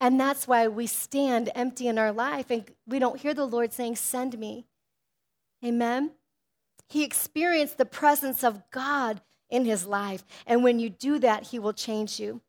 And 0.00 0.18
that's 0.18 0.46
why 0.46 0.68
we 0.68 0.86
stand 0.86 1.50
empty 1.54 1.88
in 1.88 1.98
our 1.98 2.12
life 2.12 2.50
and 2.50 2.64
we 2.86 2.98
don't 2.98 3.20
hear 3.20 3.34
the 3.34 3.44
Lord 3.44 3.72
saying, 3.72 3.96
Send 3.96 4.38
me. 4.38 4.66
Amen. 5.64 6.12
He 6.88 7.04
experienced 7.04 7.78
the 7.78 7.84
presence 7.84 8.44
of 8.44 8.62
God 8.70 9.20
in 9.50 9.64
his 9.64 9.86
life. 9.86 10.24
And 10.46 10.62
when 10.62 10.78
you 10.78 10.88
do 10.88 11.18
that, 11.18 11.48
he 11.48 11.58
will 11.58 11.72
change 11.72 12.20
you. 12.20 12.40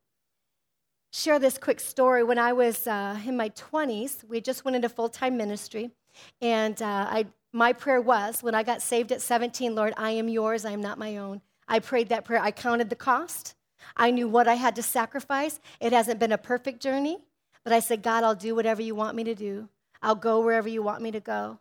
Share 1.11 1.39
this 1.39 1.57
quick 1.57 1.79
story. 1.79 2.23
When 2.23 2.37
I 2.37 2.53
was 2.53 2.85
uh, 2.85 3.19
in 3.25 3.35
my 3.35 3.49
20s, 3.49 4.23
we 4.25 4.41
just 4.41 4.63
went 4.63 4.75
into 4.75 4.89
full 4.89 5.09
time 5.09 5.37
ministry. 5.37 5.91
And 6.39 6.79
uh, 6.81 7.07
I, 7.09 7.25
my 7.51 7.73
prayer 7.73 8.01
was 8.01 8.43
when 8.43 8.53
I 8.53 8.63
got 8.63 8.81
saved 8.81 9.11
at 9.11 9.21
17, 9.21 9.73
Lord, 9.73 9.93
I 9.97 10.11
am 10.11 10.29
yours, 10.29 10.65
I 10.65 10.71
am 10.71 10.81
not 10.81 10.99
my 10.99 11.17
own. 11.17 11.41
I 11.69 11.79
prayed 11.79 12.09
that 12.09 12.25
prayer. 12.25 12.41
I 12.41 12.51
counted 12.51 12.89
the 12.89 12.95
cost. 12.95 13.55
I 13.95 14.11
knew 14.11 14.27
what 14.27 14.47
I 14.47 14.55
had 14.55 14.75
to 14.75 14.83
sacrifice. 14.83 15.59
It 15.79 15.93
hasn't 15.93 16.19
been 16.19 16.33
a 16.33 16.37
perfect 16.37 16.81
journey, 16.81 17.19
but 17.63 17.71
I 17.71 17.79
said, 17.79 18.01
God, 18.01 18.23
I'll 18.23 18.35
do 18.35 18.55
whatever 18.55 18.81
you 18.81 18.95
want 18.95 19.15
me 19.15 19.23
to 19.23 19.35
do. 19.35 19.69
I'll 20.01 20.15
go 20.15 20.41
wherever 20.41 20.67
you 20.67 20.81
want 20.81 21.01
me 21.01 21.11
to 21.11 21.19
go. 21.19 21.59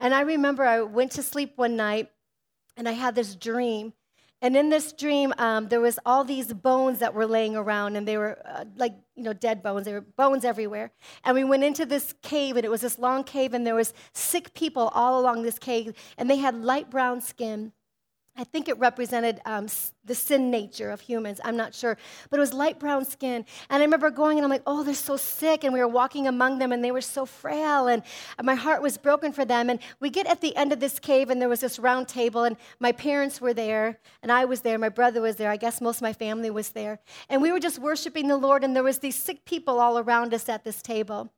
And 0.00 0.14
I 0.14 0.22
remember 0.22 0.64
I 0.64 0.80
went 0.82 1.12
to 1.12 1.22
sleep 1.22 1.52
one 1.56 1.76
night 1.76 2.10
and 2.76 2.88
I 2.88 2.92
had 2.92 3.14
this 3.14 3.34
dream. 3.34 3.92
And 4.40 4.56
in 4.56 4.68
this 4.68 4.92
dream, 4.92 5.34
um, 5.38 5.66
there 5.66 5.80
was 5.80 5.98
all 6.06 6.22
these 6.22 6.52
bones 6.52 7.00
that 7.00 7.12
were 7.12 7.26
laying 7.26 7.56
around, 7.56 7.96
and 7.96 8.06
they 8.06 8.16
were 8.16 8.38
uh, 8.46 8.66
like 8.76 8.94
you 9.16 9.24
know 9.24 9.32
dead 9.32 9.64
bones. 9.64 9.84
There 9.84 9.94
were 9.94 10.06
bones 10.16 10.44
everywhere. 10.44 10.92
And 11.24 11.34
we 11.34 11.42
went 11.42 11.64
into 11.64 11.84
this 11.84 12.14
cave, 12.22 12.56
and 12.56 12.64
it 12.64 12.70
was 12.70 12.82
this 12.82 13.00
long 13.00 13.24
cave, 13.24 13.52
and 13.52 13.66
there 13.66 13.74
was 13.74 13.92
sick 14.12 14.54
people 14.54 14.92
all 14.94 15.20
along 15.20 15.42
this 15.42 15.58
cave, 15.58 15.92
and 16.16 16.30
they 16.30 16.36
had 16.36 16.54
light 16.54 16.88
brown 16.88 17.20
skin. 17.20 17.72
I 18.38 18.44
think 18.44 18.68
it 18.68 18.78
represented 18.78 19.40
um, 19.44 19.66
the 20.04 20.14
sin 20.14 20.48
nature 20.48 20.90
of 20.92 21.00
humans. 21.00 21.40
I'm 21.44 21.56
not 21.56 21.74
sure. 21.74 21.98
But 22.30 22.38
it 22.38 22.40
was 22.40 22.52
light 22.52 22.78
brown 22.78 23.04
skin. 23.04 23.44
And 23.68 23.82
I 23.82 23.84
remember 23.84 24.10
going 24.10 24.38
and 24.38 24.44
I'm 24.44 24.50
like, 24.50 24.62
oh, 24.64 24.84
they're 24.84 24.94
so 24.94 25.16
sick. 25.16 25.64
And 25.64 25.74
we 25.74 25.80
were 25.80 25.88
walking 25.88 26.28
among 26.28 26.60
them 26.60 26.70
and 26.70 26.82
they 26.84 26.92
were 26.92 27.00
so 27.00 27.26
frail. 27.26 27.88
And 27.88 28.04
my 28.40 28.54
heart 28.54 28.80
was 28.80 28.96
broken 28.96 29.32
for 29.32 29.44
them. 29.44 29.68
And 29.68 29.80
we 29.98 30.08
get 30.08 30.28
at 30.28 30.40
the 30.40 30.54
end 30.54 30.72
of 30.72 30.78
this 30.78 31.00
cave 31.00 31.30
and 31.30 31.42
there 31.42 31.48
was 31.48 31.60
this 31.60 31.80
round 31.80 32.06
table. 32.06 32.44
And 32.44 32.56
my 32.78 32.92
parents 32.92 33.40
were 33.40 33.52
there. 33.52 33.98
And 34.22 34.30
I 34.30 34.44
was 34.44 34.60
there. 34.60 34.78
My 34.78 34.88
brother 34.88 35.20
was 35.20 35.34
there. 35.34 35.50
I 35.50 35.56
guess 35.56 35.80
most 35.80 35.96
of 35.96 36.02
my 36.02 36.12
family 36.12 36.50
was 36.50 36.70
there. 36.70 37.00
And 37.28 37.42
we 37.42 37.50
were 37.50 37.60
just 37.60 37.80
worshiping 37.80 38.28
the 38.28 38.36
Lord. 38.36 38.62
And 38.62 38.76
there 38.76 38.84
was 38.84 39.00
these 39.00 39.16
sick 39.16 39.44
people 39.46 39.80
all 39.80 39.98
around 39.98 40.32
us 40.32 40.48
at 40.48 40.62
this 40.62 40.80
table. 40.80 41.32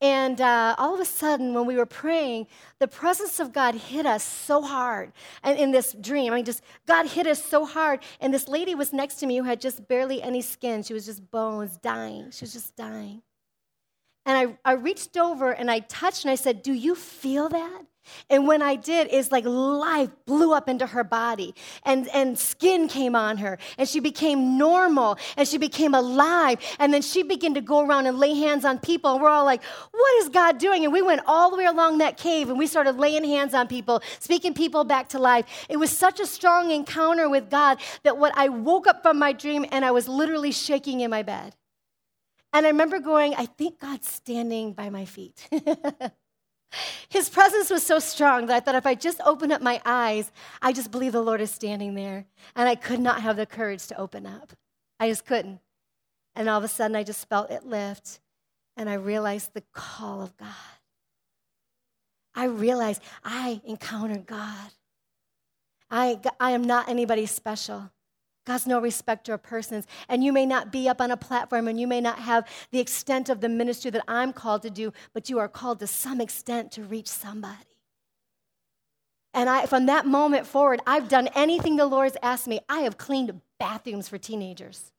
And 0.00 0.40
uh, 0.40 0.74
all 0.78 0.94
of 0.94 1.00
a 1.00 1.04
sudden, 1.04 1.54
when 1.54 1.66
we 1.66 1.76
were 1.76 1.86
praying, 1.86 2.46
the 2.78 2.88
presence 2.88 3.40
of 3.40 3.52
God 3.52 3.74
hit 3.74 4.06
us 4.06 4.24
so 4.24 4.62
hard. 4.62 5.12
And 5.42 5.58
in 5.58 5.70
this 5.70 5.92
dream, 5.92 6.32
I 6.32 6.36
mean, 6.36 6.44
just 6.44 6.62
God 6.86 7.06
hit 7.06 7.26
us 7.26 7.44
so 7.44 7.64
hard. 7.64 8.00
And 8.20 8.32
this 8.32 8.48
lady 8.48 8.74
was 8.74 8.92
next 8.92 9.16
to 9.16 9.26
me 9.26 9.36
who 9.36 9.44
had 9.44 9.60
just 9.60 9.86
barely 9.88 10.22
any 10.22 10.40
skin. 10.40 10.82
She 10.82 10.94
was 10.94 11.06
just 11.06 11.30
bones, 11.30 11.76
dying. 11.76 12.30
She 12.30 12.44
was 12.44 12.52
just 12.52 12.76
dying. 12.76 13.22
And 14.24 14.56
I, 14.64 14.70
I 14.70 14.74
reached 14.74 15.16
over 15.16 15.50
and 15.52 15.70
I 15.70 15.80
touched 15.80 16.24
and 16.24 16.30
I 16.30 16.36
said, 16.36 16.62
Do 16.62 16.72
you 16.72 16.94
feel 16.94 17.48
that? 17.48 17.82
And 18.28 18.46
when 18.46 18.62
I 18.62 18.76
did, 18.76 19.08
it's 19.10 19.30
like 19.30 19.44
life 19.44 20.10
blew 20.26 20.52
up 20.52 20.68
into 20.68 20.86
her 20.86 21.04
body 21.04 21.54
and, 21.84 22.08
and 22.08 22.38
skin 22.38 22.88
came 22.88 23.14
on 23.14 23.38
her 23.38 23.58
and 23.78 23.88
she 23.88 24.00
became 24.00 24.58
normal 24.58 25.18
and 25.36 25.46
she 25.46 25.58
became 25.58 25.94
alive. 25.94 26.58
And 26.78 26.92
then 26.92 27.02
she 27.02 27.22
began 27.22 27.54
to 27.54 27.60
go 27.60 27.86
around 27.86 28.06
and 28.06 28.18
lay 28.18 28.34
hands 28.34 28.64
on 28.64 28.78
people. 28.78 29.12
And 29.12 29.22
we're 29.22 29.28
all 29.28 29.44
like, 29.44 29.62
what 29.64 30.22
is 30.22 30.28
God 30.28 30.58
doing? 30.58 30.84
And 30.84 30.92
we 30.92 31.02
went 31.02 31.22
all 31.26 31.50
the 31.50 31.56
way 31.56 31.66
along 31.66 31.98
that 31.98 32.16
cave 32.16 32.48
and 32.48 32.58
we 32.58 32.66
started 32.66 32.96
laying 32.98 33.24
hands 33.24 33.54
on 33.54 33.68
people, 33.68 34.02
speaking 34.18 34.54
people 34.54 34.84
back 34.84 35.08
to 35.10 35.18
life. 35.18 35.66
It 35.68 35.76
was 35.76 35.90
such 35.90 36.20
a 36.20 36.26
strong 36.26 36.70
encounter 36.70 37.28
with 37.28 37.50
God 37.50 37.78
that 38.02 38.18
what 38.18 38.32
I 38.36 38.48
woke 38.48 38.86
up 38.86 39.02
from 39.02 39.18
my 39.18 39.32
dream 39.32 39.64
and 39.70 39.84
I 39.84 39.90
was 39.90 40.08
literally 40.08 40.52
shaking 40.52 41.00
in 41.00 41.10
my 41.10 41.22
bed. 41.22 41.54
And 42.52 42.66
I 42.66 42.68
remember 42.70 42.98
going, 42.98 43.34
I 43.34 43.46
think 43.46 43.80
God's 43.80 44.08
standing 44.08 44.74
by 44.74 44.90
my 44.90 45.06
feet. 45.06 45.48
His 47.08 47.28
presence 47.28 47.70
was 47.70 47.82
so 47.82 47.98
strong 47.98 48.46
that 48.46 48.56
I 48.56 48.60
thought 48.60 48.74
if 48.74 48.86
I 48.86 48.94
just 48.94 49.20
open 49.24 49.52
up 49.52 49.60
my 49.60 49.80
eyes, 49.84 50.32
I 50.60 50.72
just 50.72 50.90
believe 50.90 51.12
the 51.12 51.22
Lord 51.22 51.40
is 51.40 51.50
standing 51.50 51.94
there. 51.94 52.26
And 52.56 52.68
I 52.68 52.74
could 52.74 53.00
not 53.00 53.20
have 53.22 53.36
the 53.36 53.46
courage 53.46 53.86
to 53.88 54.00
open 54.00 54.26
up. 54.26 54.52
I 54.98 55.08
just 55.08 55.26
couldn't. 55.26 55.60
And 56.34 56.48
all 56.48 56.58
of 56.58 56.64
a 56.64 56.68
sudden, 56.68 56.96
I 56.96 57.02
just 57.02 57.28
felt 57.28 57.50
it 57.50 57.66
lift. 57.66 58.20
And 58.76 58.88
I 58.88 58.94
realized 58.94 59.52
the 59.52 59.62
call 59.72 60.22
of 60.22 60.36
God. 60.36 60.48
I 62.34 62.44
realized 62.44 63.02
I 63.22 63.60
encountered 63.64 64.26
God. 64.26 64.70
I, 65.90 66.18
I 66.40 66.52
am 66.52 66.64
not 66.64 66.88
anybody 66.88 67.26
special. 67.26 67.90
God's 68.44 68.66
no 68.66 68.80
respecter 68.80 69.34
of 69.34 69.42
persons. 69.42 69.86
And 70.08 70.24
you 70.24 70.32
may 70.32 70.46
not 70.46 70.72
be 70.72 70.88
up 70.88 71.00
on 71.00 71.10
a 71.10 71.16
platform 71.16 71.68
and 71.68 71.78
you 71.78 71.86
may 71.86 72.00
not 72.00 72.18
have 72.18 72.46
the 72.70 72.80
extent 72.80 73.28
of 73.28 73.40
the 73.40 73.48
ministry 73.48 73.90
that 73.92 74.04
I'm 74.08 74.32
called 74.32 74.62
to 74.62 74.70
do, 74.70 74.92
but 75.12 75.30
you 75.30 75.38
are 75.38 75.48
called 75.48 75.78
to 75.80 75.86
some 75.86 76.20
extent 76.20 76.72
to 76.72 76.82
reach 76.82 77.08
somebody. 77.08 77.56
And 79.34 79.48
I, 79.48 79.66
from 79.66 79.86
that 79.86 80.06
moment 80.06 80.46
forward, 80.46 80.80
I've 80.86 81.08
done 81.08 81.28
anything 81.34 81.76
the 81.76 81.86
Lord's 81.86 82.16
asked 82.22 82.46
me. 82.46 82.60
I 82.68 82.80
have 82.80 82.98
cleaned 82.98 83.40
bathrooms 83.58 84.08
for 84.08 84.18
teenagers. 84.18 84.92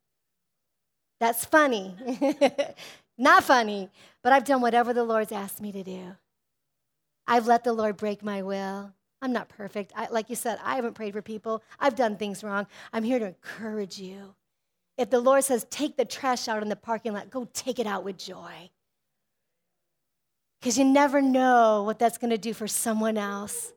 That's 1.20 1.46
funny. 1.46 1.96
Not 3.18 3.44
funny, 3.44 3.90
but 4.24 4.34
I've 4.34 4.46
done 4.46 4.62
whatever 4.62 4.94
the 4.94 5.04
Lord's 5.04 5.32
asked 5.32 5.62
me 5.62 5.72
to 5.72 5.84
do. 5.84 6.16
I've 7.28 7.48
let 7.48 7.64
the 7.64 7.74
Lord 7.74 7.96
break 7.96 8.24
my 8.24 8.42
will. 8.42 8.92
I'm 9.24 9.32
not 9.32 9.48
perfect. 9.48 9.94
I, 9.96 10.10
like 10.10 10.30
you 10.30 10.36
said, 10.36 10.60
I 10.62 10.76
haven't 10.76 10.96
prayed 10.96 11.14
for 11.14 11.22
people. 11.22 11.64
I've 11.80 11.96
done 11.96 12.18
things 12.18 12.44
wrong. 12.44 12.68
I'm 12.92 13.06
here 13.06 13.20
to 13.20 13.28
encourage 13.28 13.98
you. 13.98 14.36
If 14.98 15.10
the 15.10 15.22
Lord 15.22 15.46
says, 15.46 15.66
take 15.70 15.96
the 15.96 16.04
trash 16.04 16.50
out 16.50 16.62
in 16.62 16.68
the 16.68 16.76
parking 16.76 17.14
lot, 17.14 17.30
go 17.30 17.48
take 17.54 17.80
it 17.80 17.88
out 17.88 18.04
with 18.04 18.18
joy. 18.18 18.70
Because 20.60 20.78
you 20.78 20.84
never 20.84 21.22
know 21.22 21.84
what 21.84 22.00
that's 22.00 22.18
going 22.18 22.32
to 22.32 22.38
do 22.38 22.54
for 22.54 22.68
someone 22.68 23.18
else 23.18 23.72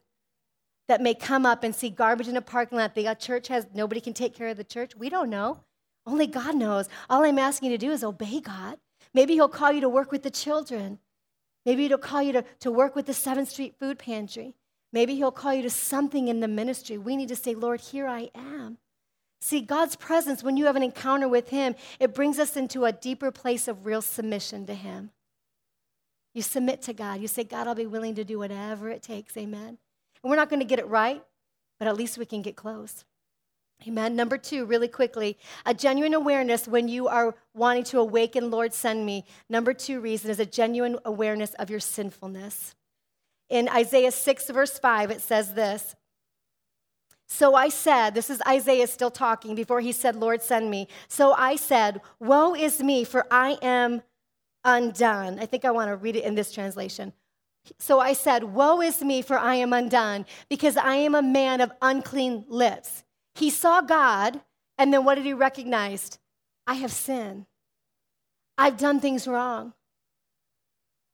that 0.88 1.00
may 1.00 1.14
come 1.14 1.46
up 1.46 1.62
and 1.62 1.72
see 1.72 1.90
garbage 1.90 2.26
in 2.26 2.36
a 2.36 2.42
parking 2.42 2.78
lot. 2.78 2.96
The 2.96 3.14
church 3.14 3.46
has, 3.46 3.68
nobody 3.72 4.00
can 4.00 4.14
take 4.14 4.34
care 4.34 4.48
of 4.48 4.56
the 4.56 4.64
church. 4.64 4.96
We 4.96 5.08
don't 5.08 5.30
know. 5.30 5.60
Only 6.06 6.26
God 6.26 6.56
knows. 6.56 6.88
All 7.08 7.22
I'm 7.22 7.38
asking 7.38 7.70
you 7.70 7.78
to 7.78 7.86
do 7.86 7.92
is 7.92 8.02
obey 8.02 8.40
God. 8.40 8.78
Maybe 9.14 9.34
He'll 9.34 9.48
call 9.48 9.70
you 9.70 9.80
to 9.80 9.88
work 9.88 10.10
with 10.10 10.24
the 10.24 10.30
children. 10.30 10.98
Maybe 11.64 11.86
He'll 11.86 11.98
call 11.98 12.22
you 12.22 12.32
to, 12.32 12.44
to 12.60 12.72
work 12.72 12.96
with 12.96 13.06
the 13.06 13.12
7th 13.12 13.46
Street 13.46 13.76
Food 13.78 14.00
Pantry. 14.00 14.56
Maybe 14.92 15.14
He'll 15.16 15.32
call 15.32 15.54
you 15.54 15.62
to 15.62 15.70
something 15.70 16.28
in 16.28 16.40
the 16.40 16.48
ministry. 16.48 16.98
We 16.98 17.16
need 17.16 17.28
to 17.28 17.36
say, 17.36 17.54
Lord, 17.54 17.80
here 17.80 18.06
I 18.06 18.30
am. 18.34 18.78
See, 19.40 19.60
God's 19.60 19.96
presence, 19.96 20.42
when 20.42 20.56
you 20.56 20.66
have 20.66 20.76
an 20.76 20.82
encounter 20.82 21.28
with 21.28 21.50
Him, 21.50 21.74
it 22.00 22.14
brings 22.14 22.38
us 22.38 22.56
into 22.56 22.84
a 22.84 22.92
deeper 22.92 23.30
place 23.30 23.68
of 23.68 23.86
real 23.86 24.02
submission 24.02 24.66
to 24.66 24.74
Him. 24.74 25.10
You 26.34 26.42
submit 26.42 26.82
to 26.82 26.92
God. 26.92 27.20
You 27.20 27.28
say, 27.28 27.44
God, 27.44 27.66
I'll 27.66 27.74
be 27.74 27.86
willing 27.86 28.14
to 28.16 28.24
do 28.24 28.38
whatever 28.38 28.90
it 28.90 29.02
takes. 29.02 29.36
Amen. 29.36 29.78
And 30.22 30.30
we're 30.30 30.36
not 30.36 30.50
going 30.50 30.60
to 30.60 30.66
get 30.66 30.78
it 30.78 30.88
right, 30.88 31.22
but 31.78 31.88
at 31.88 31.96
least 31.96 32.18
we 32.18 32.26
can 32.26 32.42
get 32.42 32.56
close. 32.56 33.04
Amen. 33.86 34.16
Number 34.16 34.38
two, 34.38 34.64
really 34.64 34.88
quickly, 34.88 35.38
a 35.64 35.74
genuine 35.74 36.14
awareness 36.14 36.66
when 36.66 36.88
you 36.88 37.08
are 37.08 37.34
wanting 37.54 37.84
to 37.84 38.00
awaken, 38.00 38.50
Lord, 38.50 38.72
send 38.72 39.04
me. 39.04 39.24
Number 39.48 39.74
two 39.74 40.00
reason 40.00 40.30
is 40.30 40.40
a 40.40 40.46
genuine 40.46 40.98
awareness 41.04 41.52
of 41.54 41.70
your 41.70 41.80
sinfulness. 41.80 42.74
In 43.48 43.68
Isaiah 43.68 44.10
6, 44.10 44.50
verse 44.50 44.78
5, 44.78 45.10
it 45.10 45.20
says 45.20 45.54
this 45.54 45.94
So 47.26 47.54
I 47.54 47.68
said, 47.68 48.14
this 48.14 48.30
is 48.30 48.42
Isaiah 48.46 48.86
still 48.86 49.10
talking 49.10 49.54
before 49.54 49.80
he 49.80 49.92
said, 49.92 50.16
Lord, 50.16 50.42
send 50.42 50.70
me. 50.70 50.88
So 51.08 51.32
I 51.32 51.56
said, 51.56 52.00
Woe 52.18 52.54
is 52.54 52.82
me, 52.82 53.04
for 53.04 53.26
I 53.30 53.58
am 53.62 54.02
undone. 54.64 55.38
I 55.38 55.46
think 55.46 55.64
I 55.64 55.70
want 55.70 55.90
to 55.90 55.96
read 55.96 56.16
it 56.16 56.24
in 56.24 56.34
this 56.34 56.52
translation. 56.52 57.12
So 57.78 58.00
I 58.00 58.12
said, 58.12 58.44
Woe 58.44 58.80
is 58.80 59.02
me, 59.02 59.22
for 59.22 59.38
I 59.38 59.56
am 59.56 59.72
undone, 59.72 60.26
because 60.48 60.76
I 60.76 60.96
am 60.96 61.14
a 61.14 61.22
man 61.22 61.60
of 61.60 61.72
unclean 61.82 62.44
lips. 62.48 63.04
He 63.34 63.50
saw 63.50 63.80
God, 63.80 64.40
and 64.78 64.92
then 64.92 65.04
what 65.04 65.16
did 65.16 65.24
he 65.24 65.32
recognize? 65.32 66.18
I 66.66 66.74
have 66.74 66.92
sinned. 66.92 67.46
I've 68.58 68.76
done 68.76 69.00
things 69.00 69.28
wrong. 69.28 69.74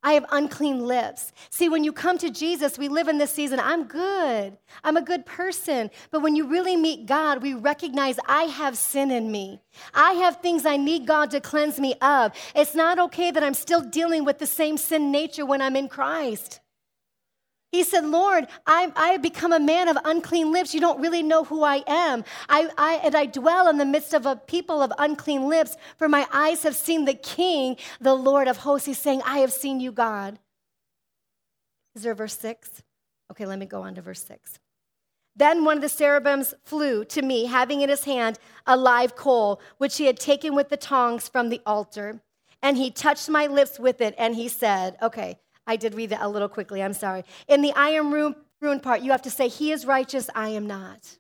I 0.03 0.15
have 0.15 0.27
unclean 0.33 0.85
lips. 0.85 1.33
See, 1.51 1.69
when 1.69 1.85
you 1.85 1.93
come 1.93 2.19
to 2.19 2.31
Jesus, 2.31 2.79
we 2.79 2.89
live 2.89 3.07
in 3.07 3.19
this 3.19 3.31
season, 3.31 3.61
I'm 3.61 3.85
good. 3.85 4.59
I'm 4.83 4.97
a 4.97 5.03
good 5.03 5.25
person. 5.25 5.91
But 6.11 6.23
when 6.23 6.35
you 6.35 6.49
really 6.49 6.77
meet 6.77 7.07
God, 7.07 7.43
we 7.43 7.55
recognize 7.55 8.19
I 8.27 8.45
have 8.45 8.77
sin 8.77 9.11
in 9.13 9.31
me. 9.31 9.61
I 9.95 10.15
have 10.15 10.41
things 10.41 10.67
I 10.67 10.77
need 10.77 11.07
God 11.07 11.31
to 11.31 11.41
cleanse 11.41 11.79
me 11.79 11.95
of. 12.03 12.33
It's 12.57 12.75
not 12.75 12.99
okay 12.99 13.31
that 13.31 13.45
I'm 13.45 13.55
still 13.55 13.81
dealing 13.81 14.25
with 14.25 14.39
the 14.39 14.47
same 14.47 14.77
sin 14.77 15.13
nature 15.13 15.47
when 15.47 15.63
I'm 15.63 15.77
in 15.77 15.89
Christ. 15.89 16.61
He 17.73 17.83
said, 17.85 18.05
Lord, 18.05 18.49
I, 18.67 18.93
I 18.95 19.09
have 19.09 19.23
become 19.23 19.51
a 19.51 19.59
man 19.59 19.89
of 19.89 19.97
unclean 20.05 20.53
lips. 20.53 20.75
You 20.75 20.81
don't 20.81 21.01
really 21.01 21.23
know 21.23 21.43
who 21.43 21.65
I 21.65 21.83
am. 21.87 22.23
I, 22.51 22.69
I, 22.77 23.01
and 23.03 23.17
I 23.17 23.25
dwell 23.25 23.67
in 23.69 23.79
the 23.79 23.87
midst 23.87 24.13
of 24.13 24.27
a 24.27 24.37
people 24.37 24.83
of 24.83 24.93
unclean 24.99 25.49
lips, 25.49 25.77
for 25.97 26.07
my 26.07 26.27
eyes 26.31 26.63
have 26.65 26.77
seen 26.77 27.07
the 27.07 27.15
King, 27.15 27.77
the 27.99 28.15
Lord 28.15 28.47
of 28.47 28.59
hosts. 28.59 28.87
He's 28.87 28.99
saying, 28.99 29.23
I 29.25 29.39
have 29.39 29.53
seen 29.53 29.81
you, 29.81 29.91
God. 29.91 30.39
Is 31.95 32.03
there 32.03 32.15
verse 32.15 32.39
six? 32.39 32.83
Okay, 33.31 33.47
let 33.47 33.59
me 33.59 33.67
go 33.67 33.81
on 33.83 33.95
to 33.95 34.03
verse 34.03 34.23
six. 34.23 34.59
Then 35.35 35.65
one 35.65 35.79
of 35.79 35.83
the 35.83 35.89
cherubims 35.89 36.53
flew 36.63 37.07
to 37.07 37.23
me, 37.23 37.47
having 37.47 37.81
in 37.81 37.89
his 37.89 38.05
hand 38.05 38.39
a 38.67 38.77
live 38.77 39.17
coal, 39.17 39.63
which 39.79 39.97
he 39.97 40.05
had 40.05 40.19
taken 40.19 40.55
with 40.55 40.69
the 40.69 40.77
tongs 40.77 41.27
from 41.27 41.49
the 41.49 41.63
altar. 41.65 42.21
And 42.61 42.77
he 42.77 42.91
touched 42.91 43.31
my 43.31 43.47
lips 43.47 43.79
with 43.79 44.03
it, 44.03 44.15
and 44.19 44.37
he 44.37 44.49
said, 44.49 44.97
Okay, 45.03 45.39
I 45.67 45.77
did 45.77 45.95
read 45.95 46.11
that 46.11 46.23
a 46.23 46.29
little 46.29 46.49
quickly, 46.49 46.83
I'm 46.83 46.93
sorry. 46.93 47.25
In 47.49 47.63
the 47.63 47.73
I 47.75 47.91
am 47.91 48.13
ruined 48.13 48.83
part, 48.83 49.03
you 49.03 49.11
have 49.13 49.23
to 49.23 49.31
say, 49.31 49.49
He 49.49 49.73
is 49.73 49.87
righteous, 49.87 50.29
I 50.35 50.49
am 50.49 50.67
not. 50.67 51.19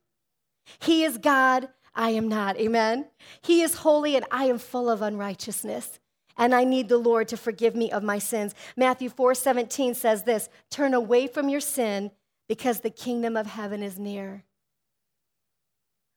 He 0.80 1.05
is 1.05 1.18
God, 1.18 1.68
I 1.95 2.11
am 2.11 2.28
not. 2.28 2.57
Amen. 2.57 3.07
He 3.43 3.62
is 3.62 3.76
holy, 3.76 4.16
and 4.16 4.24
I 4.30 4.47
am 4.47 4.59
full 4.59 4.88
of 4.88 5.03
unrighteousness. 5.03 5.99
And 6.36 6.55
I 6.55 6.64
need 6.64 6.88
the 6.88 6.99
Lord 6.99 7.28
to 7.28 7.36
forgive 7.36 7.74
me 7.74 7.90
of 7.90 8.03
my 8.03 8.18
sins. 8.18 8.55
Matthew 8.76 9.11
4 9.11 9.34
17 9.34 9.95
says 9.95 10.22
this 10.22 10.49
Turn 10.70 10.95
away 10.95 11.26
from 11.26 11.49
your 11.49 11.61
sin 11.61 12.11
because 12.49 12.80
the 12.80 12.90
kingdom 12.90 13.36
of 13.36 13.47
heaven 13.47 13.82
is 13.82 13.99
near. 13.99 14.45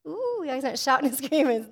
Ooh, 0.08 0.42
you 0.42 0.48
guys 0.48 0.64
aren't 0.64 0.80
shouting 0.80 1.10
and 1.10 1.18
screaming. 1.24 1.68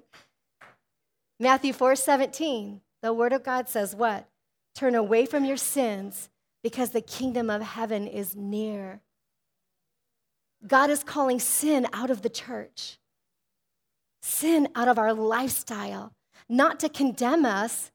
Matthew 1.40 1.74
4 1.74 1.96
17, 1.96 2.82
the 3.02 3.14
word 3.14 3.34
of 3.34 3.44
God 3.44 3.70
says 3.70 3.96
what? 3.96 4.28
Turn 4.76 4.96
away 4.96 5.26
from 5.26 5.46
your 5.46 5.58
sins 5.58 6.30
because 6.64 6.92
the 6.92 7.02
kingdom 7.02 7.50
of 7.50 7.62
heaven 7.62 8.08
is 8.08 8.36
near. 8.36 9.02
God 10.66 10.90
is 10.90 11.04
calling 11.04 11.40
sin 11.40 11.88
out 11.92 12.10
of 12.10 12.22
the 12.22 12.30
church, 12.30 12.98
sin 14.22 14.70
out 14.76 14.88
of 14.88 14.98
our 14.98 15.14
lifestyle, 15.14 16.14
not 16.48 16.80
to 16.80 16.90
condemn 16.90 17.46
us, 17.46 17.92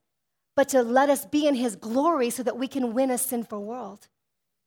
but 0.54 0.68
to 0.68 0.82
let 0.82 1.08
us 1.08 1.24
be 1.24 1.46
in 1.46 1.54
his 1.54 1.76
glory 1.76 2.30
so 2.30 2.42
that 2.42 2.58
we 2.58 2.68
can 2.68 2.92
win 2.92 3.10
a 3.10 3.18
sinful 3.18 3.64
world 3.64 4.08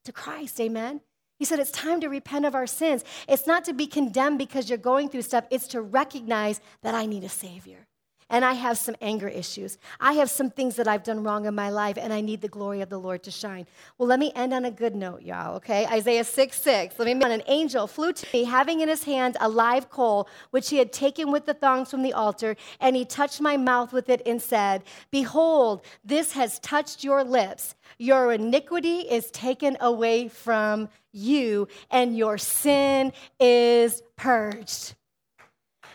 to 0.05 0.11
Christ. 0.11 0.59
Amen. 0.59 1.01
He 1.37 1.45
said 1.45 1.59
it's 1.59 1.71
time 1.71 2.01
to 2.01 2.07
repent 2.07 2.45
of 2.45 2.55
our 2.55 2.67
sins. 2.67 3.03
It's 3.27 3.45
not 3.45 3.65
to 3.65 3.73
be 3.73 3.87
condemned 3.87 4.39
because 4.39 4.69
you're 4.69 4.77
going 4.77 5.09
through 5.09 5.23
stuff, 5.23 5.45
it's 5.51 5.67
to 5.67 5.81
recognize 5.81 6.59
that 6.81 6.95
I 6.95 7.05
need 7.05 7.23
a 7.23 7.29
Savior 7.29 7.87
and 8.31 8.45
I 8.45 8.53
have 8.53 8.77
some 8.77 8.95
anger 9.01 9.27
issues. 9.27 9.77
I 9.99 10.13
have 10.13 10.29
some 10.29 10.49
things 10.49 10.77
that 10.77 10.87
I've 10.87 11.03
done 11.03 11.21
wrong 11.21 11.45
in 11.45 11.53
my 11.53 11.69
life, 11.69 11.97
and 11.99 12.11
I 12.11 12.21
need 12.21 12.41
the 12.41 12.47
glory 12.47 12.81
of 12.81 12.89
the 12.89 12.97
Lord 12.97 13.21
to 13.23 13.31
shine. 13.31 13.67
Well, 13.97 14.07
let 14.07 14.19
me 14.19 14.31
end 14.33 14.53
on 14.53 14.65
a 14.65 14.71
good 14.71 14.95
note, 14.95 15.21
y'all, 15.21 15.55
okay? 15.57 15.85
Isaiah 15.85 16.23
6 16.23 16.59
6. 16.59 16.97
Let 16.97 17.05
me 17.05 17.25
an 17.31 17.43
angel 17.47 17.85
flew 17.87 18.13
to 18.13 18.27
me, 18.33 18.45
having 18.45 18.79
in 18.79 18.87
his 18.87 19.03
hand 19.03 19.35
a 19.39 19.49
live 19.49 19.89
coal, 19.89 20.27
which 20.51 20.69
he 20.69 20.77
had 20.77 20.93
taken 20.93 21.29
with 21.29 21.45
the 21.45 21.53
thongs 21.53 21.91
from 21.91 22.01
the 22.01 22.13
altar, 22.13 22.55
and 22.79 22.95
he 22.95 23.05
touched 23.05 23.41
my 23.41 23.57
mouth 23.57 23.91
with 23.91 24.09
it 24.09 24.21
and 24.25 24.41
said, 24.41 24.83
Behold, 25.11 25.83
this 26.03 26.31
has 26.31 26.57
touched 26.59 27.03
your 27.03 27.23
lips. 27.23 27.75
Your 27.97 28.31
iniquity 28.31 28.99
is 29.01 29.29
taken 29.31 29.75
away 29.81 30.29
from 30.29 30.87
you, 31.11 31.67
and 31.91 32.17
your 32.17 32.37
sin 32.37 33.11
is 33.39 34.01
purged. 34.15 34.95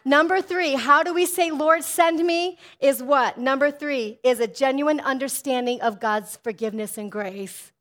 Number 0.07 0.41
three, 0.41 0.75
how 0.75 1.03
do 1.03 1.13
we 1.13 1.27
say, 1.27 1.51
Lord, 1.51 1.83
send 1.83 2.25
me? 2.25 2.59
Is 2.79 3.03
what? 3.03 3.39
Number 3.39 3.73
three 3.73 4.21
is 4.23 4.39
a 4.39 4.47
genuine 4.47 5.01
understanding 5.01 5.81
of 5.81 5.99
God's 5.99 6.37
forgiveness 6.37 6.97
and 6.97 7.11
grace. 7.11 7.73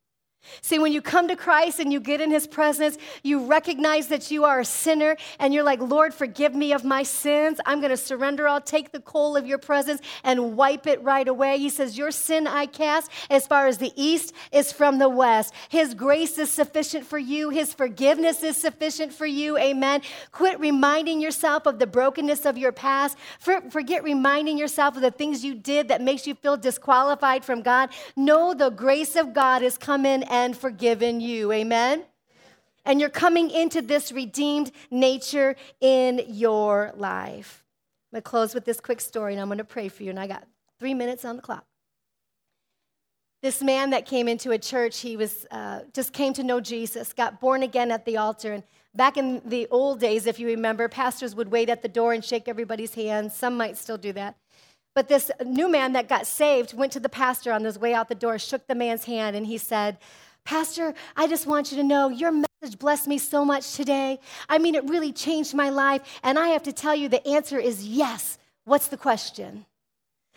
See, 0.60 0.78
when 0.78 0.92
you 0.92 1.02
come 1.02 1.28
to 1.28 1.36
Christ 1.36 1.80
and 1.80 1.92
you 1.92 2.00
get 2.00 2.20
in 2.20 2.30
his 2.30 2.46
presence, 2.46 2.98
you 3.22 3.46
recognize 3.46 4.08
that 4.08 4.30
you 4.30 4.44
are 4.44 4.60
a 4.60 4.64
sinner 4.64 5.16
and 5.38 5.52
you're 5.52 5.62
like, 5.62 5.80
Lord, 5.80 6.14
forgive 6.14 6.54
me 6.54 6.72
of 6.72 6.84
my 6.84 7.02
sins. 7.02 7.60
I'm 7.66 7.80
going 7.80 7.90
to 7.90 7.96
surrender. 7.96 8.48
I'll 8.48 8.60
take 8.60 8.92
the 8.92 9.00
coal 9.00 9.36
of 9.36 9.46
your 9.46 9.58
presence 9.58 10.00
and 10.24 10.56
wipe 10.56 10.86
it 10.86 11.02
right 11.02 11.26
away. 11.26 11.58
He 11.58 11.68
says, 11.68 11.96
Your 11.98 12.10
sin 12.10 12.46
I 12.46 12.66
cast 12.66 13.10
as 13.30 13.46
far 13.46 13.66
as 13.66 13.78
the 13.78 13.92
east 13.96 14.32
is 14.52 14.72
from 14.72 14.98
the 14.98 15.08
west. 15.08 15.52
His 15.68 15.94
grace 15.94 16.38
is 16.38 16.50
sufficient 16.50 17.06
for 17.06 17.18
you, 17.18 17.50
his 17.50 17.72
forgiveness 17.74 18.42
is 18.42 18.56
sufficient 18.56 19.12
for 19.12 19.26
you. 19.26 19.56
Amen. 19.58 20.02
Quit 20.32 20.58
reminding 20.60 21.20
yourself 21.20 21.66
of 21.66 21.78
the 21.78 21.86
brokenness 21.86 22.46
of 22.46 22.58
your 22.58 22.72
past. 22.72 23.16
forget 23.38 24.02
reminding 24.02 24.58
yourself 24.58 24.96
of 24.96 25.02
the 25.02 25.10
things 25.10 25.44
you 25.44 25.54
did 25.54 25.88
that 25.88 26.00
makes 26.00 26.26
you 26.26 26.34
feel 26.34 26.56
disqualified 26.56 27.44
from 27.44 27.62
God. 27.62 27.90
Know 28.16 28.54
the 28.54 28.70
grace 28.70 29.16
of 29.16 29.32
God 29.34 29.62
has 29.62 29.78
come 29.78 30.06
in 30.06 30.22
and 30.44 30.56
forgiven 30.56 31.20
you. 31.20 31.50
Amen? 31.50 32.04
And 32.84 33.00
you're 33.00 33.08
coming 33.08 33.50
into 33.50 33.80
this 33.82 34.12
redeemed 34.12 34.70
nature 34.90 35.56
in 35.80 36.22
your 36.28 36.92
life. 36.96 37.64
I'm 38.12 38.16
going 38.16 38.22
to 38.22 38.30
close 38.30 38.54
with 38.54 38.64
this 38.64 38.78
quick 38.78 39.00
story 39.00 39.32
and 39.32 39.40
I'm 39.40 39.48
going 39.48 39.58
to 39.58 39.64
pray 39.64 39.88
for 39.88 40.02
you. 40.02 40.10
And 40.10 40.20
I 40.20 40.26
got 40.26 40.46
three 40.78 40.94
minutes 40.94 41.24
on 41.24 41.36
the 41.36 41.42
clock. 41.42 41.64
this 43.42 43.62
man 43.62 43.90
that 43.90 44.06
came 44.06 44.28
into 44.28 44.50
a 44.50 44.58
church, 44.58 45.00
he 45.00 45.16
was 45.16 45.46
uh, 45.50 45.80
just 45.92 46.12
came 46.12 46.32
to 46.34 46.42
know 46.42 46.60
Jesus, 46.60 47.12
got 47.12 47.40
born 47.40 47.62
again 47.62 47.90
at 47.90 48.04
the 48.04 48.16
altar. 48.16 48.52
And 48.52 48.62
back 48.94 49.16
in 49.16 49.40
the 49.44 49.66
old 49.70 50.00
days, 50.00 50.26
if 50.26 50.38
you 50.38 50.46
remember, 50.48 50.88
pastors 50.88 51.34
would 51.34 51.50
wait 51.50 51.68
at 51.68 51.82
the 51.82 51.88
door 51.88 52.12
and 52.12 52.24
shake 52.24 52.46
everybody's 52.46 52.94
hands. 52.94 53.34
Some 53.34 53.56
might 53.56 53.76
still 53.76 53.98
do 53.98 54.12
that. 54.12 54.36
But 54.96 55.08
this 55.08 55.30
new 55.44 55.68
man 55.68 55.92
that 55.92 56.08
got 56.08 56.26
saved 56.26 56.72
went 56.72 56.90
to 56.92 57.00
the 57.00 57.10
pastor 57.10 57.52
on 57.52 57.62
his 57.64 57.78
way 57.78 57.92
out 57.92 58.08
the 58.08 58.14
door, 58.14 58.38
shook 58.38 58.66
the 58.66 58.74
man's 58.74 59.04
hand, 59.04 59.36
and 59.36 59.46
he 59.46 59.58
said, 59.58 59.98
Pastor, 60.46 60.94
I 61.16 61.26
just 61.26 61.48
want 61.48 61.72
you 61.72 61.76
to 61.78 61.82
know 61.82 62.08
your 62.08 62.30
message 62.30 62.78
blessed 62.78 63.08
me 63.08 63.18
so 63.18 63.44
much 63.44 63.74
today. 63.74 64.20
I 64.48 64.58
mean, 64.58 64.76
it 64.76 64.88
really 64.88 65.12
changed 65.12 65.54
my 65.54 65.70
life. 65.70 66.20
And 66.22 66.38
I 66.38 66.48
have 66.48 66.62
to 66.62 66.72
tell 66.72 66.94
you, 66.94 67.08
the 67.08 67.26
answer 67.26 67.58
is 67.58 67.84
yes. 67.84 68.38
What's 68.64 68.86
the 68.86 68.96
question? 68.96 69.66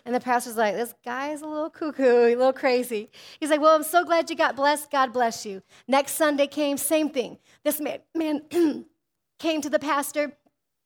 And 0.05 0.16
the 0.16 0.20
pastor's 0.20 0.57
like, 0.57 0.76
This 0.76 0.95
guy's 1.05 1.43
a 1.43 1.47
little 1.47 1.70
cuckoo, 1.70 2.26
a 2.26 2.36
little 2.36 2.53
crazy. 2.53 3.12
He's 3.39 3.51
like, 3.51 3.62
Well, 3.62 3.76
I'm 3.76 3.84
so 3.84 4.03
glad 4.03 4.32
you 4.32 4.36
got 4.36 4.55
blessed. 4.55 4.89
God 4.89 5.14
bless 5.14 5.45
you. 5.45 5.62
Next 5.88 6.14
Sunday 6.14 6.47
came, 6.47 6.78
same 6.78 7.12
thing. 7.12 7.38
This 7.64 7.80
man, 7.80 7.99
man 8.16 8.41
came 9.39 9.62
to 9.62 9.70
the 9.70 9.78
pastor, 9.78 10.32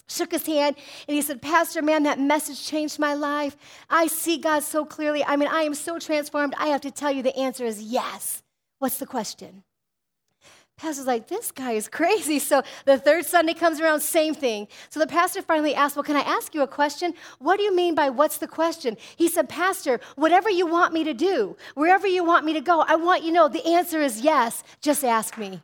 shook 0.10 0.34
his 0.34 0.46
hand, 0.46 0.76
and 1.08 1.16
he 1.16 1.22
said, 1.22 1.42
Pastor, 1.42 1.82
man, 1.82 2.04
that 2.04 2.20
message 2.20 2.62
changed 2.62 3.00
my 3.00 3.14
life. 3.14 3.56
I 3.90 4.08
see 4.08 4.38
God 4.38 4.64
so 4.64 4.84
clearly. 4.84 5.24
I 5.24 5.38
mean, 5.38 5.48
I 5.48 5.62
am 5.62 5.76
so 5.76 5.98
transformed. 5.98 6.56
I 6.58 6.68
have 6.68 6.82
to 6.82 6.92
tell 6.92 7.12
you, 7.12 7.24
the 7.24 7.38
answer 7.38 7.64
is 7.64 7.82
yes. 7.82 8.44
What's 8.84 8.98
the 8.98 9.06
question? 9.06 9.64
Pastor's 10.76 11.08
like, 11.08 11.30
this 11.30 11.54
guy 11.54 11.72
is 11.72 11.88
crazy. 11.88 12.38
So 12.50 12.64
the 12.84 12.98
third 12.98 13.26
Sunday 13.26 13.54
comes 13.54 13.80
around, 13.80 14.02
same 14.02 14.36
thing. 14.36 14.68
So 14.90 15.00
the 15.00 15.08
pastor 15.08 15.42
finally 15.42 15.74
asked, 15.74 15.96
Well, 15.96 16.04
can 16.04 16.18
I 16.18 16.26
ask 16.38 16.54
you 16.54 16.64
a 16.64 16.68
question? 16.68 17.14
What 17.40 17.56
do 17.56 17.64
you 17.64 17.74
mean 17.74 17.96
by 17.96 18.10
what's 18.10 18.40
the 18.40 18.48
question? 18.60 18.98
He 19.16 19.30
said, 19.30 19.48
Pastor, 19.48 20.02
whatever 20.18 20.50
you 20.50 20.68
want 20.68 20.92
me 20.94 21.06
to 21.06 21.14
do, 21.14 21.56
wherever 21.76 22.08
you 22.08 22.26
want 22.26 22.44
me 22.44 22.52
to 22.52 22.60
go, 22.60 22.82
I 22.82 22.98
want 22.98 23.24
you 23.24 23.30
to 23.30 23.36
know 23.36 23.48
the 23.48 23.66
answer 23.66 24.02
is 24.02 24.20
yes. 24.20 24.66
Just 24.82 25.06
ask 25.06 25.38
me. 25.38 25.62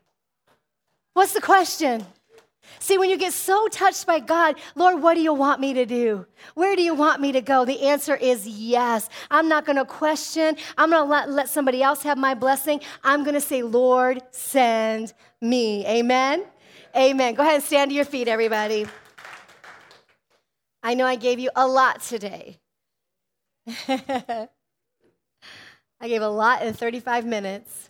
What's 1.11 1.33
the 1.33 1.41
question? 1.41 2.05
See, 2.77 2.97
when 2.97 3.09
you 3.09 3.17
get 3.17 3.33
so 3.33 3.67
touched 3.67 4.05
by 4.05 4.19
God, 4.19 4.55
Lord, 4.75 5.01
what 5.01 5.15
do 5.15 5.21
you 5.21 5.33
want 5.33 5.59
me 5.59 5.73
to 5.73 5.85
do? 5.85 6.25
Where 6.53 6.75
do 6.75 6.81
you 6.81 6.93
want 6.93 7.19
me 7.19 7.31
to 7.31 7.41
go? 7.41 7.65
The 7.65 7.81
answer 7.87 8.15
is 8.15 8.47
yes. 8.47 9.09
I'm 9.31 9.49
not 9.49 9.65
going 9.65 9.77
to 9.77 9.85
question. 9.85 10.55
I'm 10.77 10.91
going 10.91 11.03
to 11.03 11.09
let, 11.09 11.29
let 11.29 11.49
somebody 11.49 11.81
else 11.81 12.03
have 12.03 12.17
my 12.17 12.35
blessing. 12.35 12.79
I'm 13.03 13.23
going 13.23 13.33
to 13.33 13.41
say, 13.41 13.63
Lord, 13.63 14.21
send 14.31 15.13
me. 15.41 15.85
Amen? 15.87 16.45
Amen. 16.95 17.33
Go 17.35 17.43
ahead 17.43 17.55
and 17.55 17.63
stand 17.63 17.91
to 17.91 17.95
your 17.95 18.05
feet, 18.05 18.27
everybody. 18.27 18.85
I 20.81 20.93
know 20.93 21.05
I 21.05 21.15
gave 21.15 21.39
you 21.39 21.49
a 21.55 21.67
lot 21.67 22.01
today. 22.01 22.59
I 23.87 24.47
gave 26.07 26.21
a 26.21 26.29
lot 26.29 26.63
in 26.63 26.73
35 26.73 27.25
minutes. 27.25 27.88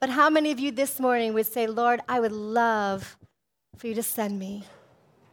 But 0.00 0.10
how 0.10 0.30
many 0.30 0.52
of 0.52 0.60
you 0.60 0.70
this 0.70 1.00
morning 1.00 1.34
would 1.34 1.46
say, 1.46 1.66
Lord, 1.66 2.00
I 2.08 2.20
would 2.20 2.32
love 2.32 3.16
for 3.76 3.88
you 3.88 3.94
to 3.94 4.02
send 4.02 4.38
me? 4.38 4.64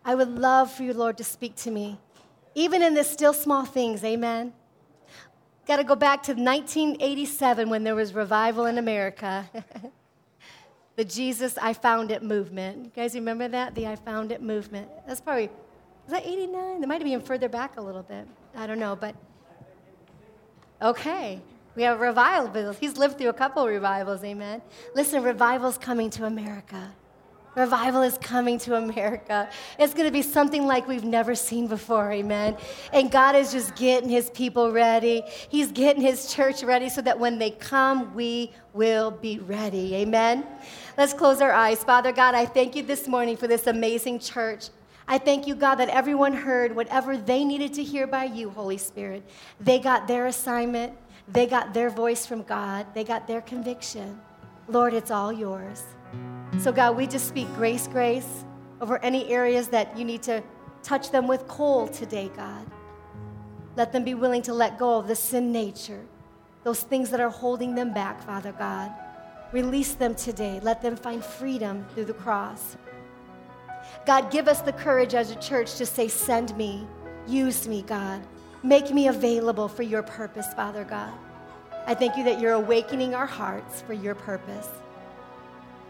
I 0.04 0.16
would 0.16 0.40
love 0.40 0.72
for 0.72 0.84
you, 0.84 0.94
Lord, 0.94 1.18
to 1.18 1.24
speak 1.24 1.56
to 1.58 1.72
me, 1.72 2.00
even 2.56 2.82
in 2.82 2.96
the 2.96 3.04
still 3.04 3.34
small 3.34 3.66
things, 3.66 4.04
amen? 4.04 4.54
Got 5.68 5.78
to 5.78 5.84
go 5.84 5.96
back 5.96 6.24
to 6.24 6.34
1987 6.34 7.70
when 7.70 7.84
there 7.84 7.96
was 7.96 8.14
revival 8.14 8.66
in 8.66 8.78
America. 8.78 9.50
the 10.96 11.04
Jesus 11.04 11.58
I 11.60 11.74
Found 11.74 12.12
It 12.12 12.24
movement. 12.24 12.86
You 12.86 12.92
guys 12.96 13.16
remember 13.16 13.48
that? 13.48 13.76
The 13.76 13.88
I 13.88 13.96
Found 13.98 14.32
It 14.32 14.42
movement. 14.42 14.90
That's 15.08 15.22
probably, 15.22 15.50
was 16.06 16.12
that 16.12 16.26
89? 16.26 16.82
That 16.82 16.88
might 16.88 17.02
have 17.02 17.10
been 17.10 17.22
further 17.22 17.50
back 17.50 17.78
a 17.78 17.82
little 17.82 18.04
bit. 18.04 18.28
I 18.56 18.68
don't 18.68 18.80
know, 18.80 18.96
but 18.96 19.16
okay. 20.82 21.42
We 21.76 21.84
have 21.84 22.00
revivals. 22.00 22.78
He's 22.80 22.98
lived 22.98 23.18
through 23.18 23.30
a 23.30 23.34
couple 23.34 23.68
revivals, 23.68 24.24
amen. 24.24 24.62
Listen, 24.96 25.24
revival's 25.24 25.78
coming 25.78 26.10
to 26.12 26.26
America. 26.26 26.94
Revival 27.56 28.02
is 28.02 28.18
coming 28.18 28.60
to 28.60 28.76
America. 28.76 29.50
It's 29.80 29.94
going 29.94 30.08
to 30.08 30.12
be 30.12 30.22
something 30.22 30.68
like 30.68 30.88
we've 30.88 31.06
never 31.06 31.36
seen 31.36 31.68
before, 31.68 32.12
amen. 32.12 32.58
And 32.92 33.10
God 33.10 33.36
is 33.36 33.54
just 33.54 33.76
getting 33.76 34.10
his 34.10 34.30
people 34.30 34.72
ready. 34.72 35.24
He's 35.50 35.72
getting 35.72 36.02
his 36.02 36.34
church 36.34 36.64
ready 36.64 36.90
so 36.90 37.02
that 37.02 37.18
when 37.18 37.40
they 37.40 37.52
come, 37.52 38.14
we 38.14 38.52
will 38.74 39.10
be 39.10 39.40
ready, 39.40 39.96
amen. 39.96 40.46
Let's 40.98 41.14
close 41.14 41.40
our 41.40 41.52
eyes. 41.52 41.82
Father 41.82 42.12
God, 42.12 42.36
I 42.36 42.46
thank 42.46 42.76
you 42.76 42.84
this 42.84 43.08
morning 43.08 43.38
for 43.38 43.48
this 43.48 43.68
amazing 43.68 44.20
church. 44.20 44.68
I 45.08 45.18
thank 45.18 45.46
you, 45.48 45.56
God, 45.56 45.76
that 45.76 45.90
everyone 45.90 46.34
heard 46.34 46.76
whatever 46.76 47.16
they 47.16 47.46
needed 47.46 47.74
to 47.76 47.84
hear 47.84 48.08
by 48.08 48.26
you, 48.26 48.50
Holy 48.50 48.78
Spirit. 48.78 49.24
They 49.62 49.80
got 49.80 50.08
their 50.08 50.26
assignment. 50.26 50.94
They 51.28 51.48
got 51.48 51.74
their 51.74 51.90
voice 51.90 52.26
from 52.26 52.44
God, 52.44 52.86
they 52.94 53.04
got 53.04 53.28
their 53.28 53.42
conviction. 53.42 54.20
Lord, 54.68 54.94
it's 54.94 55.12
all 55.12 55.32
yours. 55.32 55.84
So, 56.60 56.72
God, 56.72 56.96
we 56.96 57.08
just 57.08 57.28
speak 57.28 57.48
grace, 57.56 57.88
grace 57.88 58.46
over 58.82 59.04
any 59.04 59.28
areas 59.30 59.68
that 59.70 59.98
you 59.98 60.06
need 60.06 60.24
to 60.24 60.44
touch 60.84 61.12
them 61.12 61.28
with 61.28 61.48
coal 61.48 61.88
today, 61.88 62.32
God. 62.36 62.66
Let 63.76 63.92
them 63.92 64.04
be 64.04 64.14
willing 64.14 64.42
to 64.44 64.54
let 64.54 64.78
go 64.78 64.98
of 64.98 65.08
the 65.08 65.16
sin 65.16 65.52
nature, 65.52 66.06
those 66.64 66.82
things 66.82 67.10
that 67.10 67.20
are 67.20 67.30
holding 67.30 67.76
them 67.76 67.94
back, 67.94 68.22
Father 68.24 68.54
God. 68.54 68.92
Release 69.52 69.94
them 69.94 70.16
today. 70.16 70.60
Let 70.64 70.82
them 70.82 70.96
find 70.96 71.24
freedom 71.24 71.86
through 71.94 72.06
the 72.06 72.14
cross. 72.14 72.78
God, 74.06 74.32
give 74.32 74.48
us 74.48 74.62
the 74.62 74.74
courage 74.74 75.14
as 75.14 75.32
a 75.32 75.36
church 75.36 75.76
to 75.76 75.86
say, 75.86 76.08
Send 76.08 76.56
me, 76.58 76.88
use 77.28 77.68
me, 77.68 77.82
God. 77.82 78.22
Make 78.66 78.92
me 78.92 79.10
available 79.10 79.68
for 79.68 79.84
your 79.84 80.02
purpose, 80.02 80.52
Father 80.56 80.84
God. 80.84 81.14
I 81.86 81.94
thank 81.94 82.18
you 82.18 82.24
that 82.24 82.42
you're 82.42 82.54
awakening 82.54 83.14
our 83.14 83.28
hearts 83.28 83.84
for 83.84 83.94
your 83.94 84.16
purpose. 84.16 84.68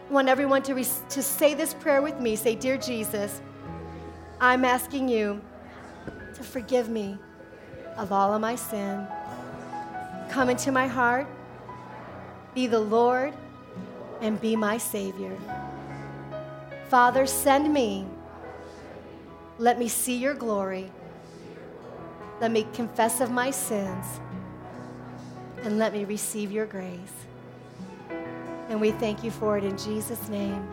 I 0.10 0.14
want 0.14 0.28
everyone 0.28 0.62
to, 0.64 0.74
re- 0.74 0.86
to 1.12 1.24
say 1.24 1.54
this 1.54 1.74
prayer 1.74 2.02
with 2.02 2.20
me. 2.20 2.36
Say, 2.36 2.54
Dear 2.54 2.76
Jesus, 2.76 3.40
I'm 4.42 4.66
asking 4.66 5.08
you 5.08 5.40
to 6.34 6.44
forgive 6.44 6.90
me 6.90 7.18
of 7.96 8.12
all 8.12 8.34
of 8.34 8.42
my 8.42 8.58
sin. 8.58 9.08
Come 10.30 10.50
into 10.50 10.70
my 10.74 10.86
heart, 10.86 11.28
be 12.54 12.68
the 12.68 12.82
Lord, 12.82 13.34
and 14.20 14.40
be 14.42 14.58
my 14.58 14.78
Savior. 14.78 15.38
Father, 16.90 17.26
send 17.26 17.74
me. 17.74 18.06
Let 19.60 19.80
me 19.80 19.88
see 19.88 20.18
your 20.18 20.34
glory. 20.34 20.92
Let 22.42 22.52
me 22.52 22.68
confess 22.74 23.22
of 23.22 23.32
my 23.32 23.52
sins 23.52 24.20
and 25.64 25.80
let 25.80 25.94
me 25.94 26.06
receive 26.06 26.52
your 26.52 26.66
grace. 26.66 27.14
And 28.70 28.82
we 28.82 28.92
thank 28.92 29.24
you 29.24 29.32
for 29.32 29.58
it 29.58 29.64
in 29.64 29.78
Jesus' 29.78 30.28
name. 30.28 30.68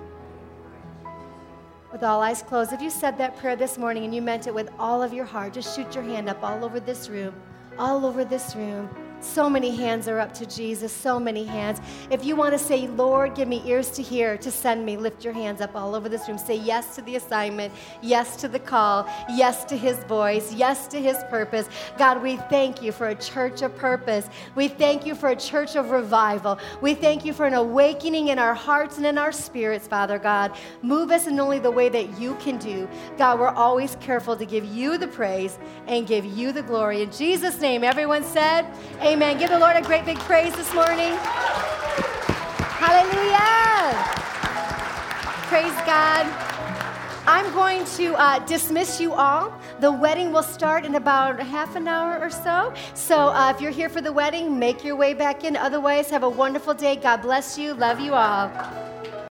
With 1.92 2.02
all 2.02 2.22
eyes 2.22 2.42
closed, 2.42 2.72
if 2.72 2.80
you 2.80 2.90
said 2.90 3.18
that 3.18 3.36
prayer 3.36 3.54
this 3.54 3.76
morning 3.76 4.04
and 4.04 4.14
you 4.14 4.22
meant 4.22 4.46
it 4.46 4.54
with 4.54 4.70
all 4.78 5.02
of 5.02 5.12
your 5.12 5.26
heart, 5.26 5.52
just 5.52 5.76
shoot 5.76 5.94
your 5.94 6.04
hand 6.04 6.28
up 6.28 6.42
all 6.42 6.64
over 6.64 6.80
this 6.80 7.08
room, 7.08 7.34
all 7.78 8.06
over 8.06 8.24
this 8.24 8.56
room. 8.56 8.88
So 9.22 9.48
many 9.48 9.74
hands 9.76 10.08
are 10.08 10.18
up 10.18 10.34
to 10.34 10.46
Jesus, 10.46 10.92
so 10.92 11.20
many 11.20 11.44
hands. 11.44 11.80
If 12.10 12.24
you 12.24 12.34
want 12.34 12.54
to 12.54 12.58
say, 12.58 12.88
Lord, 12.88 13.36
give 13.36 13.46
me 13.46 13.62
ears 13.64 13.90
to 13.92 14.02
hear, 14.02 14.36
to 14.38 14.50
send 14.50 14.84
me, 14.84 14.96
lift 14.96 15.24
your 15.24 15.32
hands 15.32 15.60
up 15.60 15.76
all 15.76 15.94
over 15.94 16.08
this 16.08 16.28
room. 16.28 16.38
Say 16.38 16.56
yes 16.56 16.96
to 16.96 17.02
the 17.02 17.14
assignment, 17.14 17.72
yes 18.02 18.34
to 18.38 18.48
the 18.48 18.58
call, 18.58 19.08
yes 19.30 19.64
to 19.66 19.76
his 19.76 19.96
voice, 20.04 20.52
yes 20.52 20.88
to 20.88 21.00
his 21.00 21.16
purpose. 21.30 21.68
God, 21.96 22.20
we 22.20 22.36
thank 22.36 22.82
you 22.82 22.90
for 22.90 23.08
a 23.08 23.14
church 23.14 23.62
of 23.62 23.76
purpose. 23.76 24.28
We 24.56 24.66
thank 24.66 25.06
you 25.06 25.14
for 25.14 25.28
a 25.28 25.36
church 25.36 25.76
of 25.76 25.90
revival. 25.90 26.58
We 26.80 26.94
thank 26.94 27.24
you 27.24 27.32
for 27.32 27.46
an 27.46 27.54
awakening 27.54 28.28
in 28.28 28.40
our 28.40 28.54
hearts 28.54 28.96
and 28.96 29.06
in 29.06 29.18
our 29.18 29.32
spirits, 29.32 29.86
Father 29.86 30.18
God. 30.18 30.56
Move 30.82 31.12
us 31.12 31.28
in 31.28 31.38
only 31.38 31.60
the 31.60 31.70
way 31.70 31.88
that 31.88 32.18
you 32.18 32.34
can 32.36 32.58
do. 32.58 32.88
God, 33.18 33.38
we're 33.38 33.48
always 33.48 33.96
careful 34.00 34.36
to 34.36 34.44
give 34.44 34.64
you 34.64 34.98
the 34.98 35.08
praise 35.08 35.58
and 35.86 36.08
give 36.08 36.24
you 36.24 36.50
the 36.50 36.62
glory. 36.62 37.02
In 37.02 37.12
Jesus' 37.12 37.60
name, 37.60 37.84
everyone 37.84 38.24
said, 38.24 38.66
Amen. 39.00 39.11
Amen. 39.12 39.36
Give 39.36 39.50
the 39.50 39.58
Lord 39.58 39.76
a 39.76 39.82
great 39.82 40.06
big 40.06 40.18
praise 40.20 40.54
this 40.56 40.72
morning. 40.72 41.12
Hallelujah. 42.80 43.92
Praise 45.50 45.74
God. 45.84 46.24
I'm 47.26 47.52
going 47.52 47.84
to 47.96 48.14
uh, 48.14 48.38
dismiss 48.46 48.98
you 49.02 49.12
all. 49.12 49.52
The 49.80 49.92
wedding 49.92 50.32
will 50.32 50.42
start 50.42 50.86
in 50.86 50.94
about 50.94 51.38
half 51.38 51.76
an 51.76 51.88
hour 51.88 52.18
or 52.20 52.30
so. 52.30 52.72
So 52.94 53.28
uh, 53.28 53.52
if 53.54 53.60
you're 53.60 53.70
here 53.70 53.90
for 53.90 54.00
the 54.00 54.14
wedding, 54.14 54.58
make 54.58 54.82
your 54.82 54.96
way 54.96 55.12
back 55.12 55.44
in. 55.44 55.58
Otherwise, 55.58 56.08
have 56.08 56.22
a 56.22 56.30
wonderful 56.30 56.72
day. 56.72 56.96
God 56.96 57.18
bless 57.18 57.58
you. 57.58 57.74
Love 57.74 58.00
you 58.00 58.14
all. 58.14 58.50